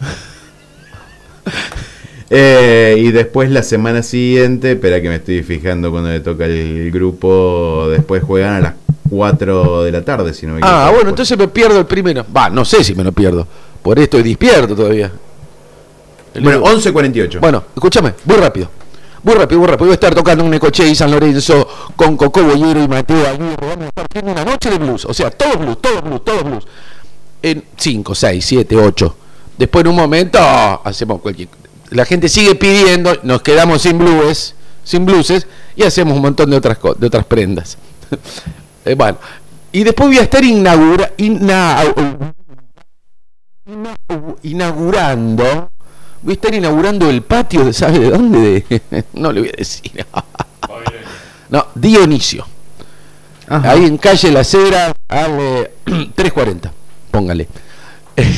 Eh, 2.30 2.96
y 2.98 3.12
después 3.12 3.50
la 3.50 3.62
semana 3.62 4.02
siguiente, 4.02 4.72
espera 4.72 5.00
que 5.00 5.08
me 5.08 5.16
estoy 5.16 5.42
fijando 5.42 5.90
cuando 5.90 6.08
le 6.08 6.20
toca 6.20 6.46
el 6.46 6.90
grupo, 6.90 7.86
después 7.90 8.22
juegan 8.24 8.54
a 8.54 8.60
las 8.60 8.74
4 9.10 9.84
de 9.84 9.92
la 9.92 10.02
tarde, 10.02 10.32
si 10.34 10.46
no 10.46 10.54
me. 10.54 10.60
Ah, 10.62 10.90
bueno, 10.92 11.10
entonces 11.10 11.36
me 11.38 11.46
pierdo 11.48 11.78
el 11.78 11.86
primero. 11.86 12.24
Va, 12.34 12.48
no 12.48 12.64
sé 12.64 12.82
si 12.82 12.94
me 12.94 13.04
lo 13.04 13.12
pierdo. 13.12 13.46
Por 13.82 13.98
esto 13.98 14.16
estoy 14.16 14.30
despierto 14.30 14.74
todavía. 14.74 15.12
Bueno, 16.34 16.58
libro- 16.60 16.76
11.48. 16.76 17.40
Bueno, 17.40 17.64
escúchame, 17.74 18.14
muy 18.24 18.36
rápido. 18.36 18.70
Muy 19.22 19.34
rápido, 19.34 19.60
muy 19.60 19.68
rápido. 19.68 19.86
Voy 19.86 19.92
a 19.92 19.94
estar 19.94 20.14
tocando 20.14 20.44
un 20.44 20.50
Necoche 20.50 20.86
y 20.86 20.94
San 20.94 21.10
Lorenzo 21.10 21.66
con 21.96 22.16
Coco 22.16 22.42
Bollero 22.42 22.82
y 22.82 22.88
Mateo 22.88 23.26
Aguirre. 23.26 23.56
Vamos 23.68 23.84
a 23.84 23.88
estar 23.88 24.06
haciendo 24.10 24.32
una 24.32 24.44
noche 24.44 24.70
de 24.70 24.78
blues. 24.78 25.04
O 25.06 25.14
sea, 25.14 25.30
todo 25.30 25.56
blues, 25.58 25.80
todo 25.80 26.02
blues, 26.02 26.24
todo 26.24 26.44
blues. 26.44 26.66
En 27.42 27.64
5, 27.76 28.14
6, 28.14 28.44
7, 28.44 28.76
8. 28.76 29.16
Después 29.56 29.84
en 29.84 29.90
un 29.90 29.96
momento 29.96 30.38
hacemos 30.84 31.20
cualquier... 31.20 31.48
La 31.90 32.04
gente 32.04 32.28
sigue 32.28 32.54
pidiendo, 32.54 33.14
nos 33.22 33.40
quedamos 33.42 33.80
sin 33.82 33.96
blues, 33.98 34.54
sin 34.82 35.06
blueses 35.06 35.46
y 35.76 35.84
hacemos 35.84 36.16
un 36.16 36.22
montón 36.22 36.50
de 36.50 36.56
otras, 36.56 36.78
de 36.98 37.06
otras 37.06 37.24
prendas. 37.24 37.78
Eh, 38.86 38.94
bueno, 38.96 39.16
y 39.72 39.82
después 39.82 40.08
voy 40.10 40.18
a 40.18 40.22
estar 40.24 40.44
inaugura, 40.44 41.12
ina- 41.16 41.82
ina- 43.66 43.96
inaugurando 44.42 45.70
Voy 46.24 46.32
a 46.32 46.34
estar 46.34 46.54
inaugurando 46.54 47.08
el 47.10 47.22
patio 47.22 47.64
de, 47.64 47.72
¿sabe 47.72 47.98
de 48.00 48.10
dónde? 48.10 48.64
De- 48.68 49.04
no 49.12 49.30
le 49.30 49.40
voy 49.40 49.48
a 49.50 49.56
decir. 49.58 49.92
no, 51.50 51.66
Dionisio. 51.74 52.46
Ajá. 53.46 53.72
Ahí 53.72 53.84
en 53.84 53.98
calle 53.98 54.32
La 54.32 54.42
Cera, 54.42 54.94
dale 55.08 55.72
340, 55.84 56.72
póngale. 57.10 57.46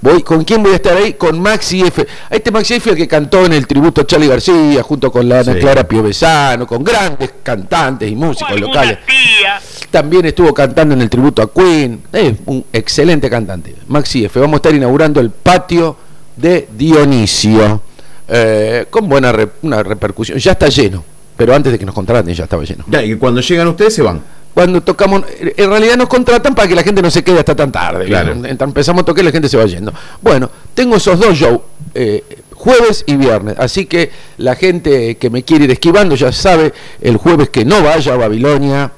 Voy, 0.00 0.22
¿Con 0.22 0.44
quién 0.44 0.62
voy 0.62 0.72
a 0.72 0.76
estar 0.76 0.94
ahí? 0.98 1.14
Con 1.14 1.40
Maxi 1.40 1.80
F. 1.80 2.06
A 2.28 2.34
este 2.36 2.50
Maxi 2.50 2.74
F 2.74 2.90
el 2.90 2.96
que 2.96 3.08
cantó 3.08 3.46
en 3.46 3.54
el 3.54 3.66
tributo 3.66 4.02
a 4.02 4.06
Charlie 4.06 4.28
García, 4.28 4.82
junto 4.82 5.10
con 5.10 5.26
la 5.26 5.40
Ana 5.40 5.54
Sí. 5.54 5.60
Clara 5.60 5.88
Piovesano, 5.88 6.66
con 6.66 6.84
grandes 6.84 7.30
cantantes 7.42 8.10
y 8.10 8.14
músicos 8.14 8.60
locales. 8.60 8.98
tía. 9.06 9.58
También 9.90 10.26
estuvo 10.26 10.52
cantando 10.52 10.94
en 10.94 11.00
el 11.00 11.08
tributo 11.08 11.40
a 11.40 11.50
Queen. 11.50 12.02
Es 12.12 12.34
un 12.44 12.66
excelente 12.70 13.30
cantante. 13.30 13.74
Maxi 13.88 14.26
F. 14.26 14.38
Vamos 14.38 14.54
a 14.54 14.56
estar 14.58 14.74
inaugurando 14.74 15.20
el 15.20 15.30
patio 15.30 15.96
de 16.36 16.68
Dionisio. 16.76 17.82
eh, 18.28 18.86
con 18.90 19.08
buena 19.08 19.32
re- 19.32 19.50
una 19.62 19.82
repercusión. 19.82 20.38
Ya 20.38 20.52
está 20.52 20.68
lleno. 20.68 21.04
Pero 21.36 21.54
antes 21.54 21.72
de 21.72 21.78
que 21.78 21.84
nos 21.84 21.94
contraten 21.94 22.32
ya 22.34 22.44
estaba 22.44 22.62
lleno. 22.64 22.84
Ya, 22.88 23.02
y 23.02 23.16
cuando 23.16 23.40
llegan 23.40 23.68
ustedes 23.68 23.94
se 23.94 24.02
van. 24.02 24.22
Cuando 24.54 24.80
tocamos, 24.82 25.24
en 25.40 25.68
realidad 25.68 25.96
nos 25.96 26.08
contratan 26.08 26.54
para 26.54 26.68
que 26.68 26.74
la 26.76 26.82
gente 26.84 27.02
no 27.02 27.10
se 27.10 27.24
quede 27.24 27.40
hasta 27.40 27.56
tan 27.56 27.72
tarde. 27.72 28.06
Claro. 28.06 28.32
Empezamos 28.44 29.02
a 29.02 29.04
tocar 29.04 29.22
y 29.24 29.26
la 29.26 29.32
gente 29.32 29.48
se 29.48 29.56
va 29.56 29.64
yendo. 29.66 29.92
Bueno, 30.22 30.48
tengo 30.74 30.94
esos 30.96 31.18
dos 31.18 31.36
shows, 31.36 31.60
eh, 31.92 32.22
jueves 32.54 33.02
y 33.06 33.16
viernes. 33.16 33.56
Así 33.58 33.86
que 33.86 34.12
la 34.38 34.54
gente 34.54 35.16
que 35.16 35.28
me 35.28 35.42
quiere 35.42 35.64
ir 35.64 35.70
esquivando 35.72 36.14
ya 36.14 36.30
sabe, 36.30 36.72
el 37.00 37.16
jueves 37.16 37.50
que 37.50 37.64
no 37.64 37.82
vaya 37.82 38.14
a 38.14 38.16
Babilonia 38.16 38.92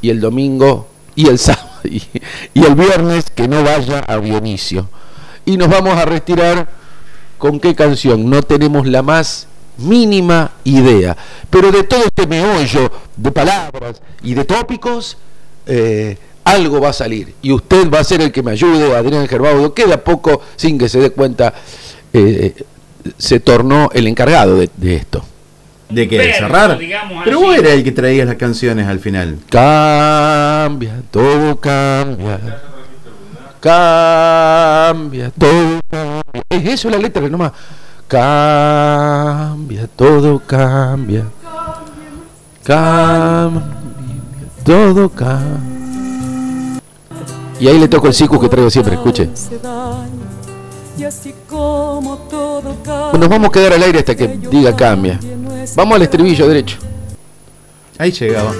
y 0.00 0.08
el 0.08 0.18
domingo 0.20 0.88
y 1.14 1.28
el 1.28 1.38
sábado 1.38 1.68
y, 1.84 2.02
y 2.54 2.64
el 2.64 2.74
viernes 2.74 3.26
que 3.34 3.46
no 3.48 3.62
vaya 3.62 4.02
a 4.08 4.16
Dionisio. 4.18 4.88
Y 5.46 5.56
nos 5.56 5.68
vamos 5.68 5.96
a 5.96 6.04
retirar 6.04 6.68
con 7.38 7.58
qué 7.60 7.74
canción. 7.74 8.28
No 8.28 8.42
tenemos 8.42 8.86
la 8.86 9.02
más 9.02 9.46
mínima 9.78 10.52
idea. 10.64 11.16
Pero 11.48 11.72
de 11.72 11.84
todo 11.84 12.04
este 12.04 12.26
meollo 12.26 12.90
de 13.16 13.32
palabras 13.32 14.02
y 14.22 14.34
de 14.34 14.44
tópicos, 14.44 15.16
eh, 15.66 16.18
algo 16.44 16.80
va 16.80 16.90
a 16.90 16.92
salir. 16.92 17.34
Y 17.42 17.52
usted 17.52 17.90
va 17.90 18.00
a 18.00 18.04
ser 18.04 18.20
el 18.20 18.32
que 18.32 18.42
me 18.42 18.52
ayude, 18.52 18.94
Adrián 18.94 19.26
Gerbaudo, 19.28 19.72
que 19.72 19.86
de 19.86 19.94
a 19.94 20.04
poco, 20.04 20.42
sin 20.56 20.78
que 20.78 20.88
se 20.88 21.00
dé 21.00 21.10
cuenta, 21.10 21.54
eh, 22.12 22.54
se 23.18 23.40
tornó 23.40 23.90
el 23.92 24.06
encargado 24.06 24.58
de, 24.58 24.70
de 24.76 24.96
esto. 24.96 25.24
¿De 25.88 26.08
qué? 26.08 26.18
¿De 26.18 26.26
Verso, 26.26 26.40
cerrar? 26.40 26.78
Pero 27.24 27.40
vos 27.40 27.56
eras 27.56 27.72
el 27.72 27.84
que 27.84 27.92
traías 27.92 28.26
las 28.26 28.36
canciones 28.36 28.86
al 28.88 28.98
final. 28.98 29.38
Cambia, 29.48 31.02
todo 31.10 31.56
cambia. 31.60 32.40
Cambia, 33.66 35.32
todo. 35.36 35.80
Es 36.48 36.66
eso 36.68 36.88
la 36.88 36.98
letra 36.98 37.28
nomás. 37.28 37.50
Cambia, 38.06 39.88
todo 39.96 40.38
cambia. 40.38 41.24
Cambia, 42.62 43.62
todo 44.62 45.08
cambia. 45.08 46.80
Y 47.58 47.66
ahí 47.66 47.80
le 47.80 47.88
toco 47.88 48.06
el 48.06 48.14
sicu 48.14 48.38
que 48.38 48.48
traigo 48.48 48.70
siempre, 48.70 48.94
escuche. 48.94 49.30
Nos 53.18 53.28
vamos 53.28 53.48
a 53.48 53.52
quedar 53.52 53.72
al 53.72 53.82
aire 53.82 53.98
hasta 53.98 54.14
que 54.14 54.28
diga 54.28 54.76
cambia. 54.76 55.18
Vamos 55.74 55.96
al 55.96 56.02
estribillo 56.02 56.46
derecho. 56.46 56.78
Ahí 57.98 58.12
llegaba. 58.12 58.52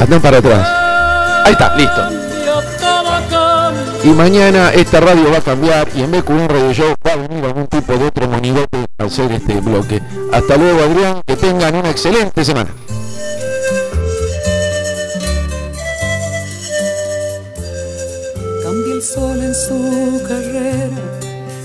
Andá 0.00 0.18
para 0.18 0.38
atrás. 0.38 0.68
Ahí 1.46 1.52
está, 1.52 1.76
listo. 1.76 2.19
Y 4.02 4.08
mañana 4.08 4.72
esta 4.72 5.00
radio 5.00 5.30
va 5.30 5.38
a 5.38 5.42
cambiar 5.42 5.88
y 5.94 6.02
en 6.02 6.10
vez 6.10 6.24
de 6.24 6.32
un 6.32 6.48
radio 6.48 6.72
show 6.72 6.94
va 7.06 7.12
a 7.12 7.16
venir 7.16 7.44
algún 7.44 7.66
tipo 7.66 7.92
de 7.92 8.06
otro 8.06 8.28
monigote 8.28 8.86
a 8.98 9.04
hacer 9.04 9.30
este 9.32 9.60
bloque. 9.60 10.00
Hasta 10.32 10.56
luego 10.56 10.82
Adrián, 10.82 11.20
que 11.26 11.36
tengan 11.36 11.74
una 11.74 11.90
excelente 11.90 12.44
semana. 12.44 12.70
Cambia 18.62 18.94
el 18.94 19.02
sol 19.02 19.42
en 19.42 19.54
su 19.54 20.22
carrera 20.26 20.96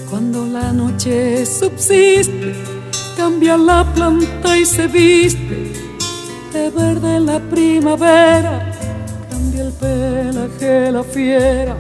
cuando 0.09 0.45
la 0.45 0.73
noche 0.73 1.45
subsiste. 1.45 2.53
Cambia 3.15 3.55
la 3.57 3.85
planta 3.93 4.57
y 4.57 4.65
se 4.65 4.87
viste 4.87 5.71
de 6.51 6.69
verde 6.69 7.19
la 7.19 7.39
primavera. 7.39 8.71
Cambia 9.29 9.63
el 9.63 9.71
pelaje 9.73 10.91
la 10.91 11.03
fiera, 11.03 11.77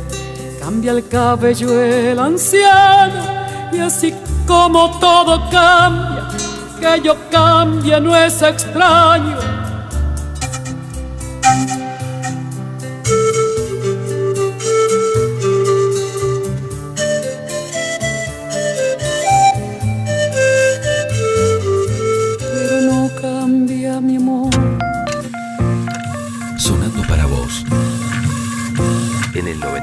cambia 0.65 0.93
el 0.93 1.07
cabello 1.07 1.79
el 1.79 2.17
anciano. 2.17 3.21
Y 3.71 3.79
así 3.79 4.11
como 4.47 4.97
todo 4.99 5.47
cambia, 5.51 6.27
que 6.79 7.01
yo 7.03 7.15
cambie 7.29 8.01
no 8.01 8.15
es 8.15 8.41
extraño. 8.41 9.37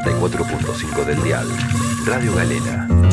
94.5 0.04 1.04
del 1.04 1.22
dial. 1.22 1.48
Radio 2.06 2.34
Galena. 2.34 3.11